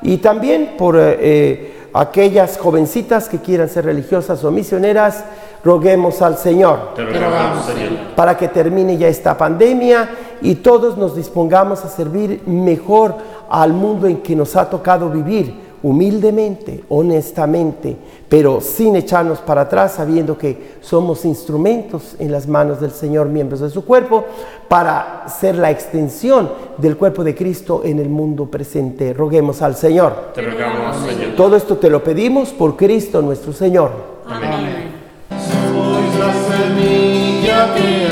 y 0.07 0.18
también 0.18 0.74
por 0.78 0.96
eh, 0.96 1.18
eh, 1.18 1.88
aquellas 1.92 2.59
jovencitas 2.59 3.28
que 3.28 3.40
quieran 3.40 3.68
ser 3.68 3.86
religiosas 3.86 4.44
o 4.44 4.52
misioneras, 4.52 5.24
roguemos 5.64 6.22
al 6.22 6.38
Señor. 6.38 6.94
Te 6.94 7.04
rogamos, 7.04 7.64
Señor. 7.64 7.90
para 8.14 8.36
que 8.36 8.46
termine 8.46 8.96
ya 8.96 9.09
esta 9.09 9.36
pandemia 9.36 10.09
y 10.40 10.54
todos 10.57 10.96
nos 10.96 11.16
dispongamos 11.16 11.84
a 11.84 11.88
servir 11.88 12.40
mejor 12.46 13.16
al 13.50 13.72
mundo 13.72 14.07
en 14.07 14.18
que 14.18 14.36
nos 14.36 14.54
ha 14.54 14.70
tocado 14.70 15.11
vivir, 15.11 15.66
humildemente, 15.87 16.82
honestamente, 16.89 17.97
pero 18.28 18.61
sin 18.61 18.97
echarnos 18.97 19.39
para 19.39 19.61
atrás, 19.61 19.93
sabiendo 19.93 20.37
que 20.37 20.78
somos 20.80 21.24
instrumentos 21.24 22.16
en 22.18 22.32
las 22.32 22.49
manos 22.49 22.80
del 22.80 22.91
Señor, 22.91 23.28
miembros 23.28 23.61
de 23.61 23.70
su 23.70 23.84
cuerpo, 23.84 24.24
para 24.66 25.28
ser 25.28 25.55
la 25.55 25.70
extensión 25.70 26.51
del 26.76 26.97
cuerpo 26.97 27.22
de 27.22 27.37
Cristo 27.37 27.82
en 27.84 28.01
el 28.01 28.09
mundo 28.09 28.47
presente. 28.47 29.14
Roguemos 29.14 29.62
al 29.62 29.76
Señor. 29.76 30.32
Te 30.34 30.43
rogamos, 30.43 30.97
Señor. 31.07 31.37
Todo 31.37 31.55
esto 31.55 31.76
te 31.76 31.89
lo 31.89 32.03
pedimos 32.03 32.49
por 32.49 32.76
Cristo 32.76 33.22
nuestro 33.22 33.53
Señor. 33.53 33.93
Amén. 34.26 34.91
Sois 35.30 36.18
la 36.18 36.32
semilla 36.32 37.74
que 37.76 38.05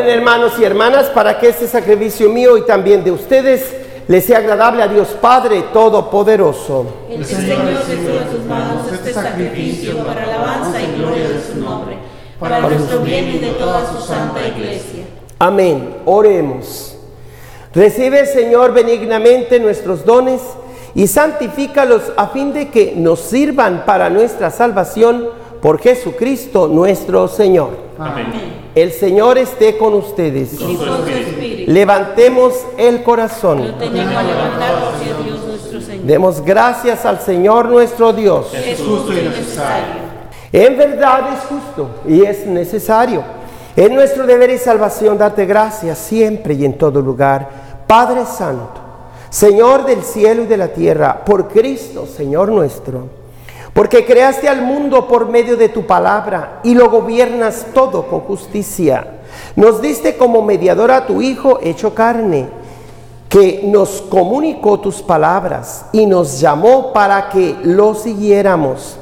Oren 0.00 0.18
hermanos 0.18 0.52
y 0.58 0.64
hermanas 0.64 1.10
para 1.10 1.38
que 1.38 1.50
este 1.50 1.66
sacrificio 1.66 2.30
mío 2.30 2.56
y 2.56 2.64
también 2.64 3.04
de 3.04 3.10
ustedes 3.10 3.70
les 4.08 4.24
sea 4.24 4.38
agradable 4.38 4.82
a 4.82 4.88
Dios 4.88 5.08
Padre 5.20 5.64
Todopoderoso. 5.74 6.86
El 7.10 7.22
Señor 7.22 7.68
en 7.68 8.30
sus 8.30 8.46
manos 8.46 8.90
este 8.90 9.12
sacrificio 9.12 9.98
para 9.98 10.22
alabanza 10.22 10.80
y 10.80 10.98
gloria 10.98 11.28
de 11.28 11.42
su 11.42 11.60
nombre, 11.60 11.98
para 12.38 12.60
nuestro 12.60 13.00
bien 13.00 13.28
y 13.28 13.38
de 13.40 13.50
toda 13.50 13.92
su 13.92 14.00
santa 14.00 14.40
iglesia. 14.48 15.04
Amén. 15.38 15.96
Oremos. 16.06 16.96
Recibe, 17.74 18.24
Señor, 18.24 18.72
benignamente 18.72 19.60
nuestros 19.60 20.06
dones 20.06 20.40
y 20.94 21.08
santifícalos 21.08 22.04
a 22.16 22.28
fin 22.28 22.54
de 22.54 22.70
que 22.70 22.94
nos 22.96 23.20
sirvan 23.20 23.84
para 23.84 24.08
nuestra 24.08 24.50
salvación 24.50 25.28
por 25.60 25.78
Jesucristo 25.80 26.68
nuestro 26.68 27.28
Señor. 27.28 27.70
Amén. 27.98 28.26
El 28.74 28.92
Señor 28.92 29.36
esté 29.36 29.76
con 29.76 29.94
ustedes. 29.94 30.54
Y 30.54 30.76
con 30.76 30.86
su 30.86 31.06
espíritu. 31.08 31.70
Levantemos 31.70 32.54
el 32.78 33.02
corazón. 33.02 33.66
Lo 33.66 33.74
tenemos 33.74 34.14
a 34.14 34.22
levantar 34.22 34.74
hacia 34.94 35.14
Dios 35.24 35.44
nuestro 35.46 35.80
Señor. 35.80 36.06
Demos 36.06 36.40
gracias 36.44 37.04
al 37.04 37.20
Señor 37.20 37.68
nuestro 37.68 38.12
Dios. 38.12 38.54
Es 38.54 38.78
justo 38.78 39.12
y 39.12 39.22
necesario. 39.22 40.10
En 40.52 40.78
verdad 40.78 41.34
es 41.34 41.40
justo 41.44 41.90
y 42.08 42.22
es 42.22 42.46
necesario. 42.46 43.22
Es 43.76 43.90
nuestro 43.90 44.26
deber 44.26 44.50
y 44.50 44.58
salvación 44.58 45.16
darte 45.18 45.46
gracias 45.46 45.98
siempre 45.98 46.54
y 46.54 46.64
en 46.64 46.76
todo 46.76 47.00
lugar. 47.00 47.48
Padre 47.86 48.24
Santo, 48.24 48.80
Señor 49.30 49.84
del 49.84 50.02
cielo 50.02 50.42
y 50.42 50.46
de 50.46 50.56
la 50.56 50.68
tierra, 50.68 51.24
por 51.24 51.48
Cristo, 51.48 52.06
Señor 52.06 52.48
nuestro. 52.48 53.19
Porque 53.72 54.04
creaste 54.04 54.48
al 54.48 54.62
mundo 54.62 55.06
por 55.06 55.28
medio 55.28 55.56
de 55.56 55.68
tu 55.68 55.86
palabra 55.86 56.60
y 56.64 56.74
lo 56.74 56.90
gobiernas 56.90 57.66
todo 57.72 58.06
con 58.06 58.20
justicia. 58.20 59.20
Nos 59.56 59.80
diste 59.80 60.16
como 60.16 60.42
mediador 60.42 60.90
a 60.90 61.06
tu 61.06 61.22
Hijo 61.22 61.58
hecho 61.62 61.94
carne 61.94 62.48
que 63.30 63.62
nos 63.64 64.02
comunicó 64.02 64.80
tus 64.80 65.02
palabras 65.02 65.86
y 65.92 66.04
nos 66.04 66.40
llamó 66.40 66.92
para 66.92 67.28
que 67.28 67.56
lo 67.62 67.94
siguiéramos. 67.94 68.98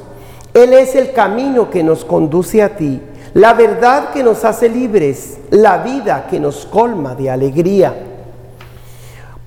Él 0.53 0.73
es 0.73 0.93
el 0.93 1.13
camino 1.13 1.71
que 1.71 1.83
nos 1.83 2.05
conduce 2.05 2.61
a 2.61 2.75
ti, 2.75 3.01
la 3.33 3.53
verdad 3.53 4.11
que 4.11 4.23
nos 4.23 4.45
hace 4.45 4.69
libres, 4.69 5.39
la 5.49 5.79
vida 5.79 6.27
que 6.29 6.39
nos 6.39 6.67
colma 6.67 7.15
de 7.15 7.31
alegría. 7.31 7.95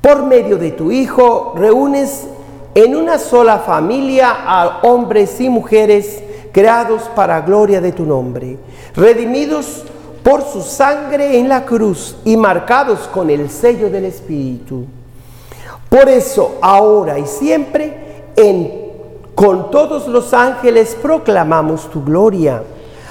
Por 0.00 0.24
medio 0.24 0.58
de 0.58 0.72
tu 0.72 0.90
Hijo 0.90 1.54
reúnes 1.56 2.26
en 2.74 2.96
una 2.96 3.18
sola 3.18 3.58
familia 3.58 4.30
a 4.46 4.80
hombres 4.82 5.40
y 5.40 5.48
mujeres 5.48 6.22
creados 6.52 7.02
para 7.14 7.40
gloria 7.40 7.80
de 7.80 7.92
tu 7.92 8.04
nombre, 8.04 8.58
redimidos 8.94 9.84
por 10.22 10.42
su 10.42 10.62
sangre 10.62 11.38
en 11.38 11.48
la 11.48 11.64
cruz 11.64 12.16
y 12.24 12.36
marcados 12.36 13.00
con 13.08 13.28
el 13.30 13.50
sello 13.50 13.90
del 13.90 14.04
Espíritu. 14.04 14.86
Por 15.88 16.08
eso, 16.08 16.58
ahora 16.62 17.18
y 17.18 17.26
siempre, 17.26 18.32
en, 18.36 18.72
con 19.34 19.70
todos 19.70 20.08
los 20.08 20.32
ángeles 20.32 20.96
proclamamos 21.00 21.90
tu 21.90 22.02
gloria, 22.02 22.62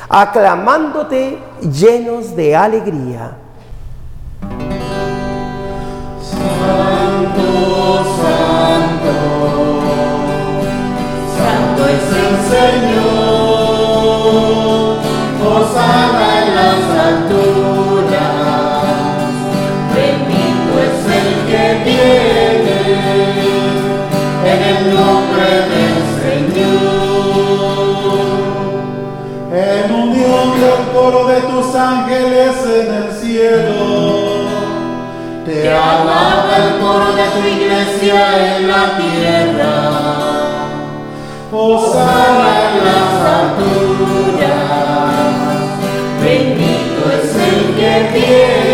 aclamándote 0.10 1.38
llenos 1.62 2.36
de 2.36 2.56
alegría. 2.56 3.38
Coro 31.12 31.28
de 31.28 31.42
tus 31.42 31.76
ángeles 31.76 32.56
en 32.66 32.94
el 32.94 33.12
cielo. 33.22 33.76
Te 35.46 35.70
alaba 35.70 36.58
el 36.58 36.80
coro 36.80 37.12
de 37.14 37.24
tu 37.36 37.42
iglesia 37.48 38.58
en 38.58 38.68
la 38.68 38.98
tierra. 38.98 39.74
Hosanna 41.52 42.50
en 42.68 42.76
las 42.88 43.12
alturas. 43.40 44.52
Bendito 46.24 47.02
es 47.12 47.30
el 47.36 47.60
que 47.76 47.94
viene 48.14 48.71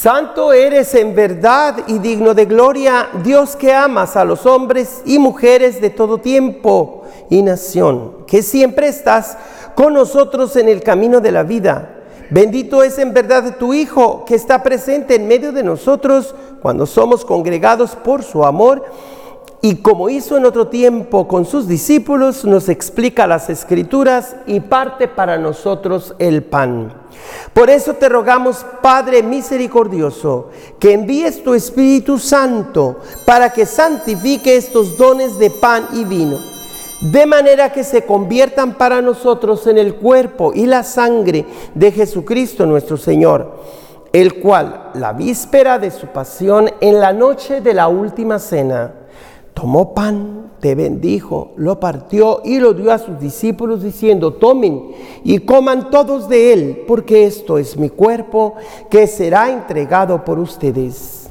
Santo 0.00 0.54
eres 0.54 0.94
en 0.94 1.14
verdad 1.14 1.80
y 1.86 1.98
digno 1.98 2.32
de 2.32 2.46
gloria, 2.46 3.10
Dios 3.22 3.54
que 3.54 3.74
amas 3.74 4.16
a 4.16 4.24
los 4.24 4.46
hombres 4.46 5.02
y 5.04 5.18
mujeres 5.18 5.78
de 5.82 5.90
todo 5.90 6.16
tiempo 6.16 7.02
y 7.28 7.42
nación, 7.42 8.24
que 8.26 8.42
siempre 8.42 8.88
estás 8.88 9.36
con 9.74 9.92
nosotros 9.92 10.56
en 10.56 10.70
el 10.70 10.82
camino 10.82 11.20
de 11.20 11.32
la 11.32 11.42
vida. 11.42 11.96
Bendito 12.30 12.82
es 12.82 12.98
en 12.98 13.12
verdad 13.12 13.58
tu 13.58 13.74
Hijo, 13.74 14.24
que 14.24 14.36
está 14.36 14.62
presente 14.62 15.16
en 15.16 15.28
medio 15.28 15.52
de 15.52 15.62
nosotros 15.62 16.34
cuando 16.62 16.86
somos 16.86 17.22
congregados 17.22 17.94
por 17.94 18.22
su 18.22 18.42
amor 18.42 18.82
y 19.62 19.76
como 19.76 20.08
hizo 20.08 20.38
en 20.38 20.46
otro 20.46 20.68
tiempo 20.68 21.28
con 21.28 21.44
sus 21.44 21.68
discípulos, 21.68 22.46
nos 22.46 22.70
explica 22.70 23.26
las 23.26 23.50
escrituras 23.50 24.36
y 24.46 24.60
parte 24.60 25.06
para 25.06 25.36
nosotros 25.36 26.14
el 26.18 26.42
pan. 26.42 26.94
Por 27.52 27.68
eso 27.68 27.94
te 27.94 28.08
rogamos, 28.08 28.64
Padre 28.80 29.22
misericordioso, 29.22 30.48
que 30.78 30.92
envíes 30.92 31.42
tu 31.42 31.52
Espíritu 31.52 32.18
Santo 32.18 33.00
para 33.26 33.52
que 33.52 33.66
santifique 33.66 34.56
estos 34.56 34.96
dones 34.96 35.38
de 35.38 35.50
pan 35.50 35.86
y 35.92 36.04
vino, 36.04 36.38
de 37.02 37.26
manera 37.26 37.70
que 37.70 37.84
se 37.84 38.06
conviertan 38.06 38.78
para 38.78 39.02
nosotros 39.02 39.66
en 39.66 39.76
el 39.76 39.96
cuerpo 39.96 40.52
y 40.54 40.64
la 40.64 40.84
sangre 40.84 41.44
de 41.74 41.92
Jesucristo 41.92 42.64
nuestro 42.64 42.96
Señor, 42.96 43.58
el 44.12 44.40
cual, 44.40 44.90
la 44.94 45.12
víspera 45.12 45.78
de 45.78 45.90
su 45.90 46.06
pasión, 46.06 46.70
en 46.80 46.98
la 46.98 47.12
noche 47.12 47.60
de 47.60 47.74
la 47.74 47.88
última 47.88 48.38
cena, 48.38 48.94
tomó 49.60 49.92
pan, 49.92 50.52
te 50.58 50.74
bendijo, 50.74 51.52
lo 51.56 51.78
partió 51.78 52.40
y 52.46 52.58
lo 52.58 52.72
dio 52.72 52.90
a 52.90 52.98
sus 52.98 53.20
discípulos 53.20 53.82
diciendo, 53.82 54.32
tomen 54.32 54.92
y 55.22 55.38
coman 55.40 55.90
todos 55.90 56.30
de 56.30 56.54
él, 56.54 56.84
porque 56.88 57.26
esto 57.26 57.58
es 57.58 57.76
mi 57.76 57.90
cuerpo 57.90 58.54
que 58.88 59.06
será 59.06 59.50
entregado 59.50 60.24
por 60.24 60.38
ustedes. 60.38 61.28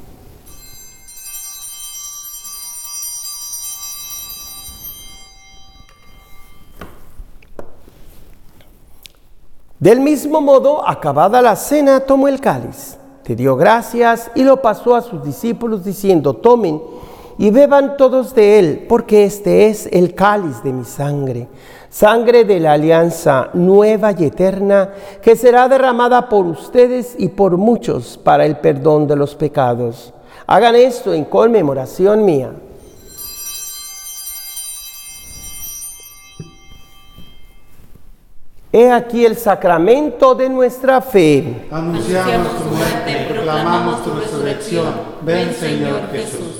Del 9.80 9.98
mismo 9.98 10.40
modo, 10.40 10.86
acabada 10.86 11.42
la 11.42 11.56
cena, 11.56 11.98
tomó 11.98 12.28
el 12.28 12.40
cáliz, 12.40 12.96
te 13.24 13.34
dio 13.34 13.56
gracias 13.56 14.30
y 14.36 14.44
lo 14.44 14.62
pasó 14.62 14.94
a 14.94 15.02
sus 15.02 15.24
discípulos 15.24 15.84
diciendo, 15.84 16.34
tomen 16.34 16.80
y 17.40 17.50
beban 17.50 17.96
todos 17.96 18.34
de 18.34 18.58
él, 18.58 18.84
porque 18.86 19.24
este 19.24 19.68
es 19.68 19.88
el 19.90 20.14
cáliz 20.14 20.62
de 20.62 20.74
mi 20.74 20.84
sangre, 20.84 21.48
sangre 21.88 22.44
de 22.44 22.60
la 22.60 22.72
alianza 22.72 23.48
nueva 23.54 24.12
y 24.12 24.26
eterna, 24.26 24.90
que 25.22 25.34
será 25.34 25.66
derramada 25.66 26.28
por 26.28 26.44
ustedes 26.44 27.14
y 27.16 27.28
por 27.28 27.56
muchos 27.56 28.18
para 28.18 28.44
el 28.44 28.58
perdón 28.58 29.06
de 29.06 29.16
los 29.16 29.34
pecados. 29.36 30.12
Hagan 30.46 30.76
esto 30.76 31.14
en 31.14 31.24
conmemoración 31.24 32.26
mía. 32.26 32.52
He 38.70 38.90
aquí 38.90 39.24
el 39.24 39.38
sacramento 39.38 40.34
de 40.34 40.50
nuestra 40.50 41.00
fe. 41.00 41.68
Anunciamos 41.70 42.58
tu 42.58 42.64
muerte, 42.64 43.28
proclamamos 43.32 44.04
tu 44.04 44.10
resurrección. 44.10 44.92
Ven, 45.22 45.54
Señor 45.54 46.02
Jesús. 46.12 46.59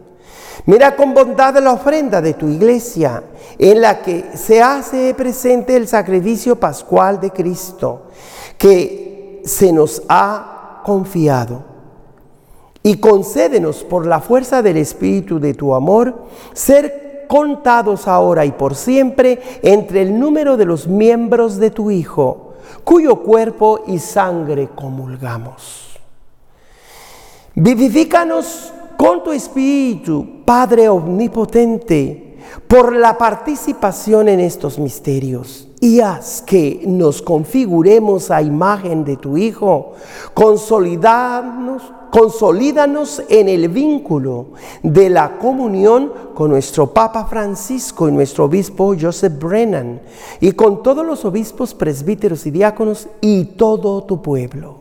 Mira 0.65 0.95
con 0.95 1.13
bondad 1.13 1.57
la 1.57 1.73
ofrenda 1.73 2.21
de 2.21 2.35
tu 2.35 2.47
iglesia, 2.47 3.23
en 3.57 3.81
la 3.81 4.01
que 4.01 4.25
se 4.35 4.61
hace 4.61 5.13
presente 5.15 5.75
el 5.75 5.87
sacrificio 5.87 6.55
pascual 6.55 7.19
de 7.19 7.31
Cristo, 7.31 8.03
que 8.57 9.41
se 9.43 9.73
nos 9.73 10.03
ha 10.07 10.81
confiado. 10.85 11.63
Y 12.83 12.97
concédenos 12.97 13.83
por 13.83 14.05
la 14.05 14.21
fuerza 14.21 14.61
del 14.61 14.77
Espíritu 14.77 15.39
de 15.39 15.53
tu 15.53 15.73
amor, 15.73 16.25
ser 16.53 17.25
contados 17.27 18.07
ahora 18.07 18.45
y 18.45 18.51
por 18.51 18.75
siempre 18.75 19.39
entre 19.63 20.01
el 20.01 20.19
número 20.19 20.57
de 20.57 20.65
los 20.65 20.87
miembros 20.87 21.57
de 21.57 21.71
tu 21.71 21.89
Hijo, 21.89 22.53
cuyo 22.83 23.23
cuerpo 23.23 23.83
y 23.87 23.99
sangre 23.99 24.69
comulgamos. 24.75 25.99
Vivifícanos 27.55 28.73
con 29.01 29.23
tu 29.23 29.31
Espíritu, 29.31 30.43
Padre 30.45 30.87
Omnipotente, 30.87 32.37
por 32.67 32.95
la 32.95 33.17
participación 33.17 34.29
en 34.29 34.39
estos 34.39 34.77
misterios 34.77 35.67
y 35.79 36.01
haz 36.01 36.43
que 36.43 36.83
nos 36.85 37.23
configuremos 37.23 38.29
a 38.29 38.43
imagen 38.43 39.03
de 39.03 39.17
tu 39.17 39.37
Hijo, 39.37 39.93
consolidarnos, 40.35 41.81
consolídanos 42.11 43.23
en 43.27 43.49
el 43.49 43.69
vínculo 43.69 44.49
de 44.83 45.09
la 45.09 45.39
comunión 45.39 46.13
con 46.35 46.51
nuestro 46.51 46.93
Papa 46.93 47.25
Francisco 47.25 48.07
y 48.07 48.11
nuestro 48.11 48.45
obispo 48.45 48.93
Joseph 49.01 49.33
Brennan 49.39 49.99
y 50.39 50.51
con 50.51 50.83
todos 50.83 51.03
los 51.03 51.25
obispos, 51.25 51.73
presbíteros 51.73 52.45
y 52.45 52.51
diáconos 52.51 53.07
y 53.19 53.45
todo 53.45 54.03
tu 54.03 54.21
pueblo. 54.21 54.75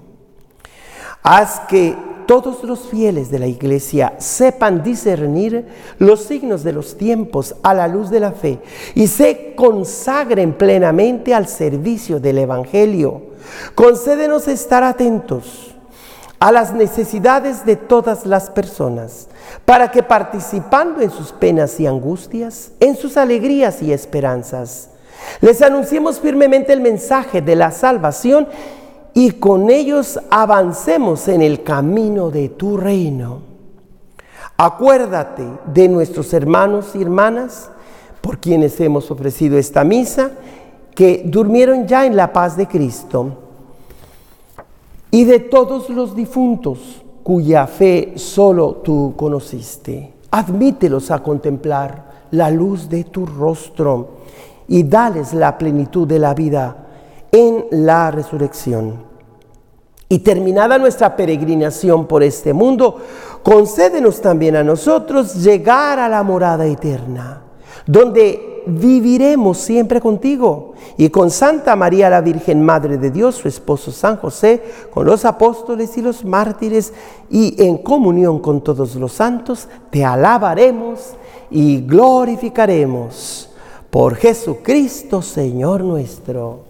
Haz 1.23 1.61
que 1.61 2.10
todos 2.31 2.63
los 2.63 2.83
fieles 2.89 3.29
de 3.33 3.41
la 3.41 3.49
iglesia 3.49 4.13
sepan 4.19 4.85
discernir 4.85 5.67
los 5.99 6.23
signos 6.23 6.63
de 6.63 6.73
los 6.73 6.97
tiempos 6.97 7.57
a 7.65 7.75
la 7.75 7.89
luz 7.89 8.09
de 8.09 8.21
la 8.21 8.31
fe 8.31 8.61
y 8.95 9.09
se 9.09 9.57
consagren 9.57 10.53
plenamente 10.53 11.35
al 11.35 11.49
servicio 11.49 12.21
del 12.21 12.39
Evangelio, 12.39 13.23
Concédenos 13.75 14.47
estar 14.47 14.85
atentos 14.85 15.75
a 16.39 16.53
las 16.53 16.73
necesidades 16.73 17.67
de 17.67 17.75
todas 17.75 18.25
las 18.27 18.49
personas, 18.49 19.27
para 19.65 19.91
que 19.91 20.05
participando 20.05 21.01
en 21.01 21.11
sus 21.11 21.33
penas 21.33 21.81
y 21.81 21.89
angustias, 21.89 22.71
en 22.79 22.95
sus 22.95 23.17
alegrías 23.17 23.83
y 23.83 23.93
esperanzas, 23.93 24.91
les 25.41 25.63
anunciemos 25.63 26.21
firmemente 26.21 26.73
el 26.73 26.81
mensaje 26.81 27.43
de 27.43 27.57
la 27.57 27.73
salvación 27.73 28.47
y 29.15 29.33
con 29.33 29.71
ellos 29.71 30.21
avancemos 30.31 31.29
en 31.29 31.43
el 31.43 31.63
camino 31.63 32.31
de 32.31 32.49
tu 32.51 32.77
reino. 32.77 33.43
Acuérdate 34.57 35.47
de 35.73 35.89
nuestros 35.89 36.33
hermanos 36.33 36.95
y 36.95 37.03
hermanas 37.03 37.71
por 38.21 38.39
quienes 38.39 38.79
hemos 38.81 39.11
ofrecido 39.11 39.57
esta 39.59 39.85
misa, 39.85 40.33
que 40.95 41.23
durmieron 41.25 41.87
ya 41.87 42.05
en 42.05 42.15
la 42.15 42.33
paz 42.33 42.57
de 42.57 42.67
Cristo, 42.67 43.33
y 45.11 45.25
de 45.25 45.41
todos 45.41 45.89
los 45.89 46.15
difuntos 46.15 47.03
cuya 47.23 47.67
fe 47.67 48.13
solo 48.17 48.77
tú 48.85 49.15
conociste. 49.17 50.13
Admítelos 50.31 51.11
a 51.11 51.23
contemplar 51.23 52.11
la 52.31 52.51
luz 52.51 52.89
de 52.89 53.05
tu 53.05 53.27
rostro 53.27 54.21
y 54.69 54.85
dales 54.85 55.33
la 55.33 55.59
plenitud 55.59 56.07
de 56.07 56.19
la 56.19 56.35
vida 56.35 56.90
en 57.33 57.67
la 57.71 58.11
resurrección. 58.11 59.11
Y 60.09 60.19
terminada 60.21 60.77
nuestra 60.79 61.15
peregrinación 61.15 62.07
por 62.07 62.23
este 62.23 62.53
mundo, 62.53 62.97
concédenos 63.43 64.21
también 64.21 64.57
a 64.57 64.65
nosotros 64.65 65.37
llegar 65.37 66.01
a 66.01 66.09
la 66.09 66.23
morada 66.25 66.67
eterna, 66.67 67.43
donde 67.87 68.65
viviremos 68.67 69.59
siempre 69.59 70.01
contigo 70.01 70.75
y 70.97 71.09
con 71.11 71.31
Santa 71.31 71.77
María 71.77 72.11
la 72.11 72.21
Virgen, 72.21 72.63
Madre 72.63 72.99
de 72.99 73.11
Dios, 73.11 73.37
su 73.37 73.49
esposo 73.49 73.93
San 73.93 74.17
José, 74.17 74.63
con 74.93 75.07
los 75.07 75.25
apóstoles 75.25 75.97
y 75.97 76.03
los 76.03 76.25
mártires 76.25 76.93
y 77.31 77.63
en 77.63 77.79
comunión 77.79 78.41
con 78.41 78.63
todos 78.63 78.97
los 78.97 79.13
santos, 79.13 79.69
te 79.91 80.05
alabaremos 80.05 81.15
y 81.51 81.81
glorificaremos 81.83 83.51
por 83.91 84.17
Jesucristo, 84.17 85.23
Señor 85.23 85.83
nuestro. 85.83 86.70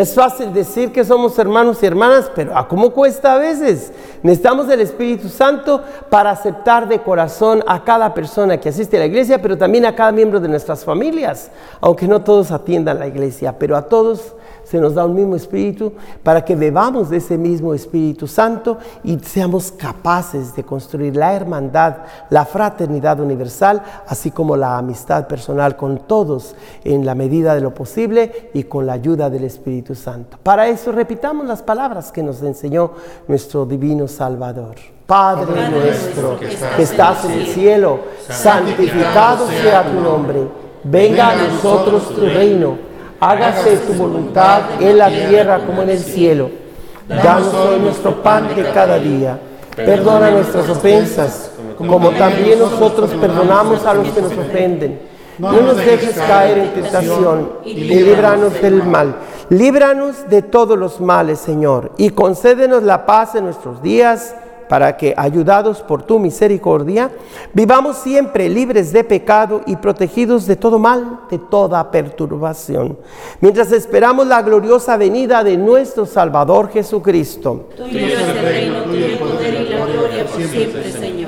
Es 0.00 0.14
fácil 0.14 0.54
decir 0.54 0.92
que 0.92 1.04
somos 1.04 1.38
hermanos 1.38 1.82
y 1.82 1.86
hermanas, 1.86 2.32
pero 2.34 2.56
¿a 2.56 2.66
cómo 2.66 2.88
cuesta 2.88 3.34
a 3.34 3.38
veces? 3.38 3.92
Necesitamos 4.22 4.66
del 4.66 4.80
Espíritu 4.80 5.28
Santo 5.28 5.82
para 6.08 6.30
aceptar 6.30 6.88
de 6.88 7.02
corazón 7.02 7.62
a 7.66 7.84
cada 7.84 8.14
persona 8.14 8.58
que 8.58 8.70
asiste 8.70 8.96
a 8.96 9.00
la 9.00 9.06
iglesia, 9.06 9.42
pero 9.42 9.58
también 9.58 9.84
a 9.84 9.94
cada 9.94 10.10
miembro 10.10 10.40
de 10.40 10.48
nuestras 10.48 10.86
familias, 10.86 11.50
aunque 11.82 12.08
no 12.08 12.22
todos 12.22 12.50
atiendan 12.50 12.98
la 12.98 13.08
iglesia, 13.08 13.58
pero 13.58 13.76
a 13.76 13.82
todos 13.82 14.36
se 14.70 14.78
nos 14.78 14.94
da 14.94 15.04
un 15.04 15.16
mismo 15.16 15.34
espíritu 15.34 15.92
para 16.22 16.44
que 16.44 16.54
bebamos 16.54 17.10
de 17.10 17.16
ese 17.16 17.36
mismo 17.36 17.74
Espíritu 17.74 18.28
Santo 18.28 18.78
y 19.02 19.18
seamos 19.18 19.72
capaces 19.72 20.54
de 20.54 20.62
construir 20.62 21.16
la 21.16 21.34
hermandad, 21.34 21.96
la 22.30 22.44
fraternidad 22.44 23.18
universal, 23.18 23.82
así 24.06 24.30
como 24.30 24.56
la 24.56 24.78
amistad 24.78 25.26
personal 25.26 25.76
con 25.76 25.98
todos 26.06 26.54
en 26.84 27.04
la 27.04 27.16
medida 27.16 27.56
de 27.56 27.62
lo 27.62 27.74
posible 27.74 28.50
y 28.54 28.62
con 28.62 28.86
la 28.86 28.92
ayuda 28.92 29.28
del 29.28 29.42
Espíritu 29.42 29.89
Santo. 29.94 30.38
Para 30.42 30.68
eso 30.68 30.92
repitamos 30.92 31.46
las 31.46 31.62
palabras 31.62 32.10
que 32.12 32.22
nos 32.22 32.42
enseñó 32.42 32.92
nuestro 33.28 33.66
divino 33.66 34.08
Salvador. 34.08 34.76
Padre 35.06 35.68
nuestro 35.70 36.38
que 36.38 36.82
estás 36.82 37.24
en 37.24 37.32
el 37.32 37.46
cielo, 37.46 38.00
santificado 38.28 39.48
sea 39.48 39.84
tu 39.84 40.00
nombre. 40.00 40.46
Venga 40.84 41.30
a 41.30 41.36
nosotros 41.36 42.14
tu 42.14 42.20
reino 42.22 42.90
hágase 43.20 43.76
tu 43.76 43.92
voluntad 43.92 44.62
en 44.80 44.98
la 44.98 45.08
tierra 45.08 45.60
como 45.64 45.82
en 45.82 45.90
el 45.90 45.98
cielo. 45.98 46.50
Danos 47.06 47.52
hoy 47.54 47.78
nuestro 47.80 48.22
pan 48.22 48.54
de 48.54 48.62
cada 48.72 48.98
día. 48.98 49.38
Perdona 49.76 50.30
nuestras 50.30 50.68
ofensas, 50.68 51.50
como 51.76 52.10
también 52.10 52.58
nosotros 52.58 53.10
perdonamos 53.20 53.84
a 53.84 53.94
los 53.94 54.08
que 54.08 54.22
nos 54.22 54.32
ofenden. 54.32 55.00
No 55.38 55.52
nos 55.52 55.76
dejes 55.76 56.16
caer 56.16 56.58
en 56.58 56.74
tentación 56.74 57.52
y 57.64 57.74
líbranos 57.74 58.60
del 58.60 58.82
mal. 58.82 59.14
Líbranos 59.50 60.28
de 60.28 60.42
todos 60.42 60.78
los 60.78 61.00
males, 61.00 61.40
Señor, 61.40 61.90
y 61.96 62.10
concédenos 62.10 62.84
la 62.84 63.04
paz 63.04 63.34
en 63.34 63.42
nuestros 63.44 63.82
días 63.82 64.32
para 64.68 64.96
que, 64.96 65.12
ayudados 65.16 65.82
por 65.82 66.04
tu 66.04 66.20
misericordia, 66.20 67.10
vivamos 67.52 67.96
siempre 67.96 68.48
libres 68.48 68.92
de 68.92 69.02
pecado 69.02 69.62
y 69.66 69.74
protegidos 69.74 70.46
de 70.46 70.54
todo 70.54 70.78
mal, 70.78 71.22
de 71.28 71.38
toda 71.38 71.90
perturbación, 71.90 72.96
mientras 73.40 73.72
esperamos 73.72 74.28
la 74.28 74.40
gloriosa 74.42 74.96
venida 74.96 75.42
de 75.42 75.56
nuestro 75.56 76.06
Salvador 76.06 76.70
Jesucristo. 76.70 77.70
Tuyo 77.76 78.06
es 78.06 78.20
el 78.20 78.42
reino, 78.44 78.82
tuyo 78.84 79.06
el 79.06 79.18
poder 79.18 79.66
y 79.66 79.68
la 79.68 79.84
gloria 79.84 80.24
por 80.26 80.42
siempre, 80.44 80.92
Señor. 80.92 81.19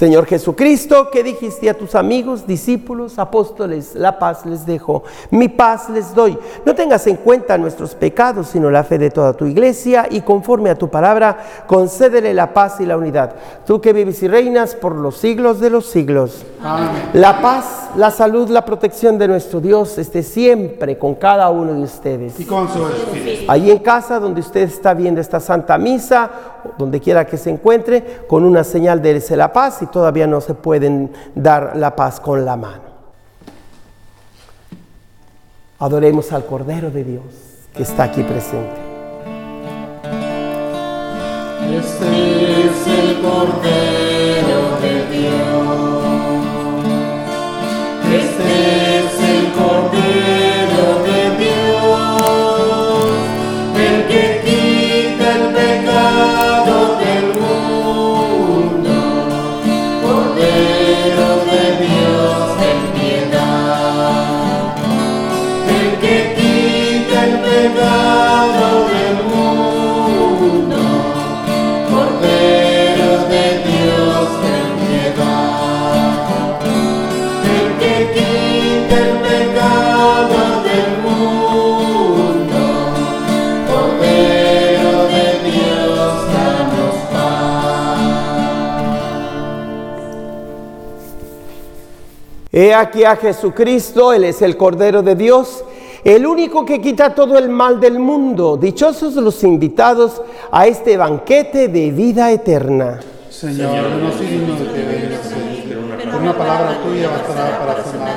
Señor 0.00 0.24
Jesucristo, 0.24 1.10
que 1.10 1.22
dijiste 1.22 1.68
a 1.68 1.76
tus 1.76 1.94
amigos, 1.94 2.46
discípulos, 2.46 3.18
apóstoles, 3.18 3.94
la 3.94 4.18
paz 4.18 4.46
les 4.46 4.64
dejo, 4.64 5.02
mi 5.30 5.48
paz 5.48 5.90
les 5.90 6.14
doy. 6.14 6.38
No 6.64 6.74
tengas 6.74 7.06
en 7.06 7.16
cuenta 7.16 7.58
nuestros 7.58 7.94
pecados, 7.94 8.46
sino 8.46 8.70
la 8.70 8.82
fe 8.82 8.96
de 8.96 9.10
toda 9.10 9.34
tu 9.34 9.44
iglesia, 9.44 10.06
y 10.10 10.22
conforme 10.22 10.70
a 10.70 10.74
tu 10.74 10.88
palabra, 10.88 11.36
concédele 11.66 12.32
la 12.32 12.54
paz 12.54 12.80
y 12.80 12.86
la 12.86 12.96
unidad. 12.96 13.34
Tú 13.66 13.82
que 13.82 13.92
vives 13.92 14.22
y 14.22 14.28
reinas 14.28 14.74
por 14.74 14.94
los 14.94 15.18
siglos 15.18 15.60
de 15.60 15.68
los 15.68 15.84
siglos. 15.84 16.46
Amén. 16.62 17.10
La 17.12 17.42
paz, 17.42 17.90
la 17.94 18.10
salud, 18.10 18.48
la 18.48 18.64
protección 18.64 19.18
de 19.18 19.28
nuestro 19.28 19.60
Dios 19.60 19.98
esté 19.98 20.22
siempre 20.22 20.96
con 20.96 21.16
cada 21.16 21.50
uno 21.50 21.74
de 21.74 21.82
ustedes. 21.82 22.40
Y 22.40 22.46
con 22.46 22.72
su 22.72 22.88
espíritu. 22.88 23.52
Allí 23.52 23.70
en 23.70 23.80
casa 23.80 24.18
donde 24.18 24.40
usted 24.40 24.62
está 24.62 24.94
viendo 24.94 25.20
esta 25.20 25.40
santa 25.40 25.76
misa, 25.76 26.30
donde 26.78 27.00
quiera 27.00 27.26
que 27.26 27.36
se 27.36 27.50
encuentre, 27.50 28.24
con 28.26 28.44
una 28.44 28.64
señal 28.64 29.02
de 29.02 29.20
la 29.36 29.52
paz 29.52 29.82
y 29.82 29.89
todavía 29.90 30.26
no 30.26 30.40
se 30.40 30.54
pueden 30.54 31.12
dar 31.34 31.76
la 31.76 31.96
paz 31.96 32.20
con 32.20 32.44
la 32.44 32.56
mano. 32.56 32.90
Adoremos 35.78 36.32
al 36.32 36.44
Cordero 36.44 36.90
de 36.90 37.04
Dios 37.04 37.24
que 37.74 37.82
está 37.82 38.04
aquí 38.04 38.22
presente. 38.22 38.80
Este 41.70 42.66
es 42.66 42.86
el 42.86 43.20
Cordero 43.22 43.99
He 92.52 92.74
aquí 92.74 93.04
a 93.04 93.14
Jesucristo, 93.14 94.12
Él 94.12 94.24
es 94.24 94.42
el 94.42 94.56
Cordero 94.56 95.02
de 95.02 95.14
Dios, 95.14 95.64
el 96.02 96.26
único 96.26 96.64
que 96.64 96.80
quita 96.80 97.14
todo 97.14 97.38
el 97.38 97.48
mal 97.48 97.78
del 97.78 98.00
mundo. 98.00 98.56
Dichosos 98.56 99.14
los 99.14 99.44
invitados 99.44 100.20
a 100.50 100.66
este 100.66 100.96
banquete 100.96 101.68
de 101.68 101.92
vida 101.92 102.32
eterna. 102.32 102.98
Señor, 103.30 103.90
no 104.02 104.10
soy 104.12 104.26
digno 104.26 104.54
de 104.54 104.64
que 104.64 104.82
vengas, 104.84 105.20
pero 105.68 106.18
una 106.18 106.36
palabra 106.36 106.82
tuya 106.82 107.10
bastará 107.10 107.58
para 107.60 107.84
sanar 107.84 108.09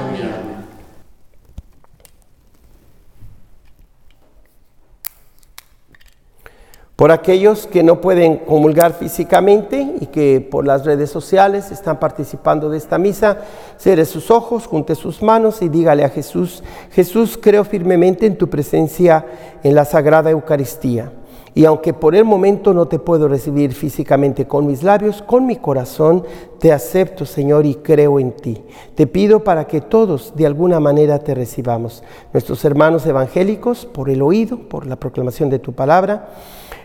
Por 6.96 7.12
aquellos 7.12 7.66
que 7.66 7.82
no 7.82 8.02
pueden 8.02 8.38
comulgar 8.38 8.94
físicamente 8.94 9.96
y 10.00 10.06
que 10.06 10.39
por 10.41 10.68
las 10.68 10.86
redes 10.86 11.10
sociales 11.10 11.72
están 11.72 12.00
participando 12.00 12.70
de 12.70 12.78
esta 12.78 13.00
misa, 13.00 13.39
cierre 13.78 14.06
sus 14.06 14.30
ojos, 14.30 14.68
junte 14.68 14.94
sus 14.94 15.24
manos 15.24 15.64
y 15.64 15.70
dígale 15.70 16.04
a 16.04 16.10
Jesús, 16.10 16.64
Jesús, 16.91 17.39
creo 17.41 17.64
firmemente 17.64 18.28
en 18.28 18.38
tu 18.38 18.48
presencia 18.48 19.26
en 19.64 19.74
la 19.74 19.86
Sagrada 19.86 20.30
Eucaristía. 20.30 21.12
Y 21.56 21.66
aunque 21.66 21.93
por 21.93 22.16
el 22.16 22.26
momento 22.26 22.74
no 22.74 22.88
te 22.88 22.97
puedo 22.97 23.28
recibir 23.28 23.74
físicamente 23.74 24.47
con 24.47 24.66
mis 24.66 24.82
labios, 24.82 25.22
con 25.22 25.45
mi 25.45 25.58
corazón 25.58 26.24
te 26.60 26.72
acepto, 26.72 27.26
Señor, 27.26 27.66
y 27.66 27.76
creo 27.76 28.20
en 28.20 28.32
ti. 28.32 28.62
Te 28.95 29.06
pido 29.06 29.43
para 29.43 29.68
que 29.68 29.82
todos 29.82 30.36
de 30.36 30.47
alguna 30.47 30.80
manera 30.80 31.20
te 31.20 31.36
recibamos. 31.36 32.04
Nuestros 32.34 32.66
hermanos 32.66 33.06
evangélicos, 33.06 33.86
por 33.86 34.10
el 34.10 34.22
oído, 34.24 34.58
por 34.58 34.88
la 34.88 34.95
proclamación 34.95 35.49
de 35.49 35.60
tu 35.60 35.74
palabra. 35.74 36.30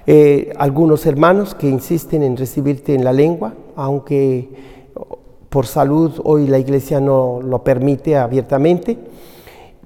Eh, 0.06 0.52
algunos 0.56 1.06
hermanos 1.06 1.54
que 1.54 1.68
insisten 1.68 2.22
en 2.22 2.36
recibirte 2.36 2.94
en 2.94 3.04
la 3.04 3.12
lengua, 3.12 3.54
aunque 3.74 4.50
por 5.48 5.66
salud 5.66 6.20
hoy 6.24 6.46
la 6.46 6.58
iglesia 6.58 7.00
no 7.00 7.40
lo 7.42 7.64
permite 7.64 8.16
abiertamente, 8.16 8.98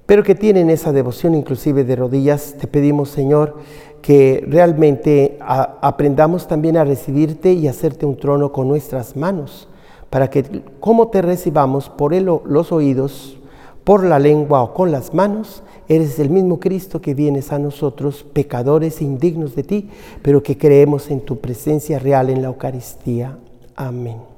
pero 0.06 0.22
que 0.22 0.34
tienen 0.34 0.70
esa 0.70 0.92
devoción 0.92 1.34
inclusive 1.34 1.84
de 1.84 1.96
rodillas. 1.96 2.56
Te 2.58 2.66
pedimos, 2.66 3.10
Señor, 3.10 3.56
que 4.02 4.44
realmente 4.46 5.38
aprendamos 5.40 6.48
también 6.48 6.76
a 6.76 6.84
recibirte 6.84 7.52
y 7.52 7.68
hacerte 7.68 8.04
un 8.04 8.16
trono 8.16 8.52
con 8.52 8.68
nuestras 8.68 9.16
manos, 9.16 9.68
para 10.10 10.28
que 10.28 10.62
como 10.80 11.08
te 11.08 11.22
recibamos 11.22 11.88
por 11.88 12.12
los 12.12 12.72
oídos, 12.72 13.38
por 13.84 14.04
la 14.04 14.18
lengua 14.18 14.62
o 14.62 14.74
con 14.74 14.92
las 14.92 15.14
manos, 15.14 15.62
eres 15.88 16.18
el 16.18 16.30
mismo 16.30 16.60
Cristo 16.60 17.00
que 17.00 17.14
vienes 17.14 17.52
a 17.52 17.58
nosotros, 17.58 18.24
pecadores 18.32 19.00
e 19.00 19.04
indignos 19.04 19.54
de 19.54 19.62
ti, 19.62 19.90
pero 20.22 20.42
que 20.42 20.58
creemos 20.58 21.10
en 21.10 21.20
tu 21.20 21.38
presencia 21.38 21.98
real 21.98 22.28
en 22.30 22.42
la 22.42 22.48
Eucaristía. 22.48 23.38
Amén. 23.76 24.31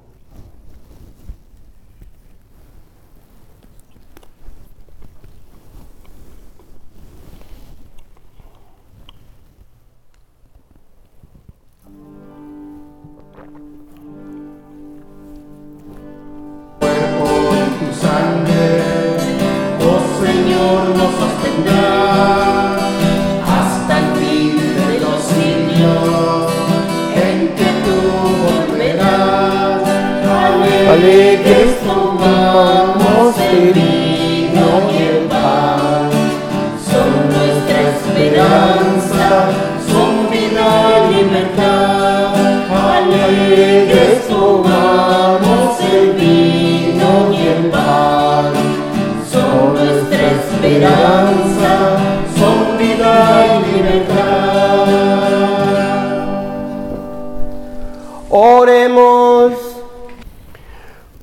Oremos. 58.65 59.53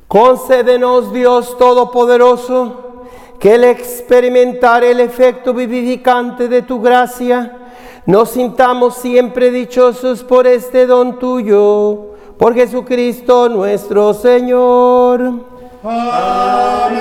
Concédenos, 0.08 1.12
Dios 1.12 1.58
Todopoderoso, 1.58 3.08
que 3.40 3.56
al 3.56 3.64
experimentar 3.64 4.84
el 4.84 5.00
efecto 5.00 5.52
vivificante 5.52 6.48
de 6.48 6.62
tu 6.62 6.80
gracia, 6.80 7.58
nos 8.06 8.30
sintamos 8.30 8.94
siempre 8.98 9.50
dichosos 9.50 10.22
por 10.24 10.46
este 10.46 10.86
don 10.86 11.18
tuyo, 11.18 12.12
por 12.38 12.54
Jesucristo 12.54 13.50
nuestro 13.50 14.14
Señor. 14.14 15.34
Amén. 15.84 16.94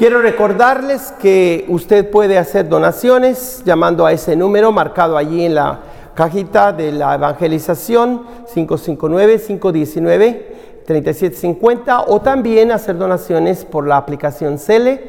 Quiero 0.00 0.20
recordarles 0.20 1.14
que 1.20 1.64
usted 1.68 2.10
puede 2.10 2.38
hacer 2.38 2.68
donaciones 2.68 3.62
llamando 3.64 4.04
a 4.04 4.10
ese 4.10 4.34
número 4.34 4.72
marcado 4.72 5.16
allí 5.16 5.44
en 5.44 5.54
la 5.54 5.91
cajita 6.14 6.72
de 6.72 6.92
la 6.92 7.14
evangelización 7.14 8.22
559 8.52 9.38
519 9.38 10.52
3750 10.84 12.06
o 12.08 12.20
también 12.20 12.72
hacer 12.72 12.98
donaciones 12.98 13.64
por 13.64 13.86
la 13.86 13.96
aplicación 13.96 14.58
CELE, 14.58 15.00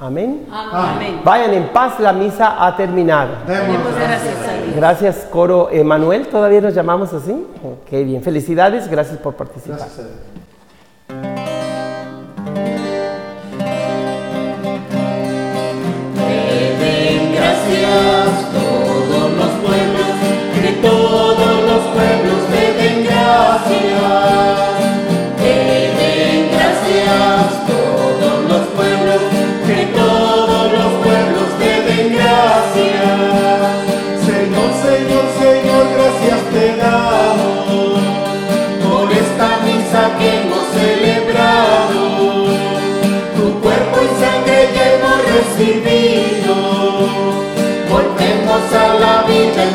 Amén. 0.02 0.47
Amén. 0.52 1.22
Vayan 1.24 1.54
en 1.54 1.68
paz, 1.70 1.99
la 1.99 2.12
misa 2.12 2.66
ha 2.66 2.76
terminado. 2.76 3.34
Demos 3.45 3.93
gracias 3.95 4.47
a 4.47 4.54
Dios. 4.54 4.76
Gracias, 4.76 5.28
coro 5.30 5.70
Emanuel. 5.72 6.26
¿Todavía 6.26 6.60
nos 6.60 6.74
llamamos 6.74 7.14
así? 7.14 7.45
Qué 7.88 8.04
bien. 8.04 8.24
Felicidades. 8.24 8.89
Gracias 8.89 9.20
por 9.20 9.36
participar. 9.36 9.78
Gracias. 9.78 10.08
Te 10.08 10.31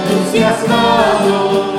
recibido. 0.09 1.76